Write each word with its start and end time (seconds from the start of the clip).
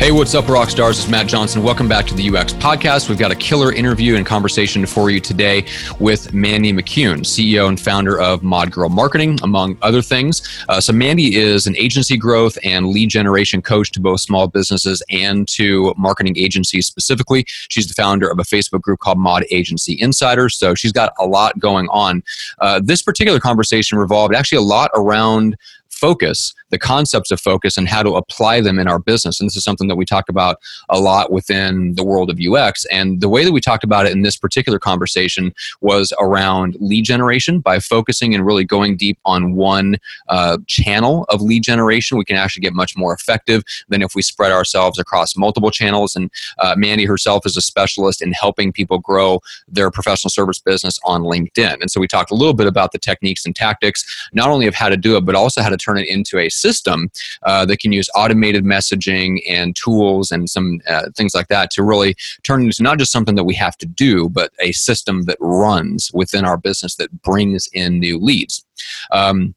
Hey, 0.00 0.12
what's 0.12 0.34
up, 0.34 0.48
rock 0.48 0.70
stars? 0.70 0.98
It's 0.98 1.10
Matt 1.10 1.26
Johnson. 1.26 1.62
Welcome 1.62 1.86
back 1.86 2.06
to 2.06 2.14
the 2.14 2.34
UX 2.34 2.54
podcast. 2.54 3.10
We've 3.10 3.18
got 3.18 3.32
a 3.32 3.34
killer 3.34 3.70
interview 3.70 4.16
and 4.16 4.24
conversation 4.24 4.86
for 4.86 5.10
you 5.10 5.20
today 5.20 5.66
with 5.98 6.32
Mandy 6.32 6.72
McEwen, 6.72 7.18
CEO 7.18 7.68
and 7.68 7.78
founder 7.78 8.18
of 8.18 8.42
Mod 8.42 8.72
Girl 8.72 8.88
Marketing, 8.88 9.38
among 9.42 9.76
other 9.82 10.00
things. 10.00 10.64
Uh, 10.70 10.80
so, 10.80 10.94
Mandy 10.94 11.36
is 11.36 11.66
an 11.66 11.76
agency 11.76 12.16
growth 12.16 12.56
and 12.64 12.86
lead 12.86 13.10
generation 13.10 13.60
coach 13.60 13.92
to 13.92 14.00
both 14.00 14.22
small 14.22 14.48
businesses 14.48 15.02
and 15.10 15.46
to 15.48 15.92
marketing 15.98 16.38
agencies 16.38 16.86
specifically. 16.86 17.44
She's 17.68 17.86
the 17.86 17.92
founder 17.92 18.30
of 18.30 18.38
a 18.38 18.42
Facebook 18.42 18.80
group 18.80 19.00
called 19.00 19.18
Mod 19.18 19.44
Agency 19.50 20.00
Insiders. 20.00 20.56
So, 20.56 20.74
she's 20.74 20.92
got 20.92 21.12
a 21.18 21.26
lot 21.26 21.58
going 21.58 21.90
on. 21.90 22.22
Uh, 22.58 22.80
this 22.82 23.02
particular 23.02 23.38
conversation 23.38 23.98
revolved 23.98 24.34
actually 24.34 24.58
a 24.58 24.62
lot 24.62 24.90
around 24.94 25.58
focus 26.00 26.54
the 26.70 26.78
concepts 26.78 27.30
of 27.30 27.40
focus 27.40 27.76
and 27.76 27.88
how 27.88 28.02
to 28.02 28.14
apply 28.14 28.60
them 28.60 28.78
in 28.78 28.88
our 28.88 28.98
business. 28.98 29.40
And 29.40 29.48
this 29.48 29.56
is 29.56 29.64
something 29.64 29.88
that 29.88 29.96
we 29.96 30.04
talk 30.04 30.28
about 30.28 30.58
a 30.88 30.98
lot 30.98 31.30
within 31.30 31.94
the 31.94 32.04
world 32.04 32.30
of 32.30 32.38
UX. 32.40 32.84
And 32.86 33.20
the 33.20 33.28
way 33.28 33.44
that 33.44 33.52
we 33.52 33.60
talked 33.60 33.84
about 33.84 34.06
it 34.06 34.12
in 34.12 34.22
this 34.22 34.36
particular 34.36 34.78
conversation 34.78 35.52
was 35.80 36.12
around 36.20 36.76
lead 36.80 37.04
generation 37.04 37.60
by 37.60 37.80
focusing 37.80 38.34
and 38.34 38.46
really 38.46 38.64
going 38.64 38.96
deep 38.96 39.18
on 39.24 39.54
one 39.54 39.96
uh, 40.28 40.58
channel 40.66 41.26
of 41.28 41.42
lead 41.42 41.62
generation. 41.62 42.16
We 42.16 42.24
can 42.24 42.36
actually 42.36 42.62
get 42.62 42.72
much 42.72 42.96
more 42.96 43.12
effective 43.12 43.62
than 43.88 44.02
if 44.02 44.14
we 44.14 44.22
spread 44.22 44.52
ourselves 44.52 44.98
across 44.98 45.36
multiple 45.36 45.70
channels. 45.70 46.14
And 46.14 46.30
uh, 46.58 46.74
Mandy 46.76 47.04
herself 47.04 47.44
is 47.46 47.56
a 47.56 47.60
specialist 47.60 48.22
in 48.22 48.32
helping 48.32 48.72
people 48.72 48.98
grow 48.98 49.40
their 49.66 49.90
professional 49.90 50.30
service 50.30 50.60
business 50.60 50.98
on 51.04 51.22
LinkedIn. 51.22 51.80
And 51.80 51.90
so 51.90 52.00
we 52.00 52.06
talked 52.06 52.30
a 52.30 52.34
little 52.34 52.54
bit 52.54 52.66
about 52.66 52.92
the 52.92 52.98
techniques 52.98 53.44
and 53.44 53.56
tactics, 53.56 54.28
not 54.32 54.48
only 54.48 54.66
of 54.66 54.74
how 54.74 54.88
to 54.88 54.96
do 54.96 55.16
it, 55.16 55.24
but 55.24 55.34
also 55.34 55.62
how 55.62 55.68
to 55.68 55.76
turn 55.76 55.89
it 55.96 56.08
into 56.08 56.38
a 56.38 56.48
system 56.48 57.10
uh, 57.42 57.64
that 57.66 57.78
can 57.80 57.92
use 57.92 58.08
automated 58.14 58.64
messaging 58.64 59.40
and 59.48 59.76
tools 59.76 60.30
and 60.30 60.48
some 60.48 60.80
uh, 60.88 61.10
things 61.16 61.34
like 61.34 61.48
that 61.48 61.70
to 61.72 61.82
really 61.82 62.14
turn 62.42 62.62
into 62.62 62.82
not 62.82 62.98
just 62.98 63.12
something 63.12 63.34
that 63.34 63.44
we 63.44 63.54
have 63.54 63.76
to 63.78 63.86
do, 63.86 64.28
but 64.28 64.52
a 64.60 64.72
system 64.72 65.24
that 65.24 65.36
runs 65.40 66.10
within 66.12 66.44
our 66.44 66.56
business 66.56 66.96
that 66.96 67.22
brings 67.22 67.68
in 67.72 67.98
new 67.98 68.18
leads. 68.18 68.64
Um, 69.12 69.54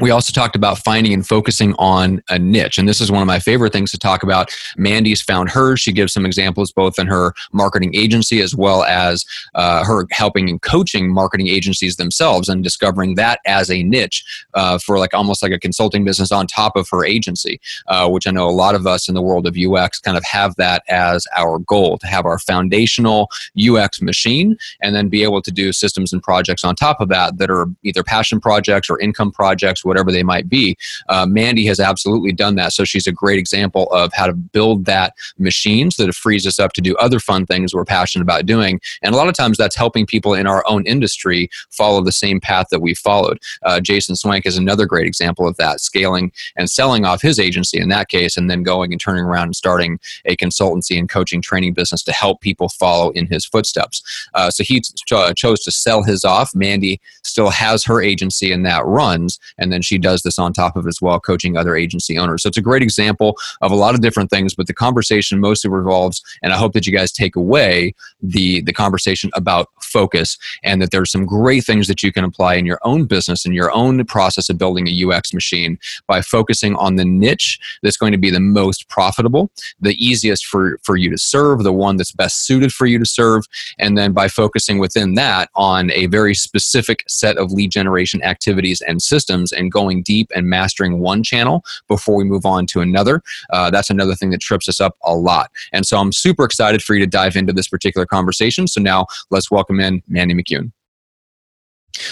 we 0.00 0.10
also 0.10 0.32
talked 0.32 0.56
about 0.56 0.78
finding 0.78 1.12
and 1.12 1.26
focusing 1.26 1.72
on 1.78 2.20
a 2.28 2.38
niche. 2.38 2.78
And 2.78 2.88
this 2.88 3.00
is 3.00 3.12
one 3.12 3.22
of 3.22 3.26
my 3.28 3.38
favorite 3.38 3.72
things 3.72 3.92
to 3.92 3.98
talk 3.98 4.24
about. 4.24 4.52
Mandy's 4.76 5.22
found 5.22 5.50
hers. 5.50 5.80
She 5.80 5.92
gives 5.92 6.12
some 6.12 6.26
examples 6.26 6.72
both 6.72 6.98
in 6.98 7.06
her 7.06 7.32
marketing 7.52 7.94
agency 7.94 8.40
as 8.40 8.56
well 8.56 8.82
as 8.84 9.24
uh, 9.54 9.84
her 9.84 10.06
helping 10.10 10.50
and 10.50 10.60
coaching 10.60 11.12
marketing 11.12 11.46
agencies 11.46 11.94
themselves 11.94 12.48
and 12.48 12.64
discovering 12.64 13.14
that 13.14 13.38
as 13.46 13.70
a 13.70 13.84
niche 13.84 14.24
uh, 14.54 14.78
for 14.78 14.98
like 14.98 15.14
almost 15.14 15.44
like 15.44 15.52
a 15.52 15.60
consulting 15.60 16.04
business 16.04 16.32
on 16.32 16.48
top 16.48 16.74
of 16.74 16.88
her 16.90 17.04
agency, 17.04 17.60
uh, 17.86 18.08
which 18.08 18.26
I 18.26 18.32
know 18.32 18.48
a 18.48 18.50
lot 18.50 18.74
of 18.74 18.88
us 18.88 19.08
in 19.08 19.14
the 19.14 19.22
world 19.22 19.46
of 19.46 19.56
UX 19.56 20.00
kind 20.00 20.16
of 20.16 20.24
have 20.24 20.56
that 20.56 20.82
as 20.88 21.24
our 21.36 21.60
goal 21.60 21.98
to 21.98 22.06
have 22.08 22.26
our 22.26 22.40
foundational 22.40 23.28
UX 23.56 24.02
machine 24.02 24.56
and 24.82 24.92
then 24.92 25.08
be 25.08 25.22
able 25.22 25.40
to 25.42 25.52
do 25.52 25.72
systems 25.72 26.12
and 26.12 26.20
projects 26.20 26.64
on 26.64 26.74
top 26.74 27.00
of 27.00 27.08
that 27.10 27.38
that 27.38 27.50
are 27.50 27.66
either 27.84 28.02
passion 28.02 28.40
projects 28.40 28.90
or 28.90 28.98
income 28.98 29.30
projects 29.30 29.83
whatever 29.84 30.10
they 30.10 30.22
might 30.22 30.48
be. 30.48 30.76
Uh, 31.08 31.26
Mandy 31.26 31.66
has 31.66 31.80
absolutely 31.80 32.32
done 32.32 32.56
that. 32.56 32.72
So 32.72 32.84
she's 32.84 33.06
a 33.06 33.12
great 33.12 33.38
example 33.38 33.90
of 33.92 34.12
how 34.12 34.26
to 34.26 34.32
build 34.32 34.84
that 34.86 35.14
machine 35.38 35.90
so 35.90 36.02
that 36.02 36.08
it 36.10 36.14
frees 36.14 36.46
us 36.46 36.58
up 36.58 36.72
to 36.74 36.80
do 36.80 36.96
other 36.96 37.20
fun 37.20 37.46
things 37.46 37.74
we're 37.74 37.84
passionate 37.84 38.22
about 38.22 38.46
doing. 38.46 38.80
And 39.02 39.14
a 39.14 39.18
lot 39.18 39.28
of 39.28 39.34
times 39.34 39.56
that's 39.56 39.76
helping 39.76 40.06
people 40.06 40.34
in 40.34 40.46
our 40.46 40.64
own 40.66 40.86
industry 40.86 41.50
follow 41.70 42.02
the 42.02 42.12
same 42.12 42.40
path 42.40 42.66
that 42.70 42.80
we 42.80 42.94
followed. 42.94 43.38
Uh, 43.62 43.80
Jason 43.80 44.14
Swenk 44.14 44.46
is 44.46 44.56
another 44.56 44.86
great 44.86 45.06
example 45.06 45.46
of 45.46 45.56
that, 45.56 45.80
scaling 45.80 46.32
and 46.56 46.70
selling 46.70 47.04
off 47.04 47.22
his 47.22 47.38
agency 47.38 47.78
in 47.78 47.88
that 47.88 48.08
case, 48.08 48.36
and 48.36 48.50
then 48.50 48.62
going 48.62 48.92
and 48.92 49.00
turning 49.00 49.24
around 49.24 49.44
and 49.44 49.56
starting 49.56 49.98
a 50.24 50.36
consultancy 50.36 50.98
and 50.98 51.08
coaching 51.08 51.42
training 51.42 51.74
business 51.74 52.02
to 52.02 52.12
help 52.12 52.40
people 52.40 52.68
follow 52.68 53.10
in 53.10 53.26
his 53.26 53.44
footsteps. 53.44 54.02
Uh, 54.34 54.50
so 54.50 54.64
he 54.64 54.80
ch- 54.80 55.34
chose 55.36 55.60
to 55.62 55.70
sell 55.70 56.02
his 56.02 56.24
off. 56.24 56.54
Mandy 56.54 57.00
still 57.22 57.50
has 57.50 57.84
her 57.84 58.00
agency 58.00 58.52
and 58.52 58.64
that 58.64 58.84
runs, 58.86 59.38
and 59.58 59.72
then 59.74 59.82
she 59.82 59.98
does 59.98 60.22
this 60.22 60.38
on 60.38 60.52
top 60.52 60.76
of 60.76 60.86
it 60.86 60.88
as 60.88 61.02
well, 61.02 61.20
coaching 61.20 61.56
other 61.56 61.76
agency 61.76 62.16
owners. 62.16 62.42
So 62.42 62.48
it's 62.48 62.56
a 62.56 62.62
great 62.62 62.82
example 62.82 63.36
of 63.60 63.72
a 63.72 63.76
lot 63.76 63.94
of 63.94 64.00
different 64.00 64.30
things, 64.30 64.54
but 64.54 64.66
the 64.66 64.74
conversation 64.74 65.40
mostly 65.40 65.70
revolves, 65.70 66.22
and 66.42 66.52
I 66.52 66.56
hope 66.56 66.72
that 66.72 66.86
you 66.86 66.92
guys 66.92 67.12
take 67.12 67.36
away 67.36 67.94
the 68.22 68.62
the 68.62 68.72
conversation 68.72 69.30
about 69.34 69.68
focus 69.80 70.38
and 70.62 70.82
that 70.82 70.90
there's 70.90 71.10
some 71.10 71.24
great 71.24 71.64
things 71.64 71.86
that 71.86 72.02
you 72.02 72.12
can 72.12 72.24
apply 72.24 72.54
in 72.54 72.66
your 72.66 72.80
own 72.82 73.04
business 73.04 73.44
and 73.44 73.54
your 73.54 73.70
own 73.72 74.04
process 74.04 74.48
of 74.48 74.58
building 74.58 74.88
a 74.88 75.04
UX 75.04 75.32
machine 75.32 75.78
by 76.06 76.20
focusing 76.20 76.74
on 76.76 76.96
the 76.96 77.04
niche 77.04 77.58
that's 77.82 77.96
going 77.96 78.12
to 78.12 78.18
be 78.18 78.30
the 78.30 78.40
most 78.40 78.88
profitable, 78.88 79.50
the 79.80 79.94
easiest 80.04 80.46
for, 80.46 80.78
for 80.82 80.96
you 80.96 81.10
to 81.10 81.18
serve, 81.18 81.62
the 81.62 81.72
one 81.72 81.96
that's 81.96 82.12
best 82.12 82.46
suited 82.46 82.72
for 82.72 82.86
you 82.86 82.98
to 82.98 83.06
serve, 83.06 83.44
and 83.78 83.96
then 83.96 84.12
by 84.12 84.28
focusing 84.28 84.78
within 84.78 85.14
that 85.14 85.48
on 85.54 85.90
a 85.92 86.06
very 86.06 86.34
specific 86.34 87.04
set 87.06 87.36
of 87.36 87.52
lead 87.52 87.70
generation 87.70 88.22
activities 88.22 88.80
and 88.80 89.00
systems 89.00 89.52
and 89.52 89.63
and 89.64 89.72
going 89.72 90.02
deep 90.02 90.30
and 90.34 90.46
mastering 90.46 91.00
one 91.00 91.22
channel 91.22 91.64
before 91.88 92.14
we 92.14 92.24
move 92.24 92.46
on 92.46 92.66
to 92.66 92.80
another. 92.80 93.22
Uh, 93.50 93.70
that's 93.70 93.90
another 93.90 94.14
thing 94.14 94.30
that 94.30 94.40
trips 94.40 94.68
us 94.68 94.80
up 94.80 94.96
a 95.04 95.14
lot. 95.14 95.50
And 95.72 95.84
so 95.86 95.98
I'm 95.98 96.12
super 96.12 96.44
excited 96.44 96.82
for 96.82 96.94
you 96.94 97.00
to 97.00 97.06
dive 97.06 97.34
into 97.34 97.52
this 97.52 97.68
particular 97.68 98.06
conversation. 98.06 98.68
So 98.68 98.80
now 98.80 99.06
let's 99.30 99.50
welcome 99.50 99.80
in 99.80 100.02
Mandy 100.06 100.34
McEwen. 100.34 100.70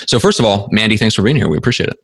So, 0.07 0.21
first 0.21 0.39
of 0.39 0.45
all, 0.45 0.69
Mandy, 0.71 0.97
thanks 0.97 1.17
for 1.17 1.23
being 1.23 1.35
here. 1.35 1.49
We 1.49 1.57
appreciate 1.57 1.89
it. 1.89 1.99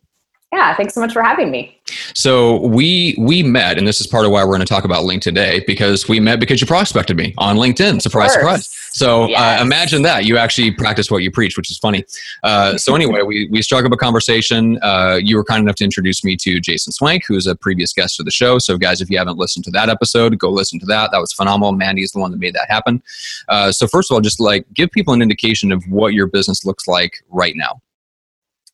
Yeah, 0.51 0.75
thanks 0.75 0.95
so 0.95 1.01
much 1.01 1.13
for 1.13 1.21
having 1.21 1.51
me. 1.51 1.79
So 2.15 2.65
we 2.65 3.15
we 3.19 3.43
met, 3.43 3.77
and 3.77 3.87
this 3.87 4.01
is 4.01 4.07
part 4.07 4.25
of 4.25 4.31
why 4.31 4.43
we're 4.43 4.55
going 4.55 4.61
to 4.61 4.65
talk 4.65 4.83
about 4.83 5.03
LinkedIn 5.03 5.21
today 5.21 5.63
because 5.67 6.07
we 6.09 6.19
met 6.19 6.39
because 6.39 6.59
you 6.59 6.65
prospected 6.65 7.15
me 7.17 7.35
on 7.37 7.57
LinkedIn. 7.57 8.01
Surprise, 8.01 8.33
surprise. 8.33 8.67
So 8.91 9.25
uh, 9.25 9.27
yes. 9.27 9.59
uh, 9.59 9.63
imagine 9.63 10.01
that 10.03 10.25
you 10.25 10.37
actually 10.37 10.71
practice 10.71 11.11
what 11.11 11.21
you 11.21 11.29
preach, 11.29 11.55
which 11.55 11.69
is 11.69 11.77
funny. 11.77 12.03
Uh, 12.41 12.77
so 12.83 12.95
anyway, 12.95 13.21
we 13.21 13.47
we 13.51 13.61
struck 13.61 13.85
up 13.85 13.91
a 13.91 13.97
conversation. 13.97 14.79
Uh, 14.81 15.19
you 15.21 15.37
were 15.37 15.43
kind 15.43 15.61
enough 15.61 15.75
to 15.75 15.83
introduce 15.83 16.23
me 16.23 16.35
to 16.37 16.59
Jason 16.59 16.93
Swenk, 16.93 17.25
who 17.27 17.35
is 17.35 17.45
a 17.45 17.55
previous 17.55 17.93
guest 17.93 18.19
of 18.19 18.25
the 18.25 18.31
show. 18.31 18.57
So 18.57 18.75
guys, 18.75 19.01
if 19.01 19.09
you 19.11 19.19
haven't 19.19 19.37
listened 19.37 19.65
to 19.65 19.71
that 19.71 19.87
episode, 19.87 20.35
go 20.39 20.49
listen 20.49 20.79
to 20.79 20.85
that. 20.87 21.11
That 21.11 21.19
was 21.19 21.31
phenomenal. 21.31 21.73
Mandy 21.73 22.01
is 22.01 22.11
the 22.11 22.19
one 22.19 22.31
that 22.31 22.37
made 22.37 22.55
that 22.55 22.69
happen. 22.69 23.03
Uh, 23.49 23.71
so 23.71 23.85
first 23.85 24.09
of 24.09 24.15
all, 24.15 24.21
just 24.21 24.39
like 24.39 24.65
give 24.73 24.89
people 24.89 25.13
an 25.13 25.21
indication 25.21 25.71
of 25.71 25.83
what 25.89 26.13
your 26.13 26.25
business 26.25 26.65
looks 26.65 26.87
like 26.87 27.23
right 27.29 27.55
now. 27.55 27.81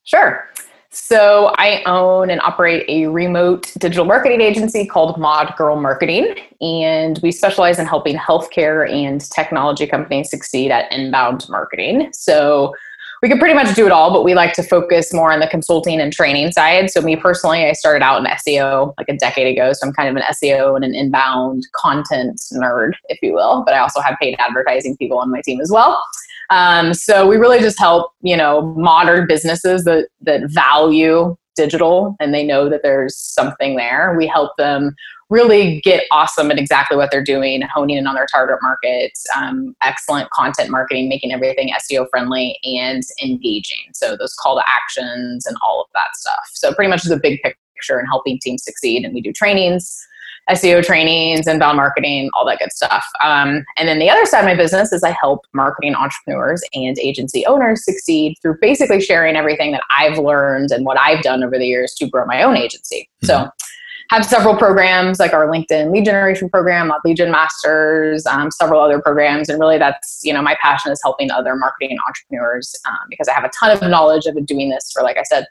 Sure. 0.05 0.49
So 0.97 1.53
I 1.57 1.83
own 1.85 2.29
and 2.29 2.39
operate 2.39 2.85
a 2.87 3.07
remote 3.07 3.73
digital 3.79 4.05
marketing 4.05 4.39
agency 4.39 4.85
called 4.85 5.17
Mod 5.19 5.53
Girl 5.57 5.75
Marketing, 5.75 6.35
and 6.61 7.19
we 7.21 7.33
specialize 7.33 7.79
in 7.79 7.85
helping 7.85 8.15
healthcare 8.15 8.89
and 8.89 9.19
technology 9.19 9.87
companies 9.87 10.29
succeed 10.29 10.71
at 10.71 10.89
inbound 10.93 11.49
marketing. 11.49 12.11
So 12.13 12.73
we 13.25 13.29
could 13.29 13.39
pretty 13.39 13.55
much 13.55 13.73
do 13.73 13.87
it 13.87 13.91
all, 13.91 14.13
but 14.13 14.23
we 14.23 14.35
like 14.35 14.53
to 14.53 14.61
focus 14.61 15.11
more 15.11 15.31
on 15.31 15.39
the 15.39 15.47
consulting 15.47 15.99
and 15.99 16.13
training 16.13 16.51
side. 16.51 16.91
So 16.91 17.01
me 17.01 17.15
personally, 17.15 17.65
I 17.65 17.73
started 17.73 18.03
out 18.03 18.19
in 18.19 18.25
SEO 18.25 18.93
like 18.99 19.09
a 19.09 19.17
decade 19.17 19.47
ago, 19.47 19.73
so 19.73 19.87
I'm 19.87 19.93
kind 19.93 20.07
of 20.09 20.15
an 20.15 20.21
SEO 20.31 20.75
and 20.75 20.85
an 20.85 20.93
inbound 20.93 21.65
content 21.73 22.39
nerd, 22.53 22.91
if 23.09 23.17
you 23.23 23.33
will. 23.33 23.63
But 23.65 23.73
I 23.73 23.79
also 23.79 23.99
have 23.99 24.15
paid 24.21 24.35
advertising 24.37 24.95
people 24.97 25.17
on 25.17 25.31
my 25.31 25.41
team 25.41 25.59
as 25.59 25.71
well. 25.71 25.99
Um, 26.51 26.93
so 26.93 27.27
we 27.27 27.37
really 27.37 27.57
just 27.57 27.79
help, 27.79 28.11
you 28.21 28.37
know, 28.37 28.61
modern 28.75 29.25
businesses 29.25 29.85
that 29.85 30.07
that 30.21 30.41
value 30.51 31.35
digital 31.55 32.15
and 32.19 32.31
they 32.31 32.43
know 32.43 32.69
that 32.69 32.83
there's 32.83 33.17
something 33.17 33.75
there. 33.75 34.13
We 34.15 34.27
help 34.27 34.55
them 34.57 34.93
really 35.29 35.81
get 35.81 36.05
awesome 36.11 36.51
at 36.51 36.59
exactly 36.59 36.97
what 36.97 37.09
they're 37.11 37.23
doing, 37.23 37.61
honing 37.63 37.97
in 37.97 38.07
on 38.07 38.15
their 38.15 38.27
target 38.27 38.57
markets, 38.61 39.25
um, 39.35 39.75
excellent 39.81 40.29
content 40.31 40.69
marketing, 40.69 41.09
making 41.09 41.31
everything 41.31 41.71
SEO 41.81 42.07
friendly 42.09 42.57
and 42.63 43.01
engaging. 43.23 43.91
So 43.93 44.15
those 44.15 44.35
call 44.35 44.55
to 44.55 44.63
actions 44.67 45.45
and 45.45 45.57
all 45.65 45.81
of 45.81 45.87
that 45.93 46.15
stuff. 46.15 46.49
So 46.53 46.73
pretty 46.73 46.89
much 46.89 47.03
the 47.03 47.19
big 47.19 47.41
picture 47.41 47.99
in 47.99 48.05
helping 48.05 48.39
teams 48.39 48.63
succeed. 48.63 49.03
And 49.03 49.13
we 49.13 49.21
do 49.21 49.33
trainings 49.33 50.05
SEO 50.49 50.83
trainings, 50.83 51.47
inbound 51.47 51.77
marketing, 51.77 52.29
all 52.33 52.45
that 52.45 52.59
good 52.59 52.71
stuff. 52.71 53.05
Um, 53.23 53.65
and 53.77 53.87
then 53.87 53.99
the 53.99 54.09
other 54.09 54.25
side 54.25 54.39
of 54.39 54.45
my 54.45 54.55
business 54.55 54.93
is 54.93 55.03
I 55.03 55.15
help 55.19 55.41
marketing 55.53 55.95
entrepreneurs 55.95 56.61
and 56.73 56.97
agency 56.99 57.45
owners 57.45 57.83
succeed 57.83 58.35
through 58.41 58.57
basically 58.61 59.01
sharing 59.01 59.35
everything 59.35 59.71
that 59.71 59.81
I've 59.89 60.19
learned 60.19 60.71
and 60.71 60.85
what 60.85 60.99
I've 60.99 61.23
done 61.23 61.43
over 61.43 61.57
the 61.57 61.65
years 61.65 61.93
to 61.95 62.07
grow 62.07 62.25
my 62.25 62.43
own 62.43 62.57
agency. 62.57 63.09
Mm-hmm. 63.23 63.27
So 63.27 63.49
have 64.09 64.25
several 64.25 64.55
programs 64.55 65.19
like 65.19 65.33
our 65.33 65.47
LinkedIn 65.47 65.91
lead 65.91 66.05
generation 66.05 66.49
program, 66.49 66.91
Legion 67.03 67.31
Masters, 67.31 68.25
um, 68.25 68.51
several 68.51 68.81
other 68.81 69.01
programs. 69.01 69.49
And 69.49 69.59
really, 69.59 69.77
that's 69.77 70.19
you 70.23 70.33
know 70.33 70.41
my 70.41 70.55
passion 70.61 70.91
is 70.91 70.99
helping 71.03 71.31
other 71.31 71.55
marketing 71.55 71.97
entrepreneurs 72.07 72.75
um, 72.87 73.07
because 73.09 73.27
I 73.27 73.33
have 73.33 73.43
a 73.43 73.49
ton 73.49 73.71
of 73.71 73.81
knowledge. 73.81 74.23
I've 74.27 74.35
been 74.35 74.45
doing 74.45 74.69
this 74.69 74.91
for, 74.91 75.03
like 75.03 75.17
I 75.17 75.23
said, 75.23 75.45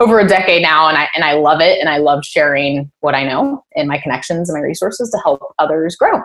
over 0.00 0.18
a 0.18 0.26
decade 0.26 0.62
now, 0.62 0.88
and 0.88 0.98
I 0.98 1.08
and 1.14 1.24
I 1.24 1.34
love 1.34 1.60
it, 1.60 1.78
and 1.80 1.88
I 1.88 1.98
love 1.98 2.24
sharing 2.24 2.90
what 3.00 3.14
I 3.14 3.24
know 3.24 3.64
and 3.76 3.88
my 3.88 3.98
connections 3.98 4.48
and 4.48 4.58
my 4.58 4.64
resources 4.64 5.10
to 5.10 5.18
help 5.18 5.40
others 5.58 5.96
grow. 5.96 6.20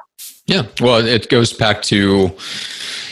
Yeah, 0.49 0.63
well, 0.81 1.05
it 1.05 1.29
goes 1.29 1.53
back 1.53 1.83
to 1.83 2.35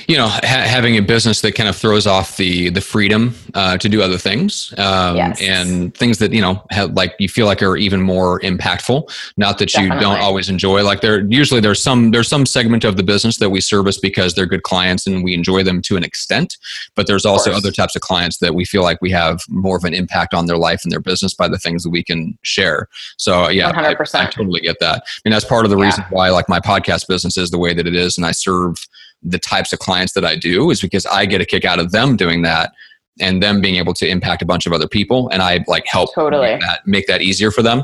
you 0.08 0.16
know 0.16 0.28
ha- 0.28 0.40
having 0.42 0.98
a 0.98 1.02
business 1.02 1.42
that 1.42 1.54
kind 1.54 1.68
of 1.68 1.76
throws 1.76 2.08
off 2.08 2.38
the 2.38 2.70
the 2.70 2.82
freedom 2.82 3.36
uh, 3.54 3.78
to 3.78 3.90
do 3.90 4.02
other 4.02 4.18
things 4.18 4.74
um, 4.78 5.18
yes. 5.18 5.42
and 5.42 5.94
things 5.96 6.18
that 6.18 6.32
you 6.32 6.42
know 6.42 6.64
have, 6.72 6.94
like 6.94 7.14
you 7.20 7.28
feel 7.28 7.46
like 7.46 7.62
are 7.62 7.76
even 7.76 8.02
more 8.02 8.40
impactful 8.40 9.04
not 9.36 9.58
that 9.58 9.70
Definitely. 9.70 9.98
you 9.98 10.02
don't 10.02 10.22
always 10.22 10.50
enjoy 10.50 10.84
like 10.84 11.02
there 11.02 11.26
usually 11.26 11.60
there's 11.60 11.82
some 11.82 12.12
there's 12.12 12.28
some 12.28 12.46
segment 12.46 12.86
of 12.86 12.96
the 12.96 13.04
business 13.04 13.38
that 13.38 13.50
we 13.50 13.60
service 13.60 14.00
because 14.00 14.34
they're 14.34 14.46
good 14.46 14.64
clients 14.64 15.06
and 15.06 15.24
we 15.24 15.34
enjoy 15.34 15.62
them 15.62 15.82
to 15.82 15.98
an 15.98 16.04
extent 16.04 16.58
but 16.96 17.06
there's 17.06 17.26
also 17.26 17.52
other 17.52 17.72
types 17.72 17.96
of 17.96 18.02
clients 18.02 18.38
that 18.38 18.56
we 18.56 18.64
feel 18.64 18.84
like 18.84 19.02
we 19.02 19.12
have 19.12 19.42
more 19.50 19.76
of 19.76 19.84
an 19.84 19.94
impact 19.94 20.34
on 20.34 20.46
their 20.46 20.58
life 20.58 20.82
and 20.84 20.92
their 20.92 21.02
business 21.02 21.34
by 21.34 21.48
the 21.50 21.58
things 21.58 21.84
that 21.84 21.90
we 21.90 22.02
can 22.04 22.38
share 22.44 22.88
so 23.18 23.50
yeah 23.50 23.72
I, 23.76 23.90
I, 23.90 24.26
totally 24.28 24.62
get 24.62 24.78
that 24.80 25.04
i 25.06 25.20
mean 25.26 25.34
that's 25.34 25.46
part 25.46 25.66
of 25.66 25.72
the 25.72 25.78
yeah. 25.78 25.86
reason 25.86 26.06
why 26.12 26.30
like 26.30 26.48
my 26.48 26.62
podcast 26.62 27.08
business 27.08 27.27
is 27.36 27.50
the 27.50 27.58
way 27.58 27.74
that 27.74 27.88
it 27.88 27.96
is 27.96 28.18
and 28.18 28.26
i 28.26 28.32
serve 28.32 28.78
the 29.24 29.40
types 29.40 29.74
of 29.74 29.80
clients 29.80 30.14
that 30.14 30.26
I 30.26 30.36
do 30.36 30.70
is 30.70 30.82
because 30.82 31.06
I 31.06 31.26
get 31.26 31.42
a 31.42 31.46
kick 31.46 31.66
out 31.66 31.80
of 31.80 31.92
them 31.92 32.16
doing 32.16 32.42
that 32.44 32.72
and 33.20 33.42
them 33.42 33.62
being 33.62 33.76
able 33.76 33.94
to 33.96 34.08
impact 34.08 34.42
a 34.42 34.46
bunch 34.46 34.68
of 34.68 34.74
other 34.74 34.88
people 34.88 35.28
and 35.30 35.42
i 35.42 35.66
like 35.66 35.84
help 35.88 36.14
totally 36.14 36.52
make 36.52 36.62
that, 36.62 36.86
make 36.86 37.08
that 37.08 37.20
easier 37.20 37.50
for 37.50 37.64
them 37.64 37.82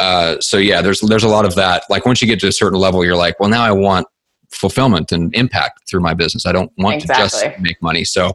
uh, 0.00 0.40
so 0.40 0.56
yeah 0.56 0.80
there's 0.80 1.02
there's 1.02 1.22
a 1.22 1.28
lot 1.28 1.44
of 1.44 1.54
that 1.54 1.82
like 1.90 2.06
once 2.06 2.22
you 2.22 2.26
get 2.26 2.40
to 2.40 2.48
a 2.48 2.52
certain 2.52 2.78
level 2.78 3.04
you're 3.04 3.14
like 3.14 3.38
well 3.38 3.50
now 3.50 3.62
i 3.62 3.70
want 3.70 4.06
fulfillment 4.50 5.12
and 5.12 5.34
impact 5.34 5.86
through 5.86 6.00
my 6.00 6.14
business 6.14 6.46
i 6.46 6.50
don't 6.50 6.72
want 6.78 6.96
exactly. 6.96 7.40
to 7.40 7.46
just 7.48 7.60
make 7.60 7.82
money 7.82 8.06
so 8.06 8.28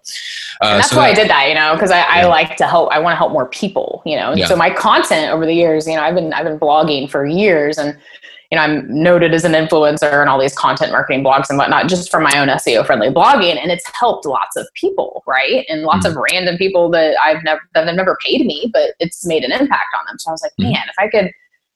uh, 0.62 0.78
that's 0.78 0.92
so 0.92 0.98
why 0.98 1.07
that, 1.07 1.18
i 1.18 1.19
did 1.19 1.30
that 1.31 1.50
you 1.50 1.56
know 1.56 1.74
because 1.74 1.90
I, 1.90 1.98
yeah. 1.98 2.06
I, 2.10 2.25
like 2.25 2.56
to 2.57 2.68
help 2.68 2.92
i 2.92 3.00
want 3.00 3.13
to 3.13 3.18
help 3.18 3.31
more 3.31 3.50
people 3.50 4.04
you 4.06 4.16
know 4.16 4.36
yeah. 4.36 4.46
so 4.46 4.56
my 4.56 4.69
content 4.69 5.31
over 5.31 5.48
the 5.48 5.56
years 5.56 5.88
you 5.88 5.96
know 5.96 6.04
i've 6.04 6.13
been 6.13 6.31
i've 6.31 6.46
been 6.46 6.60
blogging 6.60 7.10
for 7.10 7.25
years 7.25 7.80
and 7.80 7.98
you 8.56 8.62
know, 8.62 8.63
I'm 8.63 9.04
noted 9.04 9.34
as 9.34 9.44
an 9.44 9.52
influencer 9.52 10.22
and 10.22 10.30
all 10.30 10.40
these 10.40 10.56
content 10.56 10.94
marketing 10.94 11.25
blogs 11.25 11.50
and 11.50 11.57
whatnot, 11.57 11.90
just 11.90 12.10
for 12.10 12.22
my 12.22 12.40
own 12.40 12.48
SEO 12.48 12.86
friendly 12.86 13.10
blogging. 13.10 13.62
And 13.62 13.69
it's 13.69 13.84
helped 14.00 14.25
lots 14.25 14.56
of 14.56 14.66
people, 14.75 15.24
right? 15.28 15.66
And 15.68 15.81
lots 15.81 16.07
mm-hmm. 16.07 16.18
of 16.18 16.24
random 16.31 16.57
people 16.57 16.90
that 16.92 17.18
I've 17.22 17.44
never, 17.44 17.60
that 17.74 17.86
have 17.86 17.96
never 17.96 18.18
paid 18.25 18.46
me, 18.46 18.69
but 18.72 18.92
it's 19.00 19.25
made 19.25 19.44
an 19.44 19.52
impact 19.52 19.94
on 20.00 20.06
them. 20.07 20.18
So 20.19 20.30
I 20.30 20.31
was 20.31 20.42
like, 20.42 20.54
mm-hmm. 20.54 20.72
man, 20.72 20.84
if 20.88 20.96
I 20.98 21.10
could, 21.10 21.31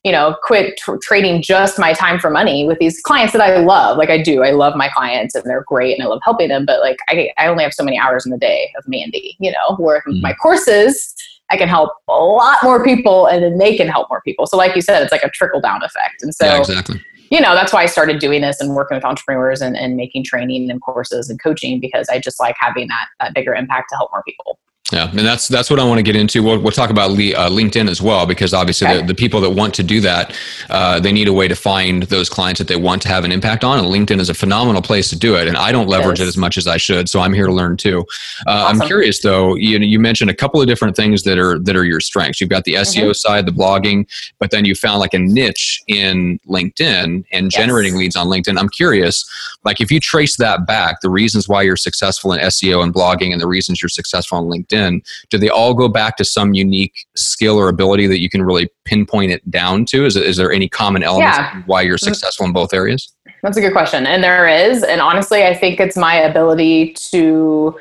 you 0.05 0.13
know, 0.13 0.37
quit 0.41 0.77
tr- 0.77 0.95
trading 1.01 1.41
just 1.41 1.77
my 1.77 1.91
time 1.91 2.17
for 2.17 2.29
money 2.29 2.65
with 2.65 2.79
these 2.79 3.01
clients 3.01 3.33
that 3.33 3.41
I 3.41 3.57
love, 3.57 3.97
like 3.97 4.09
I 4.09 4.21
do, 4.21 4.41
I 4.41 4.51
love 4.51 4.77
my 4.77 4.87
clients 4.87 5.35
and 5.35 5.43
they're 5.43 5.65
great 5.67 5.97
and 5.97 6.07
I 6.07 6.09
love 6.09 6.21
helping 6.23 6.47
them, 6.47 6.65
but 6.65 6.79
like 6.79 6.99
I, 7.09 7.29
I 7.37 7.47
only 7.47 7.65
have 7.65 7.73
so 7.73 7.83
many 7.83 7.99
hours 7.99 8.25
in 8.25 8.31
the 8.31 8.37
day 8.37 8.71
of 8.77 8.85
Mandy, 8.87 9.35
you 9.41 9.51
know, 9.51 9.75
where 9.75 9.99
mm-hmm. 10.07 10.21
my 10.21 10.33
courses, 10.33 11.13
I 11.51 11.57
can 11.57 11.67
help 11.67 11.91
a 12.07 12.13
lot 12.13 12.57
more 12.63 12.83
people 12.83 13.25
and 13.25 13.43
then 13.43 13.57
they 13.57 13.75
can 13.75 13.87
help 13.87 14.09
more 14.09 14.21
people. 14.21 14.45
So 14.45 14.57
like 14.57 14.75
you 14.75 14.81
said, 14.81 15.01
it's 15.01 15.11
like 15.11 15.23
a 15.23 15.29
trickle 15.29 15.61
down 15.61 15.83
effect. 15.83 16.21
And 16.21 16.33
so 16.33 16.45
yeah, 16.45 16.59
exactly. 16.59 17.01
You 17.31 17.39
know, 17.39 17.53
that's 17.53 17.71
why 17.71 17.83
I 17.83 17.85
started 17.85 18.19
doing 18.19 18.41
this 18.41 18.59
and 18.59 18.75
working 18.75 18.95
with 18.95 19.05
entrepreneurs 19.05 19.61
and, 19.61 19.77
and 19.77 19.95
making 19.95 20.23
training 20.23 20.69
and 20.71 20.81
courses 20.81 21.29
and 21.29 21.41
coaching 21.41 21.79
because 21.79 22.09
I 22.09 22.19
just 22.19 22.39
like 22.39 22.55
having 22.59 22.87
that 22.87 23.07
that 23.19 23.33
bigger 23.33 23.53
impact 23.53 23.89
to 23.89 23.95
help 23.95 24.11
more 24.11 24.23
people. 24.23 24.59
Yeah, 24.91 25.09
and 25.09 25.19
that's 25.19 25.47
that's 25.47 25.69
what 25.69 25.79
I 25.79 25.83
want 25.83 25.99
to 25.99 26.03
get 26.03 26.15
into. 26.15 26.41
We'll, 26.41 26.59
we'll 26.59 26.71
talk 26.71 26.89
about 26.89 27.11
uh, 27.11 27.13
LinkedIn 27.13 27.89
as 27.89 28.01
well 28.01 28.25
because 28.25 28.55
obviously 28.55 28.87
okay. 28.87 29.01
the, 29.01 29.07
the 29.07 29.13
people 29.13 29.39
that 29.41 29.51
want 29.51 29.75
to 29.75 29.83
do 29.83 30.01
that, 30.01 30.35
uh, 30.69 30.99
they 30.99 31.11
need 31.11 31.27
a 31.27 31.33
way 31.33 31.47
to 31.47 31.55
find 31.55 32.03
those 32.03 32.27
clients 32.27 32.57
that 32.57 32.67
they 32.67 32.75
want 32.75 33.03
to 33.03 33.07
have 33.07 33.23
an 33.23 33.31
impact 33.31 33.63
on. 33.63 33.77
And 33.77 33.87
LinkedIn 33.87 34.19
is 34.19 34.29
a 34.29 34.33
phenomenal 34.33 34.81
place 34.81 35.09
to 35.09 35.15
do 35.15 35.35
it. 35.35 35.47
And 35.47 35.57
I 35.57 35.71
don't 35.71 35.87
leverage 35.87 36.19
it, 36.19 36.23
it 36.23 36.27
as 36.27 36.37
much 36.37 36.57
as 36.57 36.65
I 36.65 36.77
should, 36.77 37.07
so 37.07 37.19
I'm 37.19 37.33
here 37.33 37.45
to 37.45 37.53
learn 37.53 37.77
too. 37.77 37.99
Uh, 38.47 38.51
awesome. 38.51 38.81
I'm 38.81 38.87
curious 38.87 39.21
though. 39.21 39.55
You 39.55 39.77
you 39.77 39.99
mentioned 39.99 40.31
a 40.31 40.35
couple 40.35 40.59
of 40.59 40.65
different 40.65 40.95
things 40.95 41.21
that 41.23 41.37
are 41.37 41.59
that 41.59 41.75
are 41.75 41.85
your 41.85 41.99
strengths. 41.99 42.41
You've 42.41 42.49
got 42.49 42.63
the 42.63 42.73
SEO 42.73 43.03
mm-hmm. 43.03 43.11
side, 43.13 43.45
the 43.45 43.51
blogging, 43.51 44.09
but 44.39 44.49
then 44.49 44.65
you 44.65 44.73
found 44.73 44.99
like 44.99 45.13
a 45.13 45.19
niche 45.19 45.83
in 45.87 46.39
LinkedIn 46.47 47.25
and 47.31 47.51
generating 47.51 47.93
yes. 47.93 47.99
leads 47.99 48.15
on 48.15 48.27
LinkedIn. 48.27 48.57
I'm 48.57 48.69
curious, 48.69 49.23
like 49.63 49.81
if 49.81 49.91
you 49.91 49.99
trace 49.99 50.37
that 50.37 50.65
back, 50.65 51.01
the 51.01 51.11
reasons 51.11 51.47
why 51.47 51.61
you're 51.61 51.77
successful 51.77 52.33
in 52.33 52.39
SEO 52.39 52.83
and 52.83 52.91
blogging, 52.91 53.31
and 53.31 53.39
the 53.39 53.47
reasons 53.47 53.83
you're 53.83 53.89
successful 53.89 54.39
on 54.39 54.45
LinkedIn 54.45 54.78
in, 54.79 55.01
do 55.29 55.37
they 55.37 55.49
all 55.49 55.73
go 55.73 55.87
back 55.87 56.17
to 56.17 56.25
some 56.25 56.53
unique 56.53 57.05
skill 57.15 57.57
or 57.57 57.69
ability 57.69 58.07
that 58.07 58.19
you 58.19 58.29
can 58.29 58.41
really 58.43 58.69
pinpoint 58.85 59.31
it 59.31 59.49
down 59.51 59.85
to? 59.85 60.05
Is, 60.05 60.15
is 60.15 60.37
there 60.37 60.51
any 60.51 60.67
common 60.67 61.03
elements 61.03 61.37
yeah. 61.37 61.61
why 61.65 61.81
you're 61.81 61.97
mm-hmm. 61.97 62.13
successful 62.13 62.45
in 62.45 62.53
both 62.53 62.73
areas? 62.73 63.13
That's 63.43 63.57
a 63.57 63.61
good 63.61 63.73
question. 63.73 64.05
And 64.05 64.23
there 64.23 64.47
is. 64.47 64.83
And 64.83 65.01
honestly, 65.01 65.45
I 65.45 65.53
think 65.53 65.79
it's 65.79 65.95
my 65.97 66.15
ability 66.15 66.93
to 67.11 67.77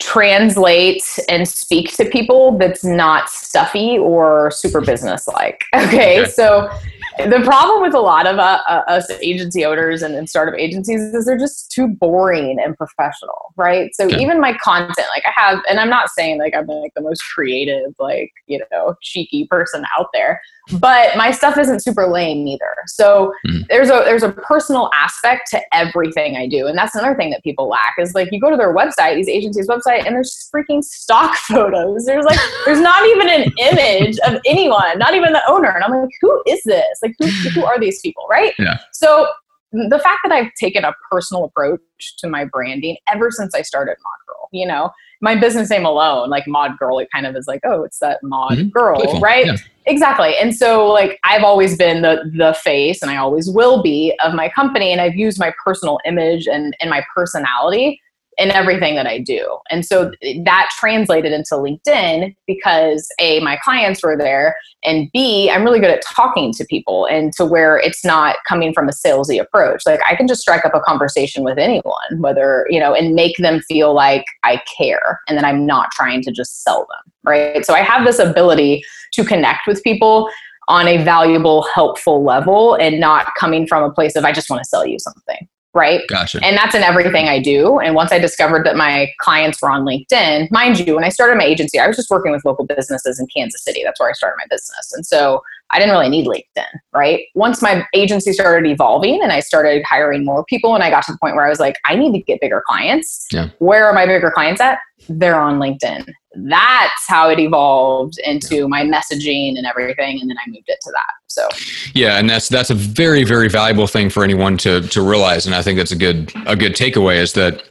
translate 0.00 1.04
and 1.28 1.46
speak 1.46 1.94
to 1.94 2.06
people 2.06 2.56
that's 2.58 2.82
not 2.82 3.28
stuffy 3.28 3.98
or 3.98 4.50
super 4.50 4.80
mm-hmm. 4.80 4.90
business 4.90 5.28
like. 5.28 5.64
Okay? 5.74 6.22
okay. 6.22 6.30
So 6.30 6.70
the 7.18 7.40
problem 7.44 7.82
with 7.82 7.94
a 7.94 8.00
lot 8.00 8.26
of 8.26 8.38
uh, 8.38 8.60
uh, 8.68 8.82
us 8.86 9.10
agency 9.22 9.64
owners 9.64 10.02
and, 10.02 10.14
and, 10.14 10.28
startup 10.28 10.54
agencies 10.58 11.00
is 11.00 11.26
they're 11.26 11.38
just 11.38 11.70
too 11.70 11.88
boring 11.88 12.58
and 12.62 12.76
professional, 12.76 13.52
right? 13.56 13.94
So 13.94 14.06
okay. 14.06 14.20
even 14.20 14.40
my 14.40 14.56
content, 14.58 15.08
like 15.14 15.24
I 15.26 15.32
have, 15.34 15.60
and 15.68 15.80
I'm 15.80 15.90
not 15.90 16.10
saying 16.10 16.38
like 16.38 16.54
I'm 16.54 16.66
like 16.66 16.92
the 16.94 17.02
most 17.02 17.22
creative, 17.34 17.94
like 17.98 18.32
you 18.46 18.60
know, 18.70 18.94
cheeky 19.02 19.46
person 19.46 19.84
out 19.98 20.08
there, 20.12 20.40
but 20.78 21.16
my 21.16 21.30
stuff 21.30 21.58
isn't 21.58 21.80
super 21.80 22.06
lame 22.06 22.46
either. 22.46 22.76
So 22.86 23.32
mm-hmm. 23.46 23.62
there's 23.68 23.88
a 23.88 24.02
there's 24.04 24.22
a 24.22 24.32
personal 24.32 24.90
aspect 24.94 25.50
to 25.50 25.60
everything 25.72 26.36
I 26.36 26.46
do, 26.48 26.66
and 26.66 26.76
that's 26.76 26.94
another 26.94 27.14
thing 27.14 27.30
that 27.30 27.42
people 27.42 27.68
lack 27.68 27.94
is 27.98 28.14
like 28.14 28.28
you 28.32 28.40
go 28.40 28.50
to 28.50 28.56
their 28.56 28.74
website, 28.74 29.16
these 29.16 29.28
agencies' 29.28 29.68
website, 29.68 30.06
and 30.06 30.14
there's 30.14 30.50
freaking 30.54 30.82
stock 30.82 31.34
photos. 31.48 32.04
There's 32.04 32.24
like 32.24 32.38
there's 32.64 32.80
not 32.80 33.06
even 33.06 33.28
an 33.28 33.52
image 33.58 34.18
of 34.26 34.40
anyone, 34.46 34.98
not 34.98 35.14
even 35.14 35.32
the 35.32 35.42
owner, 35.48 35.70
and 35.70 35.84
I'm 35.84 35.92
like, 35.92 36.10
who 36.20 36.42
is 36.46 36.62
this? 36.64 36.98
Like 37.02 37.14
who 37.18 37.26
who 37.50 37.64
are 37.64 37.78
these 37.78 38.00
people, 38.00 38.26
right? 38.28 38.54
Yeah. 38.58 38.78
So 38.92 39.28
the 39.72 40.00
fact 40.02 40.20
that 40.24 40.32
I've 40.32 40.52
taken 40.54 40.84
a 40.84 40.92
personal 41.10 41.44
approach 41.44 41.80
to 42.18 42.28
my 42.28 42.44
branding 42.44 42.96
ever 43.12 43.30
since 43.30 43.54
I 43.54 43.62
started 43.62 43.96
Mod 44.02 44.26
Girl, 44.26 44.48
you 44.52 44.66
know, 44.66 44.90
my 45.20 45.36
business 45.36 45.70
name 45.70 45.84
alone, 45.84 46.30
like 46.30 46.46
Mod 46.46 46.78
Girl, 46.78 46.98
it 46.98 47.08
kind 47.12 47.26
of 47.26 47.36
is 47.36 47.46
like, 47.46 47.60
oh, 47.64 47.82
it's 47.82 47.98
that 47.98 48.22
Mod 48.22 48.52
mm-hmm. 48.52 48.68
Girl, 48.68 49.00
Playful. 49.00 49.20
right? 49.20 49.46
Yeah. 49.46 49.56
Exactly. 49.86 50.34
And 50.40 50.54
so 50.54 50.88
like 50.88 51.18
I've 51.24 51.42
always 51.42 51.76
been 51.76 52.02
the 52.02 52.30
the 52.36 52.54
face 52.62 53.02
and 53.02 53.10
I 53.10 53.16
always 53.16 53.50
will 53.50 53.82
be 53.82 54.14
of 54.22 54.34
my 54.34 54.48
company 54.48 54.92
and 54.92 55.00
I've 55.00 55.16
used 55.16 55.38
my 55.38 55.52
personal 55.64 55.98
image 56.04 56.46
and 56.46 56.76
and 56.80 56.90
my 56.90 57.04
personality 57.14 58.00
in 58.38 58.50
everything 58.50 58.94
that 58.94 59.06
I 59.06 59.18
do. 59.18 59.58
And 59.70 59.84
so 59.84 60.12
that 60.44 60.70
translated 60.78 61.32
into 61.32 61.54
LinkedIn 61.54 62.34
because 62.46 63.08
A, 63.20 63.40
my 63.40 63.56
clients 63.62 64.02
were 64.02 64.16
there, 64.16 64.56
and 64.82 65.10
B, 65.12 65.50
I'm 65.50 65.62
really 65.62 65.80
good 65.80 65.90
at 65.90 66.02
talking 66.02 66.52
to 66.54 66.64
people 66.64 67.06
and 67.06 67.32
to 67.34 67.44
where 67.44 67.78
it's 67.78 68.04
not 68.04 68.36
coming 68.48 68.72
from 68.72 68.88
a 68.88 68.92
salesy 68.92 69.40
approach. 69.40 69.82
Like 69.84 70.00
I 70.06 70.16
can 70.16 70.26
just 70.26 70.40
strike 70.40 70.64
up 70.64 70.74
a 70.74 70.80
conversation 70.80 71.44
with 71.44 71.58
anyone, 71.58 72.18
whether, 72.18 72.66
you 72.70 72.80
know, 72.80 72.94
and 72.94 73.14
make 73.14 73.36
them 73.36 73.60
feel 73.60 73.94
like 73.94 74.24
I 74.42 74.62
care 74.78 75.20
and 75.28 75.36
that 75.36 75.44
I'm 75.44 75.66
not 75.66 75.90
trying 75.92 76.22
to 76.22 76.32
just 76.32 76.62
sell 76.62 76.80
them. 76.80 77.12
Right. 77.22 77.66
So 77.66 77.74
I 77.74 77.82
have 77.82 78.06
this 78.06 78.18
ability 78.18 78.82
to 79.12 79.24
connect 79.24 79.66
with 79.66 79.82
people 79.82 80.30
on 80.68 80.86
a 80.88 81.02
valuable, 81.04 81.66
helpful 81.74 82.24
level 82.24 82.74
and 82.74 83.00
not 83.00 83.34
coming 83.38 83.66
from 83.66 83.82
a 83.82 83.92
place 83.92 84.16
of 84.16 84.24
I 84.24 84.32
just 84.32 84.48
want 84.48 84.62
to 84.62 84.68
sell 84.68 84.86
you 84.86 84.98
something 84.98 85.48
right? 85.74 86.02
Gotcha. 86.08 86.40
And 86.42 86.56
that's 86.56 86.74
in 86.74 86.82
everything 86.82 87.28
I 87.28 87.40
do. 87.40 87.78
And 87.78 87.94
once 87.94 88.12
I 88.12 88.18
discovered 88.18 88.64
that 88.66 88.76
my 88.76 89.10
clients 89.20 89.62
were 89.62 89.70
on 89.70 89.84
LinkedIn, 89.84 90.50
mind 90.50 90.80
you, 90.80 90.94
when 90.94 91.04
I 91.04 91.08
started 91.10 91.36
my 91.36 91.44
agency, 91.44 91.78
I 91.78 91.86
was 91.86 91.96
just 91.96 92.10
working 92.10 92.32
with 92.32 92.44
local 92.44 92.66
businesses 92.66 93.20
in 93.20 93.26
Kansas 93.28 93.62
City. 93.62 93.82
That's 93.84 94.00
where 94.00 94.08
I 94.08 94.12
started 94.12 94.36
my 94.38 94.46
business. 94.50 94.92
And 94.92 95.06
so 95.06 95.42
I 95.70 95.78
didn't 95.78 95.92
really 95.92 96.08
need 96.08 96.26
LinkedIn, 96.26 96.66
right? 96.92 97.22
Once 97.34 97.62
my 97.62 97.86
agency 97.94 98.32
started 98.32 98.68
evolving 98.68 99.22
and 99.22 99.30
I 99.30 99.38
started 99.40 99.84
hiring 99.84 100.24
more 100.24 100.44
people, 100.44 100.74
and 100.74 100.82
I 100.82 100.90
got 100.90 101.04
to 101.04 101.12
the 101.12 101.18
point 101.18 101.36
where 101.36 101.46
I 101.46 101.48
was 101.48 101.60
like, 101.60 101.76
I 101.84 101.94
need 101.94 102.12
to 102.12 102.18
get 102.20 102.40
bigger 102.40 102.62
clients. 102.66 103.28
Yeah. 103.30 103.50
Where 103.58 103.86
are 103.86 103.92
my 103.92 104.06
bigger 104.06 104.32
clients 104.32 104.60
at? 104.60 104.80
They're 105.08 105.38
on 105.38 105.60
LinkedIn. 105.60 106.12
That's 106.34 107.08
how 107.08 107.28
it 107.30 107.40
evolved 107.40 108.18
into 108.24 108.68
my 108.68 108.82
messaging 108.82 109.56
and 109.56 109.66
everything, 109.66 110.20
and 110.20 110.30
then 110.30 110.36
I 110.38 110.48
moved 110.48 110.68
it 110.68 110.78
to 110.82 110.92
that. 110.92 111.12
So 111.26 111.48
yeah, 111.94 112.18
and 112.18 112.30
that's 112.30 112.48
that's 112.48 112.70
a 112.70 112.74
very 112.74 113.24
very 113.24 113.48
valuable 113.48 113.86
thing 113.86 114.10
for 114.10 114.22
anyone 114.22 114.56
to 114.58 114.80
to 114.80 115.02
realize, 115.02 115.46
and 115.46 115.54
I 115.54 115.62
think 115.62 115.76
that's 115.76 115.92
a 115.92 115.96
good 115.96 116.32
a 116.46 116.54
good 116.54 116.74
takeaway 116.74 117.16
is 117.16 117.32
that 117.32 117.64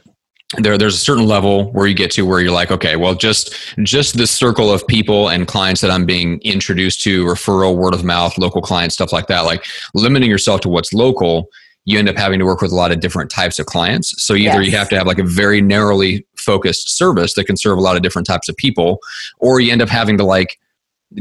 there 0.58 0.76
there's 0.76 0.94
a 0.94 0.98
certain 0.98 1.26
level 1.26 1.70
where 1.72 1.86
you 1.86 1.94
get 1.94 2.10
to 2.10 2.22
where 2.22 2.40
you're 2.40 2.50
like 2.50 2.72
okay 2.72 2.96
well 2.96 3.14
just 3.14 3.54
just 3.84 4.16
this 4.16 4.30
circle 4.30 4.72
of 4.72 4.84
people 4.88 5.28
and 5.28 5.46
clients 5.46 5.80
that 5.80 5.90
i'm 5.90 6.04
being 6.04 6.40
introduced 6.42 7.00
to 7.00 7.24
referral 7.24 7.76
word 7.76 7.94
of 7.94 8.02
mouth 8.02 8.36
local 8.36 8.60
clients 8.60 8.94
stuff 8.94 9.12
like 9.12 9.28
that 9.28 9.42
like 9.42 9.64
limiting 9.94 10.28
yourself 10.28 10.60
to 10.60 10.68
what's 10.68 10.92
local 10.92 11.48
you 11.84 11.98
end 11.98 12.08
up 12.08 12.16
having 12.16 12.38
to 12.38 12.44
work 12.44 12.60
with 12.60 12.72
a 12.72 12.74
lot 12.74 12.90
of 12.90 12.98
different 13.00 13.30
types 13.30 13.60
of 13.60 13.66
clients 13.66 14.12
so 14.22 14.34
either 14.34 14.60
yes. 14.60 14.66
you 14.66 14.76
have 14.76 14.88
to 14.88 14.96
have 14.96 15.06
like 15.06 15.18
a 15.18 15.24
very 15.24 15.60
narrowly 15.60 16.26
focused 16.40 16.96
service 16.96 17.34
that 17.34 17.44
can 17.44 17.56
serve 17.56 17.78
a 17.78 17.80
lot 17.80 17.96
of 17.96 18.02
different 18.02 18.26
types 18.26 18.48
of 18.48 18.56
people 18.56 18.98
or 19.38 19.60
you 19.60 19.70
end 19.70 19.82
up 19.82 19.88
having 19.88 20.16
to 20.18 20.24
like 20.24 20.58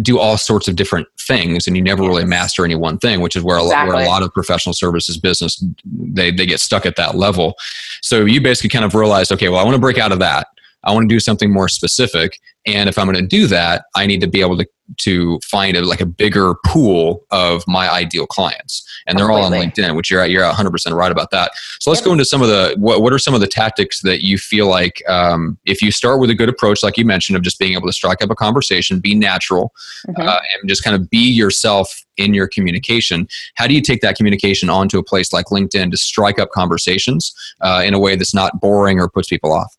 do 0.01 0.19
all 0.19 0.37
sorts 0.37 0.67
of 0.67 0.75
different 0.75 1.07
things 1.19 1.65
and 1.65 1.75
you 1.75 1.81
never 1.81 2.03
really 2.03 2.23
master 2.23 2.63
any 2.63 2.75
one 2.75 2.97
thing 2.99 3.21
which 3.21 3.35
is 3.35 3.43
where 3.43 3.57
a, 3.57 3.63
lot, 3.63 3.87
where 3.87 3.97
a 3.97 4.05
lot 4.05 4.21
of 4.21 4.31
professional 4.33 4.73
services 4.73 5.17
business 5.17 5.63
they, 5.85 6.31
they 6.31 6.45
get 6.45 6.59
stuck 6.59 6.85
at 6.85 6.95
that 6.95 7.15
level. 7.15 7.55
So 8.01 8.25
you 8.25 8.39
basically 8.39 8.69
kind 8.69 8.85
of 8.85 8.93
realized 8.93 9.31
okay 9.31 9.49
well 9.49 9.59
i 9.59 9.63
want 9.63 9.75
to 9.75 9.81
break 9.81 9.97
out 9.97 10.11
of 10.11 10.19
that 10.19 10.47
i 10.83 10.93
want 10.93 11.07
to 11.07 11.13
do 11.13 11.19
something 11.19 11.51
more 11.51 11.67
specific 11.67 12.39
and 12.65 12.89
if 12.89 12.97
i'm 12.97 13.05
going 13.05 13.15
to 13.15 13.27
do 13.27 13.47
that 13.47 13.83
i 13.95 14.05
need 14.05 14.21
to 14.21 14.27
be 14.27 14.41
able 14.41 14.57
to 14.57 14.65
to 14.97 15.39
find 15.43 15.77
a, 15.77 15.81
like 15.81 16.01
a 16.01 16.05
bigger 16.05 16.55
pool 16.65 17.25
of 17.31 17.63
my 17.67 17.89
ideal 17.89 18.25
clients 18.25 18.87
and 19.07 19.17
they're 19.17 19.31
all 19.31 19.43
on 19.43 19.51
linkedin 19.51 19.95
which 19.95 20.09
you're 20.09 20.25
you're 20.25 20.43
100% 20.43 20.93
right 20.93 21.11
about 21.11 21.31
that 21.31 21.51
so 21.79 21.89
let's 21.89 22.01
yep. 22.01 22.05
go 22.05 22.11
into 22.11 22.25
some 22.25 22.41
of 22.41 22.47
the 22.47 22.75
what, 22.77 23.01
what 23.01 23.13
are 23.13 23.19
some 23.19 23.33
of 23.33 23.41
the 23.41 23.47
tactics 23.47 24.01
that 24.01 24.23
you 24.23 24.37
feel 24.37 24.67
like 24.67 25.01
um, 25.07 25.57
if 25.65 25.81
you 25.81 25.91
start 25.91 26.19
with 26.19 26.29
a 26.29 26.35
good 26.35 26.49
approach 26.49 26.83
like 26.83 26.97
you 26.97 27.05
mentioned 27.05 27.35
of 27.35 27.43
just 27.43 27.59
being 27.59 27.73
able 27.73 27.87
to 27.87 27.93
strike 27.93 28.21
up 28.21 28.29
a 28.29 28.35
conversation 28.35 28.99
be 28.99 29.15
natural 29.15 29.71
mm-hmm. 30.07 30.27
uh, 30.27 30.39
and 30.53 30.69
just 30.69 30.83
kind 30.83 30.95
of 30.95 31.09
be 31.09 31.31
yourself 31.31 32.03
in 32.17 32.33
your 32.33 32.47
communication 32.47 33.27
how 33.55 33.67
do 33.67 33.73
you 33.73 33.81
take 33.81 34.01
that 34.01 34.15
communication 34.15 34.69
onto 34.69 34.97
a 34.97 35.03
place 35.03 35.31
like 35.31 35.45
linkedin 35.47 35.91
to 35.91 35.97
strike 35.97 36.39
up 36.39 36.49
conversations 36.51 37.33
uh, 37.61 37.81
in 37.85 37.93
a 37.93 37.99
way 37.99 38.15
that's 38.15 38.33
not 38.33 38.59
boring 38.59 38.99
or 38.99 39.07
puts 39.07 39.29
people 39.29 39.53
off 39.53 39.75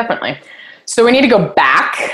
definitely. 0.00 0.38
So 0.86 1.04
we 1.04 1.12
need 1.12 1.22
to 1.22 1.28
go 1.28 1.52
back 1.54 2.10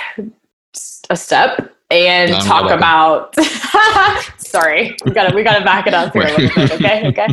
a 1.10 1.16
step 1.16 1.75
and 1.90 2.32
no, 2.32 2.38
talk 2.40 2.70
about 2.70 3.34
sorry 4.38 4.96
we 5.04 5.12
gotta 5.12 5.34
we 5.34 5.42
gotta 5.42 5.64
back 5.64 5.86
it 5.86 5.94
up 5.94 6.12
here 6.12 6.22
a 6.22 6.36
little 6.36 6.48
bit 6.54 6.72
okay 6.72 7.06
okay. 7.06 7.28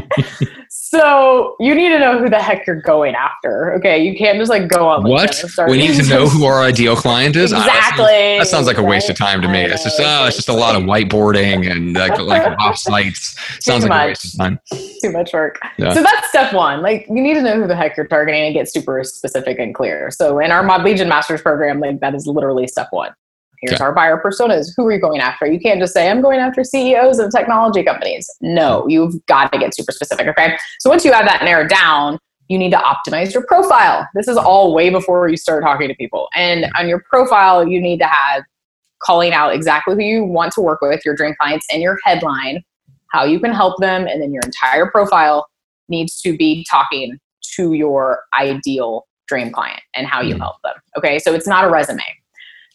So 0.69 1.55
you 1.59 1.73
need 1.73 1.89
to 1.89 1.97
know 1.97 2.19
who 2.19 2.29
the 2.29 2.39
heck 2.39 2.67
you're 2.67 2.79
going 2.79 3.15
after 3.15 3.73
okay? 3.77 4.03
You 4.03 4.15
can't 4.15 4.37
just 4.37 4.49
like 4.51 4.67
go 4.67 4.87
on 4.87 5.03
what? 5.03 5.43
We 5.67 5.77
need 5.77 5.95
to 5.95 6.03
know 6.09 6.27
who 6.27 6.45
our 6.45 6.61
ideal 6.61 6.95
client 6.95 7.35
is? 7.35 7.51
Exactly 7.51 8.03
that, 8.03 8.11
sounds, 8.11 8.39
that 8.39 8.47
sounds 8.47 8.67
like 8.67 8.77
a 8.77 8.83
waste 8.83 9.09
of 9.09 9.15
time 9.15 9.41
to 9.41 9.47
me. 9.47 9.61
It's 9.61 9.83
just 9.83 9.99
oh 9.99 10.25
it's 10.27 10.35
just 10.35 10.49
a 10.49 10.53
lot 10.53 10.75
of 10.75 10.83
whiteboarding 10.83 11.71
and 11.71 11.93
like, 11.93 12.19
like 12.19 12.59
off 12.59 12.77
sites 12.77 13.35
sounds 13.59 13.85
like 13.85 14.03
a 14.03 14.07
waste 14.09 14.35
of 14.35 14.39
time. 14.39 14.59
Too 15.01 15.11
much 15.11 15.33
work. 15.33 15.59
Yeah. 15.77 15.93
so 15.93 16.03
that's 16.03 16.29
step 16.29 16.53
one 16.53 16.83
like 16.83 17.07
you 17.07 17.21
need 17.21 17.33
to 17.35 17.41
know 17.41 17.59
who 17.59 17.67
the 17.67 17.75
heck 17.75 17.97
you're 17.97 18.05
targeting 18.05 18.43
and 18.43 18.53
get 18.53 18.71
super 18.71 19.03
specific 19.03 19.57
and 19.57 19.73
clear. 19.73 20.11
So 20.11 20.37
in 20.37 20.51
our 20.51 20.61
mod 20.61 20.83
legion 20.83 21.09
masters 21.09 21.41
program 21.41 21.79
like 21.79 22.01
that 22.01 22.13
is 22.13 22.27
literally 22.27 22.67
step 22.67 22.89
one 22.91 23.15
Here's 23.63 23.75
okay. 23.75 23.83
our 23.85 23.93
buyer 23.93 24.21
personas. 24.21 24.67
Who 24.75 24.85
are 24.87 24.91
you 24.91 24.99
going 24.99 25.21
after? 25.21 25.45
You 25.45 25.57
can't 25.57 25.79
just 25.79 25.93
say, 25.93 26.09
I'm 26.09 26.21
going 26.21 26.39
after 26.39 26.65
CEOs 26.65 27.17
of 27.17 27.31
technology 27.31 27.81
companies. 27.81 28.29
No, 28.41 28.85
you've 28.89 29.25
got 29.27 29.53
to 29.53 29.57
get 29.57 29.73
super 29.73 29.93
specific. 29.93 30.27
Okay. 30.27 30.57
So 30.79 30.89
once 30.89 31.05
you 31.05 31.13
have 31.13 31.25
that 31.25 31.43
narrowed 31.43 31.69
down, 31.69 32.19
you 32.49 32.57
need 32.57 32.71
to 32.71 32.77
optimize 32.77 33.33
your 33.33 33.45
profile. 33.45 34.05
This 34.15 34.27
is 34.27 34.35
all 34.35 34.75
way 34.75 34.89
before 34.89 35.29
you 35.29 35.37
start 35.37 35.63
talking 35.63 35.87
to 35.87 35.95
people. 35.95 36.27
And 36.35 36.65
on 36.77 36.89
your 36.89 37.01
profile, 37.09 37.65
you 37.65 37.79
need 37.79 37.99
to 37.99 38.05
have 38.05 38.43
calling 39.01 39.31
out 39.31 39.55
exactly 39.55 39.95
who 39.95 40.01
you 40.01 40.23
want 40.25 40.51
to 40.53 40.61
work 40.61 40.81
with, 40.81 41.01
your 41.05 41.15
dream 41.15 41.33
clients, 41.39 41.65
and 41.71 41.81
your 41.81 41.97
headline, 42.03 42.63
how 43.11 43.23
you 43.23 43.39
can 43.39 43.53
help 43.53 43.79
them. 43.79 44.07
And 44.07 44.21
then 44.21 44.33
your 44.33 44.43
entire 44.43 44.91
profile 44.91 45.47
needs 45.87 46.19
to 46.21 46.35
be 46.35 46.65
talking 46.69 47.17
to 47.55 47.73
your 47.73 48.23
ideal 48.37 49.07
dream 49.27 49.51
client 49.51 49.79
and 49.95 50.05
how 50.05 50.21
you 50.21 50.35
mm. 50.35 50.39
help 50.39 50.57
them. 50.63 50.73
Okay. 50.97 51.17
So 51.19 51.33
it's 51.33 51.47
not 51.47 51.63
a 51.63 51.69
resume. 51.69 52.03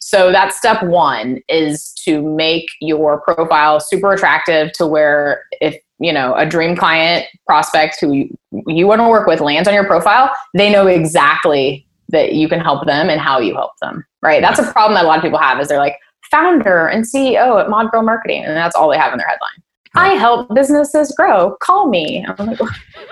So 0.09 0.31
that's 0.31 0.57
step 0.57 0.81
one 0.81 1.39
is 1.49 1.93
to 2.05 2.23
make 2.23 2.65
your 2.81 3.21
profile 3.21 3.79
super 3.79 4.11
attractive 4.11 4.71
to 4.73 4.87
where 4.87 5.43
if 5.61 5.79
you 5.99 6.11
know 6.11 6.33
a 6.33 6.47
dream 6.47 6.75
client 6.75 7.27
prospect 7.45 7.97
who 8.01 8.13
you, 8.13 8.37
you 8.65 8.87
want 8.87 9.01
to 9.01 9.07
work 9.07 9.27
with 9.27 9.39
lands 9.39 9.67
on 9.67 9.75
your 9.75 9.85
profile, 9.85 10.31
they 10.55 10.71
know 10.71 10.87
exactly 10.87 11.85
that 12.07 12.33
you 12.33 12.49
can 12.49 12.59
help 12.59 12.87
them 12.87 13.07
and 13.07 13.21
how 13.21 13.39
you 13.39 13.53
help 13.53 13.73
them. 13.83 14.03
Right? 14.23 14.41
That's 14.41 14.57
a 14.57 14.71
problem 14.71 14.95
that 14.95 15.05
a 15.05 15.07
lot 15.07 15.19
of 15.19 15.23
people 15.23 15.37
have 15.37 15.59
is 15.59 15.67
they're 15.67 15.77
like 15.77 15.97
founder 16.31 16.87
and 16.87 17.05
CEO 17.05 17.61
at 17.61 17.69
Mod 17.69 17.91
Girl 17.91 18.01
Marketing, 18.01 18.43
and 18.43 18.57
that's 18.57 18.75
all 18.75 18.89
they 18.89 18.97
have 18.97 19.11
in 19.11 19.19
their 19.19 19.27
headline. 19.27 19.61
I 19.95 20.09
help 20.09 20.53
businesses 20.53 21.11
grow. 21.15 21.55
Call 21.61 21.87
me. 21.89 22.25
I'm 22.37 22.47
like, 22.47 22.59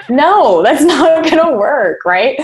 no, 0.10 0.62
that's 0.62 0.84
not 0.84 1.24
going 1.24 1.44
to 1.44 1.58
work, 1.58 2.06
right? 2.06 2.40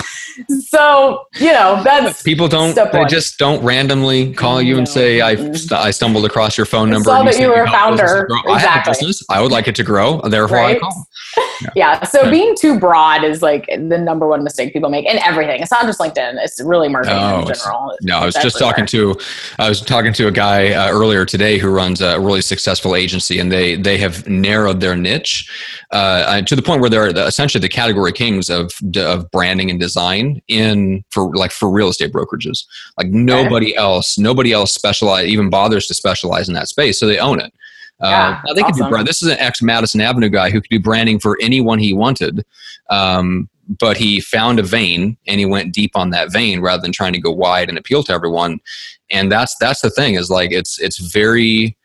So, 0.68 1.26
you 1.40 1.54
know, 1.54 1.82
that's 1.84 2.24
people 2.24 2.48
don't, 2.48 2.76
they 2.76 3.00
one. 3.00 3.10
just 3.10 3.38
don't 3.38 3.64
randomly 3.64 4.34
call 4.34 4.62
you 4.62 4.78
and 4.78 4.88
say, 4.88 5.22
I, 5.22 5.36
st- 5.36 5.72
I 5.74 5.92
stumbled 5.92 6.26
across 6.26 6.58
your 6.58 6.66
phone 6.66 6.90
number. 6.90 7.12
I 7.12 7.18
saw 7.18 7.24
that 7.24 7.36
you, 7.36 7.42
you 7.42 7.50
were 7.50 7.64
a 7.64 7.70
founder. 7.70 8.24
Exactly. 8.24 8.54
I 8.54 8.60
have 8.60 8.88
a 8.88 8.90
business. 8.90 9.24
I 9.30 9.42
would 9.42 9.52
like 9.52 9.68
it 9.68 9.76
to 9.76 9.84
grow. 9.84 10.22
Therefore, 10.22 10.58
right? 10.58 10.78
I 10.78 10.80
call. 10.80 11.08
Yeah. 11.62 11.70
yeah. 11.76 12.04
So 12.04 12.30
being 12.30 12.56
too 12.60 12.80
broad 12.80 13.24
is 13.24 13.42
like 13.42 13.66
the 13.68 13.98
number 13.98 14.28
one 14.28 14.44
mistake 14.44 14.74
people 14.74 14.90
make 14.90 15.06
in 15.06 15.18
everything. 15.20 15.62
It's 15.62 15.72
not 15.72 15.86
just 15.86 16.00
LinkedIn. 16.00 16.36
It's 16.44 16.62
really 16.62 16.90
marketing 16.90 17.18
oh, 17.18 17.40
in 17.42 17.54
general. 17.54 17.98
No, 18.02 18.18
I 18.18 18.26
was 18.26 18.36
just 18.36 18.60
talking 18.60 18.86
to, 18.88 19.16
I 19.58 19.70
was 19.70 19.82
talking 19.82 20.14
to 20.14 20.28
a 20.28 20.32
guy 20.32 20.74
uh, 20.74 20.92
earlier 20.92 21.26
today 21.26 21.58
who 21.58 21.70
runs 21.70 22.02
a 22.02 22.20
really 22.20 22.42
successful 22.42 22.96
agency 22.96 23.40
and 23.40 23.52
they, 23.52 23.76
they 23.76 23.98
have 23.98 24.23
narrowed 24.28 24.80
their 24.80 24.96
niche 24.96 25.50
uh, 25.92 26.42
to 26.42 26.56
the 26.56 26.62
point 26.62 26.82
where 26.82 26.90
they're 26.90 27.10
essentially 27.26 27.62
the 27.62 27.70
category 27.70 28.12
kings 28.12 28.50
of, 28.50 28.72
of 28.96 29.30
branding 29.32 29.70
and 29.70 29.80
design 29.80 30.42
in 30.48 31.04
for 31.10 31.36
like 31.36 31.52
for 31.52 31.70
real 31.70 31.90
estate 31.90 32.12
brokerages. 32.12 32.66
Like 32.98 33.08
nobody 33.08 33.76
else, 33.76 34.18
nobody 34.18 34.52
else 34.52 34.72
specialize 34.74 35.28
even 35.28 35.50
bothers 35.50 35.88
to 35.88 35.94
specialize 35.94 36.48
in 36.48 36.56
that 36.56 36.68
space. 36.68 37.00
So 37.00 37.08
they 37.08 37.20
own 37.20 37.40
it. 37.40 37.54
Uh, 38.02 38.10
yeah, 38.46 38.54
they 38.54 38.64
could 38.64 38.74
awesome. 38.82 38.98
do 38.98 39.04
This 39.04 39.22
is 39.22 39.30
an 39.30 39.40
ex 39.40 39.62
Madison 39.62 40.02
Avenue 40.02 40.30
guy 40.30 40.50
who 40.50 40.60
could 40.60 40.70
do 40.70 40.80
branding 40.80 41.20
for 41.20 41.38
anyone 41.40 41.80
he 41.80 41.94
wanted, 41.94 42.44
um, 42.90 43.50
but 43.80 43.98
he 43.98 44.20
found 44.20 44.60
a 44.60 44.64
vein 44.64 45.18
and 45.28 45.40
he 45.40 45.46
went 45.46 45.74
deep 45.74 45.96
on 45.96 46.10
that 46.10 46.32
vein 46.32 46.60
rather 46.60 46.82
than 46.82 46.92
trying 46.92 47.14
to 47.14 47.22
go 47.22 47.32
wide 47.32 47.70
and 47.70 47.78
appeal 47.78 48.04
to 48.04 48.12
everyone. 48.12 48.60
And 49.10 49.32
that's 49.32 49.56
that's 49.60 49.82
the 49.82 49.90
thing 49.90 50.16
is 50.16 50.30
like 50.30 50.52
it's 50.52 50.80
it's 50.80 50.98
very 50.98 51.78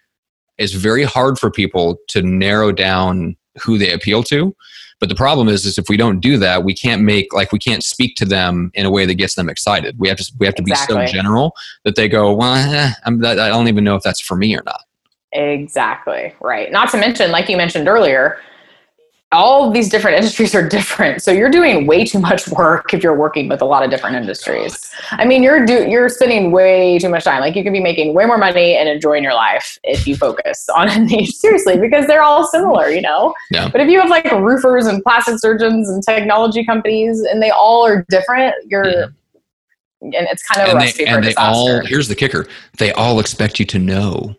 it's 0.59 0.73
very 0.73 1.05
hard 1.05 1.39
for 1.39 1.51
people 1.51 1.99
to 2.09 2.23
narrow 2.23 2.73
down 2.73 3.37
who 3.63 3.79
they 3.79 3.93
appeal 3.93 4.23
to. 4.25 4.55
But 5.01 5.09
the 5.09 5.15
problem 5.15 5.49
is, 5.49 5.65
is 5.65 5.79
if 5.79 5.89
we 5.89 5.97
don't 5.97 6.19
do 6.19 6.37
that, 6.39 6.65
we 6.65 6.75
can't 6.75 7.03
make 7.03 7.33
like 7.33 7.53
we 7.53 7.59
can't 7.61 7.85
speak 7.85 8.17
to 8.17 8.25
them 8.25 8.73
in 8.75 8.85
a 8.85 8.91
way 8.91 9.07
that 9.07 9.15
gets 9.15 9.37
them 9.37 9.49
excited. 9.49 9.97
We 9.99 10.09
have 10.09 10.19
to 10.19 10.33
we 10.41 10.47
have 10.47 10.57
to 10.57 10.63
exactly. 10.63 10.97
be 10.97 11.07
so 11.07 11.13
general 11.13 11.55
that 11.85 11.95
they 11.95 12.09
go, 12.09 12.35
well, 12.35 12.55
eh, 12.55 12.93
i 13.05 13.35
don't 13.35 13.69
even 13.69 13.85
know 13.85 13.95
if 13.95 14.03
that's 14.03 14.21
for 14.21 14.37
me 14.37 14.57
or 14.57 14.63
not. 14.65 14.81
Exactly 15.33 16.35
right. 16.41 16.73
Not 16.73 16.91
to 16.91 16.99
mention, 16.99 17.31
like 17.31 17.49
you 17.49 17.57
mentioned 17.57 17.87
earlier, 17.87 18.39
all 19.33 19.71
these 19.71 19.89
different 19.89 20.17
industries 20.19 20.55
are 20.55 20.67
different. 20.67 21.23
So 21.23 21.31
you're 21.31 21.51
doing 21.51 21.87
way 21.87 22.05
too 22.05 22.19
much 22.19 22.49
work 22.49 22.95
if 22.95 23.03
you're 23.03 23.17
working 23.17 23.49
with 23.49 23.61
a 23.61 23.65
lot 23.65 23.83
of 23.83 23.91
different 23.91 24.17
industries. 24.17 24.91
I 25.11 25.25
mean, 25.25 25.43
you're 25.43 25.65
do 25.65 25.89
you're 25.89 26.09
spending 26.09 26.51
way 26.51 26.99
too 26.99 27.09
much 27.09 27.25
time. 27.25 27.41
Like 27.41 27.57
you 27.57 27.63
could 27.63 27.73
be 27.73 27.81
making 27.81 28.15
way 28.15 28.25
more 28.27 28.39
money 28.39 28.77
and 28.77 28.89
enjoying 28.89 29.23
your 29.23 29.35
life 29.35 29.79
if 29.85 30.07
you 30.07 30.17
focus 30.17 30.67
on 30.77 30.89
a 30.89 30.99
niche 30.99 31.35
seriously 31.35 31.79
because 31.79 32.07
they're 32.07 32.23
all 32.23 32.47
similar, 32.47 32.89
you 32.89 33.03
know. 33.03 33.35
Yeah. 33.51 33.69
But 33.69 33.81
if 33.81 33.89
you 33.89 34.01
have 34.01 34.11
like 34.11 34.31
roofers 34.31 34.87
and 34.87 35.03
plastic 35.03 35.39
surgeons 35.39 35.89
and 35.89 36.03
technology 36.03 36.65
companies 36.65 37.21
and 37.21 37.43
they 37.43 37.51
all 37.51 37.85
are 37.87 38.05
different, 38.09 38.55
you're 38.67 38.89
yeah. 38.89 39.07
and 40.01 40.15
it's 40.15 40.43
kind 40.43 40.67
of 40.67 40.75
and 40.75 40.79
a 40.79 40.85
recipe 40.85 41.05
they, 41.05 41.11
for 41.11 41.17
and 41.17 41.25
disaster. 41.25 41.73
they 41.73 41.79
all 41.79 41.87
here's 41.87 42.09
the 42.09 42.15
kicker: 42.15 42.47
they 42.79 42.93
all 42.93 43.21
expect 43.21 43.61
you 43.61 43.67
to 43.67 43.79
know. 43.79 44.35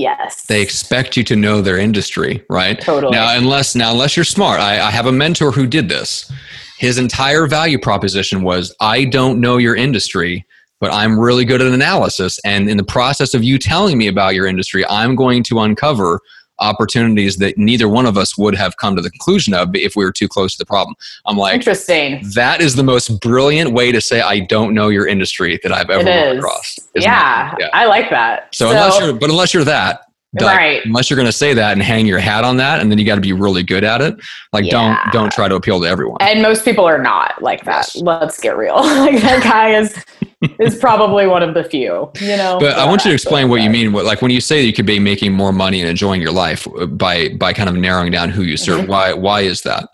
Yes. 0.00 0.46
They 0.46 0.62
expect 0.62 1.16
you 1.16 1.24
to 1.24 1.36
know 1.36 1.60
their 1.60 1.76
industry, 1.76 2.42
right? 2.48 2.80
Totally. 2.80 3.12
Now, 3.12 3.36
unless 3.36 3.74
now 3.74 3.92
unless 3.92 4.16
you're 4.16 4.24
smart, 4.24 4.58
I, 4.60 4.80
I 4.80 4.90
have 4.90 5.04
a 5.04 5.12
mentor 5.12 5.52
who 5.52 5.66
did 5.66 5.90
this. 5.90 6.32
His 6.78 6.96
entire 6.96 7.46
value 7.46 7.78
proposition 7.78 8.42
was, 8.42 8.74
I 8.80 9.04
don't 9.04 9.40
know 9.40 9.58
your 9.58 9.76
industry, 9.76 10.46
but 10.80 10.90
I'm 10.90 11.20
really 11.20 11.44
good 11.44 11.60
at 11.60 11.70
analysis. 11.70 12.40
And 12.46 12.70
in 12.70 12.78
the 12.78 12.84
process 12.84 13.34
of 13.34 13.44
you 13.44 13.58
telling 13.58 13.98
me 13.98 14.06
about 14.06 14.34
your 14.34 14.46
industry, 14.46 14.86
I'm 14.88 15.14
going 15.14 15.42
to 15.44 15.58
uncover 15.58 16.20
opportunities 16.60 17.36
that 17.38 17.58
neither 17.58 17.88
one 17.88 18.06
of 18.06 18.16
us 18.16 18.36
would 18.38 18.54
have 18.54 18.76
come 18.76 18.96
to 18.96 19.02
the 19.02 19.10
conclusion 19.10 19.54
of 19.54 19.74
if 19.74 19.96
we 19.96 20.04
were 20.04 20.12
too 20.12 20.28
close 20.28 20.52
to 20.52 20.58
the 20.58 20.66
problem. 20.66 20.94
I'm 21.26 21.36
like, 21.36 21.54
interesting. 21.54 22.22
That 22.34 22.60
is 22.60 22.76
the 22.76 22.82
most 22.82 23.20
brilliant 23.20 23.72
way 23.72 23.92
to 23.92 24.00
say 24.00 24.20
I 24.20 24.40
don't 24.40 24.74
know 24.74 24.88
your 24.88 25.06
industry 25.06 25.58
that 25.62 25.72
I've 25.72 25.90
ever 25.90 26.04
come 26.04 26.38
across. 26.38 26.78
Yeah, 26.94 27.54
yeah, 27.58 27.68
I 27.72 27.86
like 27.86 28.10
that. 28.10 28.54
So, 28.54 28.66
so, 28.66 28.70
unless 28.70 29.00
you're, 29.00 29.12
but 29.14 29.30
unless 29.30 29.54
you're 29.54 29.64
that, 29.64 30.09
right. 30.38 30.84
unless 30.84 31.10
you're 31.10 31.16
going 31.16 31.26
to 31.26 31.32
say 31.32 31.54
that 31.54 31.72
and 31.72 31.82
hang 31.82 32.06
your 32.06 32.18
hat 32.18 32.44
on 32.44 32.56
that, 32.58 32.80
and 32.80 32.90
then 32.90 32.98
you 32.98 33.04
got 33.04 33.16
to 33.16 33.20
be 33.20 33.32
really 33.32 33.62
good 33.62 33.84
at 33.84 34.00
it. 34.00 34.16
Like, 34.52 34.64
yeah. 34.64 34.70
don't 34.70 35.12
don't 35.12 35.32
try 35.32 35.48
to 35.48 35.56
appeal 35.56 35.80
to 35.80 35.86
everyone. 35.86 36.18
And 36.20 36.42
most 36.42 36.64
people 36.64 36.84
are 36.84 37.02
not 37.02 37.42
like 37.42 37.64
that. 37.64 37.88
Let's 37.96 38.40
get 38.40 38.56
real. 38.56 38.74
like 38.76 39.20
that 39.22 39.42
guy 39.42 39.70
is 39.70 40.04
is 40.58 40.78
probably 40.78 41.26
one 41.26 41.42
of 41.42 41.54
the 41.54 41.64
few, 41.64 42.10
you 42.20 42.36
know. 42.36 42.58
But 42.60 42.78
I 42.78 42.86
want 42.86 43.04
you 43.04 43.10
to 43.10 43.14
explain 43.14 43.48
what 43.48 43.62
you 43.62 43.70
mean. 43.70 43.92
What 43.92 44.04
like 44.04 44.22
when 44.22 44.30
you 44.30 44.40
say 44.40 44.62
you 44.62 44.72
could 44.72 44.86
be 44.86 44.98
making 44.98 45.32
more 45.32 45.52
money 45.52 45.80
and 45.80 45.88
enjoying 45.88 46.22
your 46.22 46.32
life 46.32 46.66
uh, 46.78 46.86
by 46.86 47.30
by 47.30 47.52
kind 47.52 47.68
of 47.68 47.74
narrowing 47.74 48.12
down 48.12 48.30
who 48.30 48.42
you 48.42 48.56
serve. 48.56 48.82
Mm-hmm. 48.82 48.90
Why 48.90 49.12
why 49.12 49.40
is 49.40 49.62
that? 49.62 49.88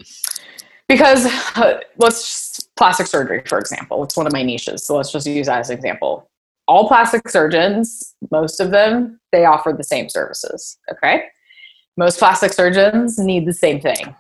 Because 0.89 1.27
uh, 1.57 1.81
let's 1.97 2.69
plastic 2.77 3.07
surgery, 3.07 3.43
for 3.47 3.59
example. 3.59 4.05
It's 4.05 4.17
one 4.17 4.27
of 4.27 4.33
my 4.33 4.43
niches, 4.43 4.85
so 4.85 4.97
let's 4.97 5.11
just 5.11 5.27
use 5.27 5.47
that 5.47 5.61
as 5.61 5.71
an 5.71 5.77
example. 5.77 6.29
All 6.69 6.89
plastic 6.89 7.29
surgeons, 7.29 8.15
most 8.31 8.61
of 8.61 8.71
them, 8.71 9.21
they 9.33 9.45
offer 9.45 9.73
the 9.77 9.85
same 9.85 10.09
services. 10.09 10.79
Okay, 10.91 11.25
most 11.97 12.19
plastic 12.19 12.53
surgeons 12.53 13.19
need 13.19 13.47
the 13.47 13.53
same 13.53 13.81
thing: 13.81 14.15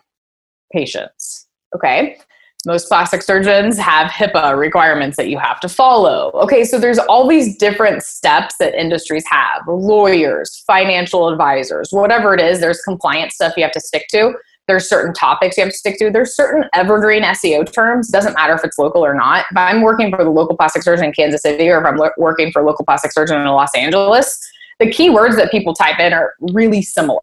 patients. 0.72 1.46
Okay, 1.74 2.18
most 2.66 2.88
plastic 2.88 3.22
surgeons 3.22 3.78
have 3.78 4.10
HIPAA 4.10 4.58
requirements 4.58 5.16
that 5.16 5.28
you 5.28 5.38
have 5.38 5.60
to 5.60 5.68
follow. 5.68 6.30
Okay, 6.34 6.64
so 6.64 6.78
there's 6.78 6.98
all 6.98 7.28
these 7.28 7.56
different 7.56 8.02
steps 8.02 8.56
that 8.58 8.74
industries 8.74 9.24
have 9.30 9.62
lawyers, 9.68 10.64
financial 10.66 11.28
advisors, 11.28 11.90
whatever 11.92 12.34
it 12.34 12.40
is, 12.40 12.60
there's 12.60 12.80
compliance 12.82 13.34
stuff 13.34 13.54
you 13.56 13.62
have 13.62 13.72
to 13.72 13.80
stick 13.80 14.06
to. 14.10 14.34
There's 14.68 14.88
certain 14.88 15.14
topics 15.14 15.56
you 15.56 15.62
have 15.62 15.72
to 15.72 15.78
stick 15.78 15.98
to. 15.98 16.10
There's 16.10 16.34
certain 16.34 16.64
evergreen 16.74 17.22
SEO 17.22 17.70
terms. 17.72 18.08
Doesn't 18.08 18.34
matter 18.34 18.54
if 18.54 18.64
it's 18.64 18.78
local 18.78 19.04
or 19.04 19.14
not. 19.14 19.46
If 19.50 19.56
I'm 19.56 19.82
working 19.82 20.10
for 20.10 20.24
the 20.24 20.30
local 20.30 20.56
plastic 20.56 20.82
surgeon 20.82 21.04
in 21.04 21.12
Kansas 21.12 21.42
City 21.42 21.68
or 21.68 21.80
if 21.80 21.86
I'm 21.86 21.98
working 22.18 22.50
for 22.50 22.62
a 22.62 22.66
local 22.66 22.84
plastic 22.84 23.12
surgeon 23.12 23.40
in 23.40 23.46
Los 23.46 23.74
Angeles, 23.76 24.38
the 24.80 24.86
keywords 24.86 25.36
that 25.36 25.50
people 25.50 25.74
type 25.74 25.98
in 26.00 26.12
are 26.12 26.34
really 26.40 26.82
similar. 26.82 27.20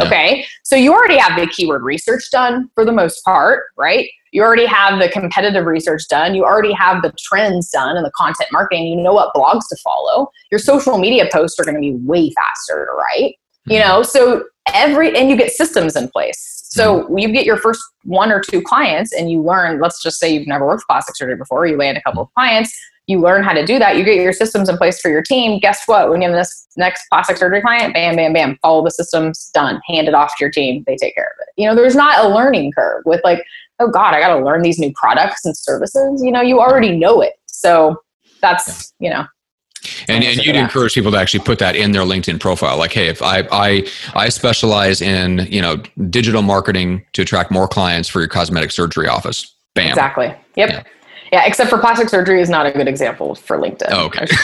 Okay. 0.00 0.44
So 0.62 0.76
you 0.76 0.92
already 0.92 1.16
have 1.16 1.38
the 1.38 1.46
keyword 1.46 1.82
research 1.82 2.30
done 2.30 2.70
for 2.74 2.84
the 2.84 2.92
most 2.92 3.24
part, 3.24 3.64
right? 3.76 4.08
You 4.32 4.42
already 4.42 4.66
have 4.66 4.98
the 4.98 5.08
competitive 5.08 5.64
research 5.64 6.02
done. 6.08 6.34
You 6.34 6.44
already 6.44 6.72
have 6.72 7.02
the 7.02 7.12
trends 7.18 7.70
done 7.70 7.96
and 7.96 8.04
the 8.04 8.10
content 8.10 8.50
marketing. 8.52 8.86
You 8.86 8.96
know 8.96 9.14
what 9.14 9.34
blogs 9.34 9.62
to 9.70 9.76
follow. 9.82 10.30
Your 10.50 10.58
social 10.58 10.98
media 10.98 11.26
posts 11.32 11.58
are 11.58 11.64
going 11.64 11.76
to 11.76 11.80
be 11.80 11.94
way 12.04 12.30
faster 12.32 12.86
to 12.86 12.92
write. 12.92 13.36
You 13.64 13.80
know, 13.80 14.02
so 14.02 14.44
every, 14.72 15.16
and 15.16 15.30
you 15.30 15.36
get 15.36 15.52
systems 15.52 15.96
in 15.96 16.08
place. 16.08 16.55
So 16.68 17.16
you 17.16 17.32
get 17.32 17.46
your 17.46 17.56
first 17.56 17.82
one 18.04 18.30
or 18.30 18.40
two 18.40 18.60
clients 18.60 19.12
and 19.12 19.30
you 19.30 19.42
learn, 19.42 19.80
let's 19.80 20.02
just 20.02 20.18
say 20.18 20.32
you've 20.32 20.46
never 20.46 20.66
worked 20.66 20.84
plastic 20.86 21.16
surgery 21.16 21.36
before, 21.36 21.66
you 21.66 21.76
land 21.76 21.96
a 21.96 22.02
couple 22.02 22.22
of 22.22 22.28
clients 22.34 22.76
you 23.06 23.20
learn 23.20 23.44
how 23.44 23.52
to 23.52 23.64
do 23.64 23.78
that. 23.78 23.96
You 23.96 24.04
get 24.04 24.16
your 24.16 24.32
systems 24.32 24.68
in 24.68 24.76
place 24.76 25.00
for 25.00 25.08
your 25.10 25.22
team. 25.22 25.60
Guess 25.60 25.86
what? 25.86 26.10
When 26.10 26.20
you 26.20 26.28
have 26.28 26.36
this 26.36 26.66
next 26.76 27.08
plastic 27.08 27.36
surgery 27.36 27.60
client, 27.60 27.94
bam, 27.94 28.16
bam, 28.16 28.32
bam, 28.32 28.58
follow 28.62 28.82
the 28.82 28.90
systems, 28.90 29.50
done. 29.54 29.80
Hand 29.86 30.08
it 30.08 30.14
off 30.14 30.30
to 30.36 30.44
your 30.44 30.50
team. 30.50 30.82
They 30.86 30.96
take 30.96 31.14
care 31.14 31.32
of 31.38 31.46
it. 31.46 31.60
You 31.60 31.68
know, 31.68 31.74
there's 31.74 31.94
not 31.94 32.24
a 32.24 32.28
learning 32.28 32.72
curve 32.72 33.02
with 33.06 33.20
like, 33.22 33.44
oh 33.78 33.88
God, 33.88 34.14
I 34.14 34.20
got 34.20 34.36
to 34.36 34.44
learn 34.44 34.62
these 34.62 34.78
new 34.78 34.92
products 34.92 35.44
and 35.44 35.56
services. 35.56 36.22
You 36.22 36.32
know, 36.32 36.42
you 36.42 36.60
already 36.60 36.96
know 36.96 37.20
it. 37.20 37.34
So 37.46 38.02
that's, 38.40 38.92
you 38.98 39.10
know, 39.10 39.24
and, 40.08 40.24
and 40.24 40.36
you'd 40.38 40.56
encourage 40.56 40.94
people 40.94 41.10
to 41.12 41.18
actually 41.18 41.44
put 41.44 41.58
that 41.58 41.76
in 41.76 41.92
their 41.92 42.02
LinkedIn 42.02 42.40
profile. 42.40 42.76
Like, 42.76 42.92
hey, 42.92 43.08
if 43.08 43.22
I, 43.22 43.46
I 43.52 43.86
I 44.14 44.28
specialize 44.28 45.00
in 45.00 45.46
you 45.50 45.60
know 45.60 45.76
digital 46.10 46.42
marketing 46.42 47.04
to 47.12 47.22
attract 47.22 47.50
more 47.50 47.68
clients 47.68 48.08
for 48.08 48.20
your 48.20 48.28
cosmetic 48.28 48.70
surgery 48.70 49.08
office. 49.08 49.54
Bam. 49.74 49.88
Exactly. 49.88 50.34
Yep. 50.56 50.70
Yeah. 50.70 50.82
Yeah, 51.32 51.44
except 51.44 51.70
for 51.70 51.78
plastic 51.78 52.08
surgery 52.08 52.40
is 52.40 52.48
not 52.48 52.66
a 52.66 52.72
good 52.72 52.86
example 52.86 53.34
for 53.34 53.58
LinkedIn. 53.58 53.88
Oh, 53.90 54.06
okay. 54.06 54.26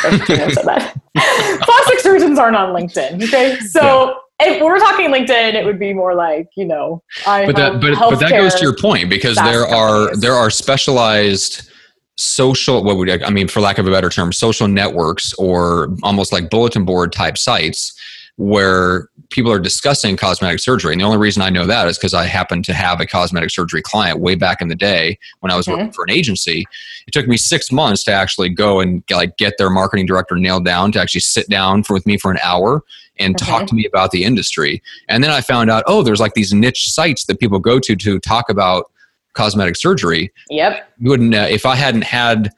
plastic 1.63 2.01
surgeons 2.01 2.39
aren't 2.39 2.57
on 2.57 2.75
LinkedIn. 2.75 3.23
Okay, 3.23 3.61
so 3.61 4.17
yeah. 4.41 4.49
if 4.49 4.63
we're 4.63 4.79
talking 4.79 5.11
LinkedIn, 5.11 5.55
it 5.55 5.65
would 5.65 5.79
be 5.79 5.93
more 5.93 6.15
like 6.15 6.49
you 6.57 6.65
know, 6.65 7.03
I 7.27 7.47
but 7.47 7.57
that 7.57 7.81
but, 7.81 7.95
but 7.99 8.19
that 8.21 8.31
goes 8.31 8.55
to 8.57 8.63
your 8.63 8.77
point 8.77 9.09
because 9.09 9.37
there 9.37 9.65
are 9.65 10.07
companies. 10.07 10.21
there 10.21 10.35
are 10.35 10.51
specialized 10.51 11.71
social 12.17 12.85
what 12.85 12.97
would 12.97 13.09
I, 13.23 13.31
mean 13.31 13.49
for 13.49 13.61
lack 13.61 13.79
of 13.79 13.87
a 13.87 13.91
better 13.91 14.11
term 14.11 14.33
social 14.33 14.69
networks 14.69 15.33
or 15.35 15.89
almost 16.03 16.31
like 16.33 16.51
bulletin 16.51 16.85
board 16.85 17.13
type 17.13 17.39
sites 17.39 17.99
where 18.37 19.09
people 19.31 19.53
are 19.53 19.59
discussing 19.59 20.17
cosmetic 20.17 20.59
surgery. 20.59 20.93
And 20.93 21.01
the 21.01 21.05
only 21.05 21.19
reason 21.19 21.43
I 21.43 21.51
know 21.51 21.67
that 21.67 21.87
is 21.89 21.99
because 21.99 22.15
I 22.15 22.25
happened 22.25 22.65
to 22.67 22.75
have 22.75 23.01
a 23.01 23.07
cosmetic 23.07 23.51
surgery 23.51 23.83
client 23.83 24.21
way 24.21 24.35
back 24.35 24.61
in 24.61 24.69
the 24.69 24.75
day 24.75 25.19
when 25.41 25.53
I 25.53 25.57
was 25.57 25.67
mm-hmm. 25.67 25.79
working 25.79 25.93
for 25.93 26.05
an 26.05 26.11
agency. 26.11 26.65
It 27.07 27.13
took 27.13 27.27
me 27.27 27.37
six 27.37 27.71
months 27.71 28.05
to 28.05 28.13
actually 28.13 28.49
go 28.49 28.81
and 28.81 29.03
like 29.11 29.37
get 29.37 29.55
their 29.59 29.71
marketing 29.71 30.07
director 30.07 30.37
nailed 30.37 30.65
down 30.65 30.93
to 30.93 31.01
actually 31.01 31.21
sit 31.21 31.49
down 31.49 31.83
for, 31.83 31.95
with 31.95 32.07
me 32.07 32.17
for 32.17 32.31
an 32.31 32.39
hour 32.43 32.83
and 33.19 33.37
mm-hmm. 33.37 33.51
talk 33.51 33.67
to 33.67 33.75
me 33.75 33.87
about 33.87 34.11
the 34.13 34.25
industry. 34.25 34.83
And 35.09 35.23
then 35.23 35.31
I 35.31 35.41
found 35.41 35.71
out, 35.71 35.85
oh, 35.87 36.03
there's 36.03 36.21
like 36.21 36.35
these 36.35 36.55
niche 36.55 36.93
sites 36.93 37.27
that 37.27 37.39
people 37.39 37.59
go 37.59 37.79
to 37.81 37.97
to 37.97 38.19
talk 38.19 38.49
about 38.49 38.91
cosmetic 39.35 39.77
surgery. 39.77 40.33
Yep. 40.51 40.89
You 40.99 41.11
wouldn't 41.11 41.35
uh, 41.35 41.47
if 41.49 41.67
I 41.67 41.77
hadn't 41.77 42.05
had 42.05 42.51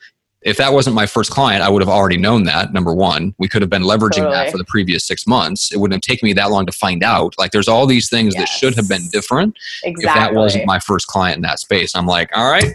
if 0.45 0.59
that 0.59 0.75
wasn't 0.75 0.95
my 0.95 1.07
first 1.07 1.31
client, 1.31 1.63
I 1.63 1.71
would 1.71 1.81
have 1.81 1.89
already 1.89 2.19
known 2.19 2.45
that. 2.45 2.73
Number 2.73 2.95
one, 2.95 3.35
we 3.39 3.49
could 3.49 3.63
have 3.63 3.71
been 3.71 3.83
leveraging 3.83 4.17
totally. 4.17 4.35
that 4.35 4.53
for 4.53 4.59
the 4.59 4.65
previous 4.65 5.07
six 5.07 5.27
months. 5.27 5.73
It 5.73 5.79
wouldn't 5.79 5.95
have 5.95 6.03
taken 6.03 6.27
me 6.27 6.35
that 6.35 6.51
long 6.51 6.67
to 6.67 6.73
find 6.73 7.03
out. 7.03 7.35
Like, 7.39 7.51
there's 7.51 7.67
all 7.67 7.87
these 7.87 8.11
things 8.11 8.35
yes. 8.35 8.43
that 8.43 8.49
should 8.49 8.75
have 8.77 8.87
been 8.87 9.09
different 9.09 9.59
exactly. 9.85 10.05
if 10.05 10.15
that 10.15 10.35
wasn't 10.35 10.67
my 10.67 10.79
first 10.79 11.07
client 11.07 11.37
in 11.37 11.43
that 11.43 11.61
space. 11.61 11.95
I'm 11.95 12.07
like, 12.07 12.29
all 12.37 12.51
right, 12.51 12.75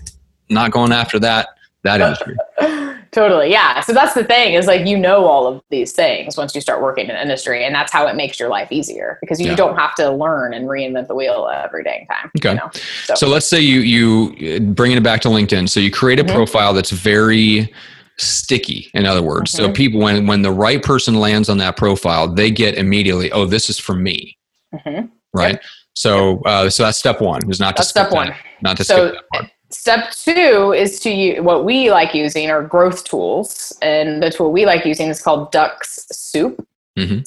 not 0.50 0.72
going 0.72 0.92
after 0.92 1.20
that 1.20 1.50
that 1.84 2.02
industry. 2.02 2.36
Totally 3.12 3.50
yeah 3.50 3.80
so 3.82 3.94
that's 3.94 4.14
the 4.14 4.24
thing 4.24 4.54
is 4.54 4.68
like 4.68 4.86
you 4.86 4.98
know 4.98 5.26
all 5.26 5.48
of 5.48 5.62
these 5.70 5.92
things 5.92 6.38
once 6.38 6.54
you 6.54 6.62
start 6.62 6.82
working 6.82 7.08
in 7.08 7.16
industry 7.16 7.66
and 7.66 7.74
that's 7.74 7.92
how 7.92 8.08
it 8.08 8.16
makes 8.16 8.40
your 8.40 8.50
life 8.50 8.72
easier 8.72 9.18
because 9.22 9.40
you 9.40 9.48
yeah. 9.48 9.56
don't 9.56 9.78
have 9.78 9.96
to 9.96 10.12
learn 10.12 10.54
and 10.54 10.68
reinvent 10.68 11.08
the 11.08 11.16
wheel 11.16 11.50
every 11.52 11.84
day 11.84 11.98
and 12.00 12.08
time 12.08 12.32
okay 12.38 12.50
you 12.50 12.56
know? 12.56 12.70
so. 13.06 13.16
so. 13.16 13.28
let's 13.28 13.48
say 13.48 13.60
you 13.60 13.80
you 13.80 14.60
bringing 14.60 14.98
it 14.98 15.04
back 15.04 15.22
to 15.22 15.28
linkedin 15.28 15.68
so 15.68 15.80
you 15.80 15.92
create 15.92 16.20
a 16.20 16.24
mm-hmm. 16.24 16.36
profile 16.36 16.74
that's 16.74 16.92
very 16.92 17.74
sticky 18.18 18.90
in 18.94 19.06
other 19.06 19.24
words 19.24 19.54
mm-hmm. 19.54 19.66
so 19.66 19.72
people 19.72 20.00
when 20.00 20.28
when 20.28 20.42
the 20.42 20.52
right 20.52 20.84
person 20.84 21.16
lands 21.16 21.50
on 21.50 21.58
that 21.58 21.78
profile 21.78 22.28
they 22.28 22.52
get 22.52 22.78
immediately 22.78 23.32
oh 23.32 23.46
this 23.46 23.70
is 23.70 23.80
for 23.80 23.96
me 23.96 24.38
mm-hmm. 24.74 25.06
right 25.34 25.54
yep. 25.54 25.64
so 25.96 26.42
uh, 26.42 26.70
so 26.70 26.84
that's 26.84 26.98
step 26.98 27.22
one 27.22 27.42
is 27.50 27.60
not 27.60 27.76
that's 27.76 27.88
to 27.88 27.92
step 27.92 28.12
one 28.12 28.28
that, 28.28 28.38
not 28.62 28.78
to 28.78 28.84
so, 28.84 29.08
skip 29.08 29.14
that 29.14 29.30
part 29.30 29.52
Step 29.72 30.12
two 30.12 30.74
is 30.76 31.00
to 31.02 31.12
use 31.12 31.42
what 31.42 31.64
we 31.64 31.92
like 31.92 32.14
using 32.14 32.50
are 32.50 32.64
growth 32.64 33.04
tools. 33.04 33.78
And 33.82 34.22
the 34.22 34.32
tool 34.32 34.52
we 34.52 34.66
like 34.66 34.86
using 34.86 35.10
is 35.10 35.22
called 35.22 35.52
Dux-Soup. 35.52 36.66
Mm-hmm. 36.98 37.20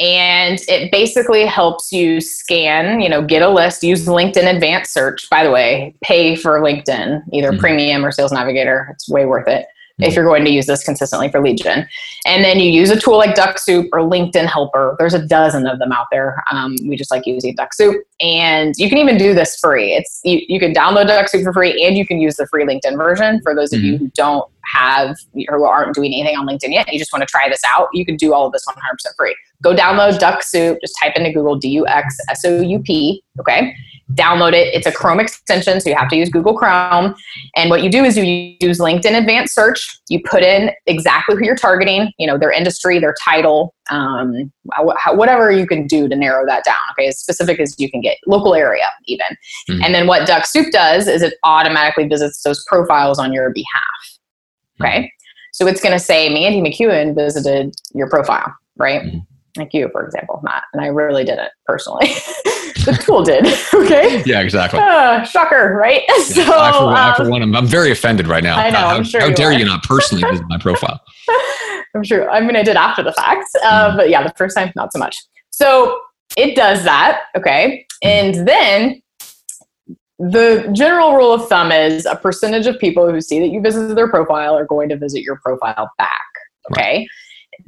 And 0.00 0.60
it 0.68 0.92
basically 0.92 1.44
helps 1.44 1.90
you 1.90 2.20
scan, 2.20 3.00
you 3.00 3.08
know, 3.08 3.20
get 3.20 3.42
a 3.42 3.48
list, 3.48 3.82
use 3.82 4.06
LinkedIn 4.06 4.54
advanced 4.54 4.92
search. 4.92 5.28
By 5.28 5.42
the 5.42 5.50
way, 5.50 5.96
pay 6.04 6.36
for 6.36 6.60
LinkedIn, 6.60 7.22
either 7.32 7.50
mm-hmm. 7.50 7.58
premium 7.58 8.04
or 8.04 8.12
sales 8.12 8.30
navigator. 8.30 8.90
It's 8.92 9.08
way 9.08 9.26
worth 9.26 9.48
it 9.48 9.66
if 10.00 10.14
you're 10.14 10.24
going 10.24 10.44
to 10.44 10.50
use 10.52 10.66
this 10.66 10.84
consistently 10.84 11.28
for 11.28 11.42
lead 11.42 11.58
gen. 11.58 11.88
And 12.24 12.44
then 12.44 12.60
you 12.60 12.70
use 12.70 12.90
a 12.90 13.00
tool 13.00 13.16
like 13.16 13.34
Dux-Soup 13.34 13.88
or 13.92 13.98
LinkedIn 13.98 14.46
Helper. 14.46 14.94
There's 15.00 15.14
a 15.14 15.26
dozen 15.26 15.66
of 15.66 15.80
them 15.80 15.90
out 15.90 16.06
there. 16.12 16.44
Um, 16.52 16.76
we 16.84 16.94
just 16.94 17.10
like 17.10 17.26
using 17.26 17.56
Dux-Soup. 17.56 17.96
And 18.20 18.74
you 18.76 18.88
can 18.88 18.98
even 18.98 19.16
do 19.16 19.32
this 19.32 19.56
free. 19.58 19.92
It's 19.92 20.20
you, 20.24 20.40
you 20.48 20.58
can 20.58 20.74
download 20.74 21.06
Dux-Soup 21.06 21.44
for 21.44 21.52
free 21.52 21.84
and 21.84 21.96
you 21.96 22.06
can 22.06 22.20
use 22.20 22.36
the 22.36 22.46
free 22.48 22.64
LinkedIn 22.64 22.96
version 22.96 23.40
for 23.42 23.54
those 23.54 23.72
of 23.72 23.78
mm-hmm. 23.78 23.86
you 23.86 23.98
who 23.98 24.10
don't 24.14 24.44
have 24.64 25.16
or 25.48 25.58
who 25.58 25.64
aren't 25.64 25.94
doing 25.94 26.12
anything 26.12 26.36
on 26.36 26.46
LinkedIn 26.46 26.72
yet. 26.72 26.92
You 26.92 26.98
just 26.98 27.12
want 27.12 27.22
to 27.22 27.26
try 27.26 27.48
this 27.48 27.60
out. 27.72 27.88
You 27.92 28.04
can 28.04 28.16
do 28.16 28.34
all 28.34 28.46
of 28.46 28.52
this 28.52 28.64
100% 28.66 28.74
free. 29.16 29.36
Go 29.62 29.74
download 29.74 30.18
Dux-Soup. 30.18 30.78
Just 30.80 30.94
type 31.00 31.14
into 31.14 31.32
Google 31.32 31.56
D 31.56 31.68
U 31.68 31.86
X 31.86 32.16
S 32.28 32.44
O 32.44 32.60
U 32.60 32.80
P. 32.80 33.22
Okay 33.38 33.72
download 34.14 34.52
it. 34.52 34.74
It's 34.74 34.86
a 34.86 34.92
Chrome 34.92 35.20
extension, 35.20 35.80
so 35.80 35.90
you 35.90 35.96
have 35.96 36.08
to 36.08 36.16
use 36.16 36.30
Google 36.30 36.54
Chrome. 36.56 37.14
And 37.56 37.70
what 37.70 37.82
you 37.82 37.90
do 37.90 38.04
is 38.04 38.16
you 38.16 38.56
use 38.60 38.78
LinkedIn 38.78 39.16
Advanced 39.16 39.54
Search. 39.54 40.00
You 40.08 40.20
put 40.22 40.42
in 40.42 40.70
exactly 40.86 41.36
who 41.36 41.44
you're 41.44 41.56
targeting, 41.56 42.12
you 42.18 42.26
know, 42.26 42.38
their 42.38 42.50
industry, 42.50 42.98
their 42.98 43.14
title, 43.22 43.74
um, 43.90 44.50
whatever 45.12 45.50
you 45.50 45.66
can 45.66 45.86
do 45.86 46.08
to 46.08 46.16
narrow 46.16 46.46
that 46.46 46.64
down. 46.64 46.76
Okay, 46.92 47.08
as 47.08 47.18
specific 47.18 47.60
as 47.60 47.74
you 47.78 47.90
can 47.90 48.00
get, 48.00 48.07
local 48.26 48.54
area 48.54 48.86
even. 49.06 49.26
Mm-hmm. 49.70 49.82
And 49.84 49.94
then 49.94 50.06
what 50.06 50.26
Dux-Soup 50.26 50.70
does 50.72 51.08
is 51.08 51.22
it 51.22 51.34
automatically 51.44 52.06
visits 52.06 52.42
those 52.42 52.64
profiles 52.66 53.18
on 53.18 53.32
your 53.32 53.52
behalf. 53.52 53.82
Okay, 54.80 54.98
mm-hmm. 54.98 55.06
so 55.52 55.66
it's 55.66 55.80
going 55.80 55.92
to 55.92 55.98
say 55.98 56.28
Mandy 56.28 56.60
McEwen 56.60 57.14
visited 57.14 57.74
your 57.94 58.08
profile, 58.08 58.54
right? 58.76 59.02
Mm-hmm 59.02 59.18
like 59.58 59.74
you, 59.74 59.88
for 59.92 60.04
example, 60.04 60.40
not, 60.42 60.62
and 60.72 60.82
I 60.82 60.86
really 60.86 61.24
didn't 61.24 61.50
personally. 61.66 62.06
the 62.84 62.98
tool 63.02 63.22
did. 63.22 63.46
Okay. 63.88 64.22
Yeah, 64.26 64.40
exactly. 64.40 64.80
Uh, 64.80 65.24
shocker, 65.24 65.74
right? 65.74 66.02
Yeah, 66.08 66.44
so 66.44 66.58
I, 66.58 66.72
for, 66.72 66.78
um, 66.78 66.94
I, 66.94 67.14
for 67.16 67.30
one, 67.30 67.42
I'm, 67.42 67.56
I'm, 67.56 67.66
very 67.66 67.90
offended 67.90 68.26
right 68.26 68.42
now. 68.42 68.58
I 68.58 68.70
know. 68.70 68.78
How, 68.78 69.02
sure 69.02 69.20
how 69.20 69.28
you 69.28 69.34
dare 69.34 69.48
are. 69.48 69.52
you 69.52 69.64
not 69.64 69.82
personally 69.82 70.28
visit 70.30 70.44
my 70.48 70.58
profile? 70.58 71.00
I'm 71.94 72.04
sure. 72.04 72.28
I 72.30 72.40
mean, 72.40 72.56
I 72.56 72.62
did 72.62 72.76
after 72.76 73.02
the 73.02 73.12
fact, 73.12 73.46
uh, 73.62 73.92
mm. 73.92 73.96
but 73.96 74.10
yeah, 74.10 74.22
the 74.22 74.32
first 74.36 74.56
time, 74.56 74.72
not 74.76 74.92
so 74.92 74.98
much. 74.98 75.16
So 75.50 76.00
it 76.36 76.54
does 76.54 76.84
that. 76.84 77.22
Okay. 77.36 77.86
And 78.02 78.46
then 78.46 79.02
the 80.18 80.68
general 80.74 81.14
rule 81.14 81.32
of 81.32 81.48
thumb 81.48 81.70
is 81.70 82.04
a 82.04 82.16
percentage 82.16 82.66
of 82.66 82.78
people 82.78 83.08
who 83.10 83.20
see 83.20 83.38
that 83.40 83.48
you 83.48 83.60
visited 83.60 83.96
their 83.96 84.08
profile 84.08 84.56
are 84.56 84.66
going 84.66 84.88
to 84.88 84.96
visit 84.96 85.22
your 85.22 85.38
profile 85.44 85.90
back. 85.96 86.20
Okay. 86.72 86.98
Right. 86.98 87.08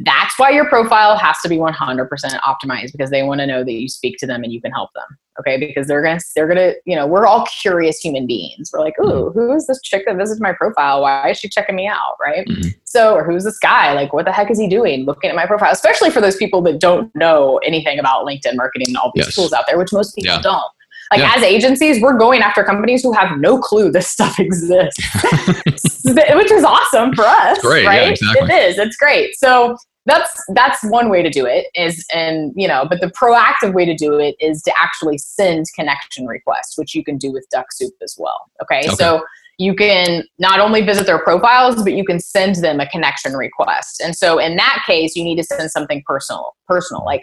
That's 0.01 0.39
why 0.39 0.51
your 0.51 0.69
profile 0.69 1.17
has 1.17 1.37
to 1.43 1.49
be 1.49 1.57
100% 1.57 2.09
optimized 2.41 2.93
because 2.93 3.11
they 3.11 3.23
want 3.23 3.41
to 3.41 3.47
know 3.47 3.65
that 3.65 3.73
you 3.73 3.89
speak 3.89 4.17
to 4.19 4.27
them 4.27 4.45
and 4.45 4.53
you 4.53 4.61
can 4.61 4.71
help 4.71 4.91
them. 4.95 5.05
Okay, 5.41 5.59
because 5.59 5.87
they're 5.87 6.03
gonna 6.03 6.21
they're 6.35 6.47
gonna 6.47 6.75
you 6.85 6.95
know 6.95 7.07
we're 7.07 7.27
all 7.27 7.47
curious 7.61 7.99
human 7.99 8.27
beings. 8.27 8.71
We're 8.73 8.81
like, 8.81 8.99
ooh, 9.01 9.05
mm-hmm. 9.05 9.39
who 9.39 9.53
is 9.55 9.67
this 9.67 9.81
chick 9.83 10.05
that 10.07 10.17
visits 10.17 10.41
my 10.41 10.53
profile? 10.53 11.03
Why 11.03 11.31
is 11.31 11.39
she 11.39 11.49
checking 11.49 11.77
me 11.77 11.87
out? 11.89 12.17
Right? 12.21 12.47
Mm-hmm. 12.47 12.69
So, 12.85 13.15
or 13.15 13.25
who's 13.25 13.45
this 13.45 13.59
guy? 13.59 13.93
Like, 13.93 14.13
what 14.13 14.25
the 14.25 14.33
heck 14.33 14.51
is 14.51 14.59
he 14.59 14.69
doing? 14.69 15.05
Looking 15.05 15.31
at 15.31 15.37
my 15.37 15.47
profile, 15.47 15.73
especially 15.73 16.11
for 16.11 16.21
those 16.21 16.37
people 16.37 16.63
that 16.63 16.81
don't 16.81 17.15
know 17.15 17.59
anything 17.59 17.99
about 17.99 18.27
LinkedIn 18.27 18.57
marketing 18.57 18.89
and 18.89 18.97
all 18.97 19.13
these 19.15 19.27
yes. 19.27 19.35
tools 19.35 19.53
out 19.53 19.65
there, 19.67 19.79
which 19.79 19.93
most 19.93 20.15
people 20.15 20.35
yeah. 20.35 20.43
don't. 20.43 20.73
Like 21.11 21.21
yeah. 21.21 21.33
as 21.35 21.43
agencies, 21.43 22.01
we're 22.01 22.17
going 22.17 22.41
after 22.41 22.63
companies 22.63 23.03
who 23.03 23.13
have 23.13 23.39
no 23.39 23.59
clue 23.59 23.91
this 23.91 24.09
stuff 24.11 24.39
exists, 24.39 25.03
which 26.05 26.51
is 26.53 26.65
awesome 26.65 27.15
for 27.15 27.25
us. 27.25 27.59
It's 27.59 27.67
great, 27.67 27.87
right? 27.87 28.03
Yeah, 28.03 28.11
exactly. 28.11 28.55
It 28.55 28.71
is. 28.71 28.79
It's 28.79 28.97
great. 28.97 29.35
So 29.37 29.77
that's 30.11 30.45
that's 30.55 30.83
one 30.85 31.09
way 31.09 31.23
to 31.23 31.31
do 31.31 31.47
it 31.47 31.67
is 31.75 32.05
and 32.13 32.53
you 32.57 32.69
know 32.69 32.85
but 32.89 33.01
the 33.01 33.09
proactive 33.09 33.73
way 33.73 33.85
to 33.85 33.95
do 33.95 34.19
it 34.19 34.35
is 34.41 34.63
to 34.63 34.73
actually 34.77 35.19
send 35.19 35.67
connection 35.75 36.27
requests 36.27 36.77
which 36.77 36.95
you 36.95 37.05
can 37.05 37.17
do 37.17 37.33
with 37.33 37.47
Dux-Soup 37.51 37.95
as 38.03 38.17
well 38.19 38.51
okay, 38.63 38.81
okay. 38.81 38.95
so 38.97 39.23
you 39.61 39.75
can 39.75 40.25
not 40.39 40.59
only 40.59 40.81
visit 40.81 41.05
their 41.05 41.19
profiles, 41.19 41.83
but 41.83 41.93
you 41.93 42.03
can 42.03 42.19
send 42.19 42.57
them 42.57 42.81
a 42.81 42.89
connection 42.89 43.35
request. 43.35 44.01
And 44.01 44.17
so 44.17 44.39
in 44.39 44.57
that 44.57 44.83
case, 44.87 45.15
you 45.15 45.23
need 45.23 45.37
to 45.37 45.43
send 45.43 45.71
something 45.71 46.03
personal, 46.07 46.57
personal, 46.67 47.05
like, 47.05 47.21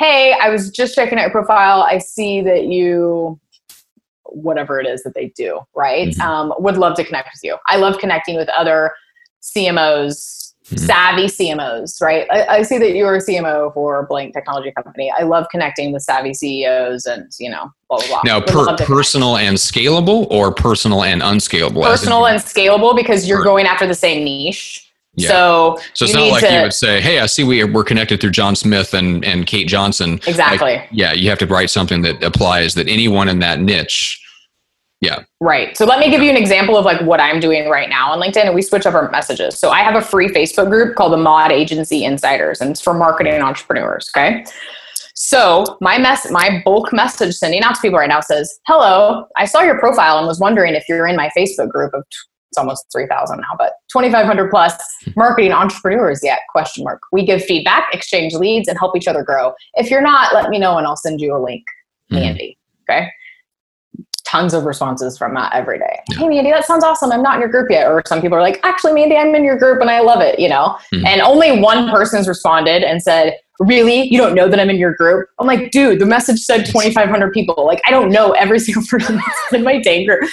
hey, 0.00 0.34
I 0.42 0.50
was 0.50 0.70
just 0.70 0.96
checking 0.96 1.18
out 1.18 1.22
your 1.22 1.30
profile. 1.30 1.82
I 1.82 1.98
see 1.98 2.40
that 2.40 2.64
you 2.64 3.38
whatever 4.24 4.80
it 4.80 4.86
is 4.86 5.04
that 5.04 5.14
they 5.14 5.32
do, 5.36 5.60
right? 5.74 6.08
Mm-hmm. 6.08 6.20
Um, 6.20 6.54
would 6.58 6.76
love 6.76 6.96
to 6.96 7.04
connect 7.04 7.28
with 7.32 7.40
you. 7.44 7.56
I 7.66 7.76
love 7.76 7.98
connecting 7.98 8.36
with 8.36 8.48
other 8.48 8.92
CMOs, 9.40 10.47
mm-hmm. 10.70 10.84
savvy 10.84 11.26
CMOs, 11.26 12.00
right? 12.00 12.26
I, 12.30 12.46
I, 12.58 12.62
see 12.62 12.78
that 12.78 12.94
you're 12.94 13.16
a 13.16 13.20
CMO 13.20 13.72
for 13.72 14.00
a 14.00 14.06
blank 14.06 14.34
technology 14.34 14.72
company. 14.72 15.12
I 15.16 15.22
love 15.22 15.46
connecting 15.50 15.92
with 15.92 16.02
savvy 16.02 16.34
CEOs 16.34 17.06
and, 17.06 17.30
you 17.38 17.50
know, 17.50 17.70
blah, 17.88 17.98
blah, 17.98 18.08
blah. 18.08 18.20
Now, 18.24 18.40
per, 18.40 18.76
personal 18.76 19.36
and 19.36 19.56
scalable 19.56 20.30
or 20.30 20.52
personal 20.52 21.04
and 21.04 21.22
unscalable? 21.22 21.82
Personal 21.82 22.26
and 22.26 22.40
scalable 22.40 22.94
because 22.94 23.28
you're 23.28 23.42
going 23.42 23.66
after 23.66 23.86
the 23.86 23.94
same 23.94 24.24
niche. 24.24 24.84
Yeah. 25.14 25.28
So, 25.30 25.78
so 25.94 26.04
it's 26.04 26.14
not 26.14 26.28
like 26.28 26.44
to, 26.44 26.54
you 26.54 26.62
would 26.62 26.72
say, 26.72 27.00
"Hey, 27.00 27.18
I 27.18 27.26
see 27.26 27.42
we 27.42 27.64
we're 27.64 27.82
connected 27.82 28.20
through 28.20 28.30
John 28.30 28.54
Smith 28.54 28.94
and 28.94 29.24
and 29.24 29.46
Kate 29.46 29.66
Johnson." 29.66 30.20
Exactly. 30.28 30.76
Like, 30.76 30.88
yeah, 30.92 31.12
you 31.12 31.28
have 31.28 31.40
to 31.40 31.46
write 31.46 31.70
something 31.70 32.02
that 32.02 32.22
applies 32.22 32.74
that 32.74 32.86
anyone 32.86 33.28
in 33.28 33.40
that 33.40 33.58
niche. 33.58 34.24
Yeah. 35.00 35.22
Right. 35.40 35.76
So 35.76 35.84
let 35.84 36.00
me 36.00 36.10
give 36.10 36.22
you 36.22 36.30
an 36.30 36.36
example 36.36 36.76
of 36.76 36.84
like 36.84 37.00
what 37.02 37.20
I'm 37.20 37.38
doing 37.38 37.68
right 37.68 37.88
now 37.88 38.10
on 38.10 38.20
LinkedIn, 38.20 38.46
and 38.46 38.54
we 38.54 38.62
switch 38.62 38.84
up 38.84 38.94
our 38.94 39.10
messages. 39.10 39.56
So 39.56 39.70
I 39.70 39.80
have 39.80 39.94
a 39.94 40.02
free 40.02 40.28
Facebook 40.28 40.70
group 40.70 40.96
called 40.96 41.12
the 41.12 41.18
Mod 41.18 41.52
Agency 41.52 42.04
Insiders, 42.04 42.60
and 42.60 42.70
it's 42.70 42.80
for 42.80 42.94
marketing 42.94 43.40
entrepreneurs. 43.40 44.10
Okay. 44.16 44.44
So 45.14 45.78
my 45.80 45.98
mess, 45.98 46.30
my 46.30 46.62
bulk 46.64 46.92
message 46.92 47.34
sending 47.34 47.62
out 47.62 47.76
to 47.76 47.80
people 47.80 47.98
right 47.98 48.08
now 48.08 48.20
says, 48.20 48.58
"Hello, 48.66 49.26
I 49.36 49.44
saw 49.44 49.62
your 49.62 49.78
profile 49.78 50.18
and 50.18 50.26
was 50.26 50.40
wondering 50.40 50.74
if 50.74 50.88
you're 50.88 51.06
in 51.06 51.16
my 51.16 51.30
Facebook 51.36 51.70
group 51.70 51.94
of 51.94 52.04
it's 52.50 52.58
almost 52.58 52.86
3000 52.92 53.38
now 53.38 53.44
but 53.58 53.74
2500 53.92 54.50
plus 54.50 54.74
marketing 55.16 55.52
entrepreneurs 55.52 56.20
yet 56.22 56.40
question 56.48 56.82
mark 56.82 57.00
we 57.12 57.24
give 57.24 57.44
feedback 57.44 57.86
exchange 57.92 58.32
leads 58.32 58.68
and 58.68 58.78
help 58.78 58.96
each 58.96 59.06
other 59.06 59.22
grow 59.22 59.52
if 59.74 59.90
you're 59.90 60.00
not 60.00 60.32
let 60.32 60.48
me 60.48 60.58
know 60.58 60.78
and 60.78 60.86
i'll 60.86 60.96
send 60.96 61.20
you 61.20 61.36
a 61.36 61.40
link 61.42 61.62
mm-hmm. 62.10 62.90
okay 62.90 63.10
tons 64.28 64.52
of 64.52 64.64
responses 64.64 65.16
from 65.16 65.34
that 65.34 65.52
every 65.54 65.78
day 65.78 66.00
yeah. 66.10 66.18
hey 66.18 66.28
mandy 66.28 66.50
that 66.50 66.64
sounds 66.64 66.84
awesome 66.84 67.10
i'm 67.12 67.22
not 67.22 67.34
in 67.34 67.40
your 67.40 67.48
group 67.48 67.70
yet 67.70 67.86
or 67.86 68.02
some 68.06 68.20
people 68.20 68.36
are 68.36 68.42
like 68.42 68.60
actually 68.62 68.92
mandy 68.92 69.16
i'm 69.16 69.34
in 69.34 69.44
your 69.44 69.56
group 69.56 69.80
and 69.80 69.90
i 69.90 70.00
love 70.00 70.20
it 70.20 70.38
you 70.38 70.48
know 70.48 70.76
mm-hmm. 70.92 71.06
and 71.06 71.20
only 71.20 71.60
one 71.60 71.88
person's 71.90 72.28
responded 72.28 72.82
and 72.82 73.02
said 73.02 73.36
really 73.60 74.02
you 74.08 74.18
don't 74.18 74.34
know 74.34 74.48
that 74.48 74.60
i'm 74.60 74.70
in 74.70 74.76
your 74.76 74.94
group 74.94 75.28
i'm 75.38 75.46
like 75.46 75.70
dude 75.70 75.98
the 75.98 76.06
message 76.06 76.38
said 76.38 76.66
2500 76.66 77.32
people 77.32 77.64
like 77.64 77.80
i 77.86 77.90
don't 77.90 78.10
know 78.10 78.32
every 78.32 78.58
single 78.66 78.82
person 78.88 79.16
that's 79.16 79.52
in 79.52 79.62
my 79.62 79.80
dang 79.80 80.04
group 80.04 80.28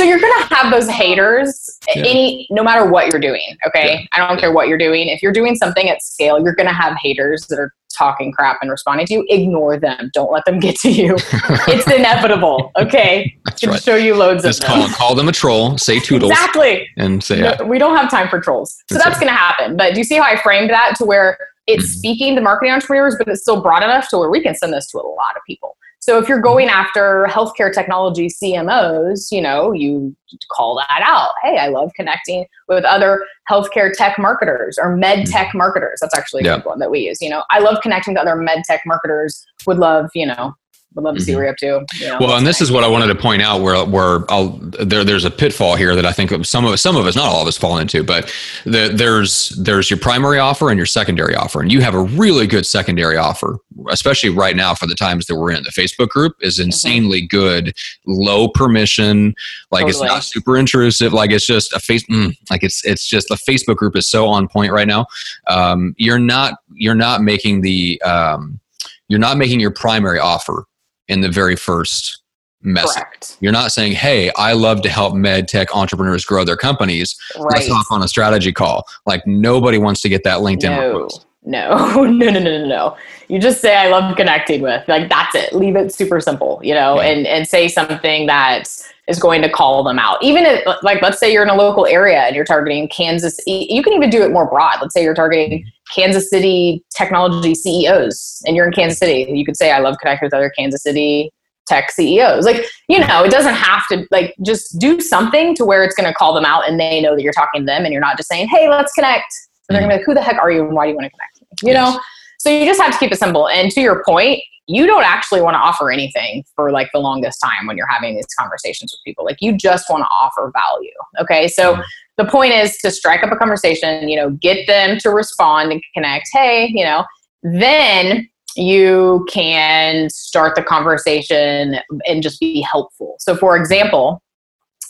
so 0.00 0.04
you're 0.04 0.20
going 0.20 0.48
to 0.48 0.54
have 0.54 0.72
those 0.72 0.88
haters 0.88 1.78
yeah. 1.94 2.04
any 2.06 2.46
no 2.50 2.62
matter 2.62 2.88
what 2.88 3.12
you're 3.12 3.20
doing, 3.20 3.56
okay? 3.66 3.94
Yeah. 3.94 4.06
I 4.24 4.26
don't 4.26 4.40
care 4.40 4.50
what 4.50 4.66
you're 4.66 4.78
doing. 4.78 5.08
If 5.08 5.20
you're 5.20 5.32
doing 5.32 5.56
something 5.56 5.90
at 5.90 6.02
scale, 6.02 6.40
you're 6.42 6.54
going 6.54 6.68
to 6.68 6.72
have 6.72 6.96
haters 7.02 7.46
that 7.48 7.58
are 7.58 7.74
talking 7.96 8.32
crap 8.32 8.58
and 8.62 8.70
responding 8.70 9.06
to 9.06 9.14
you. 9.14 9.26
Ignore 9.28 9.78
them. 9.78 10.10
Don't 10.12 10.32
let 10.32 10.44
them 10.44 10.58
get 10.58 10.76
to 10.76 10.90
you. 10.90 11.16
it's 11.68 11.86
inevitable, 11.90 12.72
okay? 12.76 13.34
That's 13.44 13.66
right. 13.66 13.82
show 13.82 13.96
you 13.96 14.14
loads 14.14 14.42
Just 14.42 14.62
of 14.62 14.68
call, 14.68 14.82
them. 14.82 14.90
call 14.90 15.14
them 15.14 15.28
a 15.28 15.32
troll, 15.32 15.78
say 15.78 15.98
toodles. 16.00 16.30
Exactly. 16.30 16.88
And 16.96 17.22
say 17.22 17.40
no, 17.40 17.64
We 17.64 17.78
don't 17.78 17.96
have 17.96 18.10
time 18.10 18.28
for 18.28 18.40
trolls. 18.40 18.82
So 18.88 18.94
that's, 18.94 19.04
that's 19.04 19.20
going 19.20 19.32
to 19.32 19.36
happen. 19.36 19.76
But 19.76 19.94
do 19.94 20.00
you 20.00 20.04
see 20.04 20.16
how 20.16 20.24
I 20.24 20.40
framed 20.40 20.70
that 20.70 20.94
to 20.98 21.04
where 21.04 21.38
it's 21.66 21.84
mm-hmm. 21.84 21.98
speaking 21.98 22.34
to 22.36 22.40
marketing 22.40 22.72
entrepreneurs, 22.72 23.16
but 23.16 23.28
it's 23.28 23.42
still 23.42 23.62
broad 23.62 23.82
enough 23.82 24.08
to 24.10 24.18
where 24.18 24.30
we 24.30 24.42
can 24.42 24.54
send 24.54 24.72
this 24.72 24.88
to 24.88 24.98
a 24.98 25.06
lot 25.06 25.36
of 25.36 25.42
people. 25.46 25.76
So 26.00 26.18
if 26.18 26.28
you're 26.28 26.40
going 26.40 26.68
after 26.68 27.26
healthcare 27.28 27.72
technology 27.72 28.28
CMOs, 28.28 29.30
you 29.30 29.42
know, 29.42 29.72
you 29.72 30.16
call 30.50 30.76
that 30.76 31.02
out. 31.04 31.32
Hey, 31.42 31.58
I 31.58 31.68
love 31.68 31.92
connecting 31.94 32.46
with 32.68 32.84
other 32.84 33.26
healthcare 33.50 33.92
tech 33.92 34.18
marketers 34.18 34.78
or 34.80 34.96
med 34.96 35.20
mm-hmm. 35.20 35.30
tech 35.30 35.54
marketers. 35.54 35.98
That's 36.00 36.16
actually 36.16 36.42
a 36.42 36.44
yeah. 36.46 36.56
good 36.56 36.64
one 36.64 36.78
that 36.78 36.90
we 36.90 37.00
use. 37.00 37.20
You 37.20 37.28
know, 37.28 37.44
I 37.50 37.58
love 37.58 37.82
connecting 37.82 38.14
with 38.14 38.22
other 38.22 38.34
med 38.34 38.64
tech 38.64 38.80
marketers. 38.86 39.44
Would 39.66 39.76
love, 39.76 40.08
you 40.14 40.26
know, 40.26 40.54
would 40.94 41.04
love 41.04 41.14
to 41.14 41.20
see 41.20 41.32
mm-hmm. 41.32 41.38
what 41.38 41.62
you're 41.62 41.78
up 41.78 41.86
to. 41.88 41.98
You 41.98 42.08
know, 42.08 42.18
well, 42.20 42.36
and 42.36 42.46
this 42.46 42.60
is 42.60 42.72
what 42.72 42.82
I 42.82 42.88
wanted 42.88 43.06
to 43.08 43.14
point 43.14 43.42
out 43.42 43.60
where 43.60 43.84
where 43.84 44.30
I'll 44.30 44.48
there 44.58 45.04
there's 45.04 45.24
a 45.24 45.30
pitfall 45.30 45.76
here 45.76 45.94
that 45.94 46.04
I 46.04 46.12
think 46.12 46.30
some 46.44 46.64
of 46.64 46.80
some 46.80 46.96
of 46.96 47.06
us, 47.06 47.16
not 47.16 47.26
all 47.26 47.42
of 47.42 47.48
us, 47.48 47.56
fall 47.56 47.78
into. 47.78 48.02
But 48.02 48.32
the, 48.64 48.90
there's 48.92 49.50
there's 49.50 49.88
your 49.88 49.98
primary 49.98 50.38
offer 50.38 50.68
and 50.70 50.76
your 50.76 50.86
secondary 50.86 51.34
offer, 51.34 51.60
and 51.60 51.70
you 51.70 51.80
have 51.80 51.94
a 51.94 52.02
really 52.02 52.46
good 52.46 52.66
secondary 52.66 53.16
offer, 53.16 53.58
especially 53.90 54.30
right 54.30 54.56
now 54.56 54.74
for 54.74 54.86
the 54.86 54.94
times 54.94 55.26
that 55.26 55.36
we're 55.36 55.52
in. 55.52 55.62
The 55.62 55.70
Facebook 55.70 56.08
group 56.08 56.34
is 56.40 56.58
mm-hmm. 56.58 56.66
insanely 56.66 57.22
mm-hmm. 57.22 57.36
good, 57.36 57.76
low 58.06 58.48
permission, 58.48 59.34
like 59.70 59.82
totally. 59.82 59.90
it's 59.90 60.12
not 60.12 60.24
super 60.24 60.56
intrusive, 60.56 61.12
like 61.12 61.30
it's 61.30 61.46
just 61.46 61.72
a 61.72 61.78
face, 61.78 62.04
mm, 62.06 62.36
like 62.50 62.64
it's 62.64 62.84
it's 62.84 63.06
just 63.06 63.28
the 63.28 63.36
Facebook 63.36 63.76
group 63.76 63.94
is 63.94 64.08
so 64.08 64.26
on 64.26 64.48
point 64.48 64.72
right 64.72 64.88
now. 64.88 65.06
Um, 65.46 65.94
you're 65.98 66.18
not 66.18 66.54
you're 66.74 66.96
not 66.96 67.22
making 67.22 67.60
the 67.60 68.02
um, 68.02 68.58
you're 69.06 69.20
not 69.20 69.36
making 69.36 69.60
your 69.60 69.72
primary 69.72 70.18
offer 70.18 70.64
in 71.10 71.20
the 71.20 71.28
very 71.28 71.56
first 71.56 72.22
message. 72.62 72.94
Correct. 72.94 73.36
You're 73.40 73.52
not 73.52 73.72
saying, 73.72 73.92
"Hey, 73.92 74.30
I 74.36 74.52
love 74.52 74.82
to 74.82 74.88
help 74.88 75.14
med 75.14 75.48
tech 75.48 75.74
entrepreneurs 75.74 76.24
grow 76.24 76.44
their 76.44 76.56
companies. 76.56 77.16
Right. 77.36 77.54
Let's 77.54 77.68
hop 77.68 77.86
on 77.90 78.02
a 78.02 78.08
strategy 78.08 78.52
call." 78.52 78.86
Like 79.06 79.26
nobody 79.26 79.78
wants 79.78 80.00
to 80.02 80.08
get 80.08 80.24
that 80.24 80.38
LinkedIn 80.38 80.70
no. 80.70 81.08
No, 81.42 81.70
no, 82.04 82.04
no, 82.04 82.30
no, 82.30 82.40
no, 82.40 82.66
no. 82.66 82.96
You 83.28 83.40
just 83.40 83.60
say 83.60 83.74
I 83.76 83.88
love 83.88 84.16
connecting 84.16 84.60
with. 84.60 84.86
Like 84.88 85.08
that's 85.08 85.34
it. 85.34 85.52
Leave 85.52 85.76
it 85.76 85.92
super 85.92 86.20
simple, 86.20 86.60
you 86.62 86.74
know, 86.74 87.00
yeah. 87.00 87.08
and 87.08 87.26
and 87.26 87.48
say 87.48 87.68
something 87.68 88.26
that 88.26 88.64
is 89.10 89.18
going 89.18 89.42
to 89.42 89.50
call 89.50 89.82
them 89.82 89.98
out. 89.98 90.22
Even 90.22 90.46
if 90.46 90.64
like 90.82 91.02
let's 91.02 91.18
say 91.18 91.32
you're 91.32 91.42
in 91.42 91.50
a 91.50 91.54
local 91.54 91.86
area 91.86 92.20
and 92.20 92.36
you're 92.36 92.44
targeting 92.44 92.88
Kansas, 92.88 93.38
you 93.46 93.82
can 93.82 93.92
even 93.92 94.08
do 94.08 94.22
it 94.22 94.30
more 94.30 94.48
broad. 94.48 94.78
Let's 94.80 94.94
say 94.94 95.02
you're 95.02 95.14
targeting 95.14 95.64
Kansas 95.94 96.30
City 96.30 96.84
technology 96.96 97.54
CEOs 97.54 98.42
and 98.46 98.56
you're 98.56 98.66
in 98.66 98.72
Kansas 98.72 98.98
City. 98.98 99.30
You 99.30 99.44
could 99.44 99.56
say 99.56 99.72
I 99.72 99.80
love 99.80 99.96
connecting 100.00 100.26
with 100.26 100.34
other 100.34 100.50
Kansas 100.56 100.82
City 100.82 101.32
tech 101.66 101.90
CEOs. 101.90 102.44
Like, 102.44 102.64
you 102.88 102.98
know, 102.98 103.24
it 103.24 103.30
doesn't 103.30 103.54
have 103.54 103.82
to 103.88 104.06
like 104.10 104.34
just 104.44 104.78
do 104.78 105.00
something 105.00 105.54
to 105.56 105.64
where 105.64 105.84
it's 105.84 105.94
going 105.94 106.08
to 106.08 106.14
call 106.14 106.32
them 106.32 106.44
out 106.44 106.68
and 106.68 106.78
they 106.78 107.00
know 107.00 107.14
that 107.14 107.22
you're 107.22 107.32
talking 107.32 107.62
to 107.62 107.66
them 107.66 107.84
and 107.84 107.92
you're 107.92 108.00
not 108.00 108.16
just 108.16 108.28
saying, 108.28 108.48
"Hey, 108.48 108.68
let's 108.68 108.92
connect." 108.92 109.32
And 109.68 109.74
they're 109.74 109.82
going 109.82 109.90
to 109.90 109.96
be 109.96 109.98
like, 110.00 110.06
"Who 110.06 110.14
the 110.14 110.22
heck 110.22 110.38
are 110.38 110.50
you 110.50 110.64
and 110.66 110.74
why 110.74 110.86
do 110.86 110.90
you 110.90 110.96
want 110.96 111.06
to 111.06 111.10
connect?" 111.10 111.62
You 111.62 111.72
yes. 111.72 111.94
know? 111.94 112.00
So 112.38 112.48
you 112.48 112.64
just 112.64 112.80
have 112.80 112.92
to 112.92 112.98
keep 112.98 113.12
it 113.12 113.18
simple. 113.18 113.48
And 113.48 113.70
to 113.72 113.80
your 113.80 114.02
point, 114.06 114.40
you 114.70 114.86
don't 114.86 115.04
actually 115.04 115.40
want 115.40 115.54
to 115.54 115.58
offer 115.58 115.90
anything 115.90 116.44
for 116.54 116.70
like 116.70 116.90
the 116.92 117.00
longest 117.00 117.40
time 117.42 117.66
when 117.66 117.76
you're 117.76 117.88
having 117.88 118.14
these 118.14 118.26
conversations 118.38 118.92
with 118.92 119.00
people. 119.04 119.24
Like 119.24 119.38
you 119.40 119.56
just 119.56 119.90
want 119.90 120.02
to 120.02 120.08
offer 120.08 120.52
value. 120.54 120.92
Okay. 121.20 121.48
So 121.48 121.74
mm-hmm. 121.74 121.82
the 122.18 122.26
point 122.26 122.52
is 122.52 122.78
to 122.78 122.90
strike 122.92 123.24
up 123.24 123.32
a 123.32 123.36
conversation, 123.36 124.08
you 124.08 124.16
know, 124.16 124.30
get 124.30 124.68
them 124.68 124.98
to 124.98 125.10
respond 125.10 125.72
and 125.72 125.82
connect. 125.92 126.28
Hey, 126.32 126.70
you 126.72 126.84
know, 126.84 127.04
then 127.42 128.28
you 128.54 129.26
can 129.28 130.08
start 130.08 130.54
the 130.54 130.62
conversation 130.62 131.76
and 132.06 132.22
just 132.22 132.38
be 132.38 132.60
helpful. 132.60 133.16
So 133.18 133.36
for 133.36 133.56
example, 133.56 134.22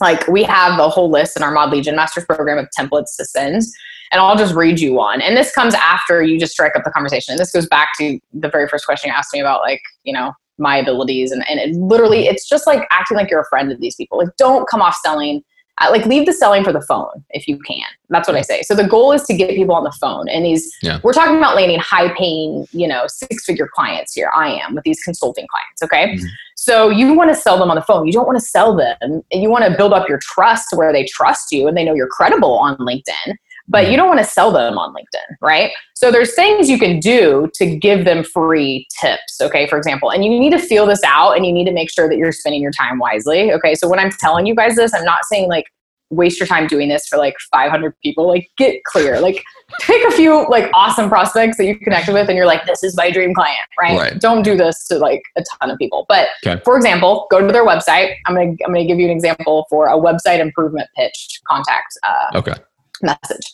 like 0.00 0.26
we 0.28 0.42
have 0.42 0.78
a 0.78 0.88
whole 0.88 1.10
list 1.10 1.36
in 1.36 1.42
our 1.42 1.50
mod 1.50 1.70
legion 1.70 1.96
masters 1.96 2.24
program 2.24 2.58
of 2.58 2.68
templates 2.78 3.16
to 3.16 3.24
send 3.24 3.62
and 4.10 4.20
I'll 4.20 4.36
just 4.36 4.54
read 4.54 4.80
you 4.80 4.94
one. 4.94 5.20
And 5.22 5.36
this 5.36 5.52
comes 5.52 5.74
after 5.74 6.22
you 6.22 6.38
just 6.38 6.52
strike 6.52 6.74
up 6.76 6.84
the 6.84 6.90
conversation. 6.90 7.32
And 7.32 7.38
this 7.38 7.52
goes 7.52 7.66
back 7.66 7.90
to 7.98 8.18
the 8.32 8.48
very 8.48 8.68
first 8.68 8.84
question 8.84 9.08
you 9.08 9.14
asked 9.14 9.32
me 9.32 9.40
about, 9.40 9.60
like, 9.60 9.82
you 10.02 10.12
know, 10.12 10.32
my 10.58 10.76
abilities. 10.76 11.30
And, 11.30 11.48
and 11.48 11.60
it 11.60 11.76
literally, 11.76 12.26
it's 12.26 12.48
just 12.48 12.66
like 12.66 12.86
acting 12.90 13.16
like 13.16 13.30
you're 13.30 13.40
a 13.40 13.48
friend 13.48 13.70
of 13.70 13.80
these 13.80 13.94
people. 13.94 14.18
Like, 14.18 14.36
don't 14.36 14.68
come 14.68 14.82
off 14.82 14.96
selling. 15.04 15.42
Uh, 15.80 15.90
like, 15.90 16.04
leave 16.06 16.26
the 16.26 16.32
selling 16.32 16.64
for 16.64 16.72
the 16.72 16.80
phone 16.82 17.24
if 17.30 17.46
you 17.46 17.58
can. 17.60 17.84
That's 18.08 18.26
what 18.26 18.36
I 18.36 18.42
say. 18.42 18.62
So 18.62 18.74
the 18.74 18.86
goal 18.86 19.12
is 19.12 19.22
to 19.22 19.34
get 19.34 19.50
people 19.50 19.76
on 19.76 19.84
the 19.84 19.96
phone. 20.00 20.28
And 20.28 20.44
these, 20.44 20.76
yeah. 20.82 20.98
we're 21.04 21.12
talking 21.12 21.38
about 21.38 21.54
landing 21.54 21.78
high 21.78 22.12
paying, 22.14 22.66
you 22.72 22.88
know, 22.88 23.04
six 23.06 23.44
figure 23.44 23.68
clients 23.72 24.12
here. 24.12 24.30
I 24.34 24.60
am 24.60 24.74
with 24.74 24.84
these 24.84 25.00
consulting 25.02 25.46
clients. 25.48 25.82
Okay. 25.82 26.16
Mm-hmm. 26.16 26.26
So 26.60 26.90
you 26.90 27.14
want 27.14 27.30
to 27.30 27.34
sell 27.34 27.58
them 27.58 27.70
on 27.70 27.76
the 27.76 27.82
phone. 27.82 28.06
You 28.06 28.12
don't 28.12 28.26
want 28.26 28.38
to 28.38 28.44
sell 28.44 28.76
them. 28.76 29.22
You 29.32 29.48
want 29.48 29.64
to 29.64 29.74
build 29.74 29.94
up 29.94 30.10
your 30.10 30.18
trust 30.20 30.74
where 30.74 30.92
they 30.92 31.06
trust 31.06 31.52
you 31.52 31.66
and 31.66 31.74
they 31.74 31.84
know 31.84 31.94
you're 31.94 32.06
credible 32.06 32.58
on 32.58 32.76
LinkedIn 32.76 33.34
but 33.70 33.84
you 33.84 33.90
mm-hmm. 33.90 33.98
don't 33.98 34.08
want 34.08 34.18
to 34.18 34.24
sell 34.24 34.50
them 34.50 34.76
on 34.78 34.92
LinkedIn, 34.92 35.36
right? 35.40 35.70
So 35.94 36.10
there's 36.10 36.34
things 36.34 36.68
you 36.68 36.78
can 36.78 36.98
do 36.98 37.48
to 37.54 37.76
give 37.76 38.04
them 38.04 38.24
free 38.24 38.86
tips, 39.00 39.40
okay, 39.40 39.68
for 39.68 39.78
example. 39.78 40.10
And 40.10 40.24
you 40.24 40.30
need 40.30 40.50
to 40.50 40.58
feel 40.58 40.86
this 40.86 41.02
out 41.04 41.36
and 41.36 41.46
you 41.46 41.52
need 41.52 41.66
to 41.66 41.72
make 41.72 41.88
sure 41.88 42.08
that 42.08 42.16
you're 42.16 42.32
spending 42.32 42.60
your 42.60 42.72
time 42.72 42.98
wisely, 42.98 43.52
okay? 43.52 43.76
So 43.76 43.88
when 43.88 44.00
I'm 44.00 44.10
telling 44.10 44.44
you 44.44 44.56
guys 44.56 44.74
this, 44.74 44.92
I'm 44.92 45.04
not 45.04 45.24
saying 45.30 45.48
like 45.48 45.66
waste 46.10 46.40
your 46.40 46.46
time 46.46 46.66
doing 46.66 46.88
this 46.88 47.06
for 47.06 47.18
like 47.18 47.36
500 47.52 47.94
people. 48.02 48.28
Like 48.28 48.50
get 48.58 48.82
clear. 48.84 49.20
Like 49.20 49.42
pick 49.80 50.04
a 50.06 50.10
few 50.10 50.46
like 50.48 50.70
awesome 50.74 51.08
prospects 51.08 51.56
that 51.56 51.64
you 51.64 51.78
connected 51.78 52.12
with 52.12 52.28
and 52.28 52.36
you're 52.36 52.46
like 52.46 52.66
this 52.66 52.82
is 52.82 52.96
my 52.96 53.10
dream 53.10 53.34
client, 53.34 53.58
right? 53.80 53.98
right. 53.98 54.20
Don't 54.20 54.42
do 54.42 54.56
this 54.56 54.86
to 54.88 54.98
like 54.98 55.22
a 55.36 55.44
ton 55.60 55.70
of 55.70 55.78
people. 55.78 56.06
But 56.08 56.28
okay. 56.44 56.60
for 56.64 56.76
example, 56.76 57.26
go 57.30 57.40
to 57.40 57.52
their 57.52 57.64
website. 57.64 58.16
I'm 58.26 58.34
going 58.34 58.56
to 58.56 58.64
I'm 58.64 58.74
to 58.74 58.84
give 58.84 58.98
you 58.98 59.06
an 59.06 59.12
example 59.12 59.66
for 59.70 59.86
a 59.88 59.96
website 59.96 60.40
improvement 60.40 60.88
pitch 60.96 61.40
contact 61.48 61.98
uh, 62.06 62.38
okay. 62.38 62.54
message. 63.02 63.46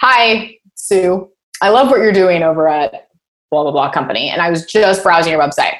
Hi, 0.00 0.58
Sue. 0.74 1.30
I 1.62 1.70
love 1.70 1.88
what 1.88 2.00
you're 2.00 2.12
doing 2.12 2.42
over 2.42 2.68
at 2.68 3.08
blah, 3.50 3.62
blah, 3.62 3.72
blah 3.72 3.90
company. 3.90 4.28
And 4.28 4.42
I 4.42 4.50
was 4.50 4.66
just 4.66 5.02
browsing 5.02 5.32
your 5.32 5.40
website. 5.40 5.76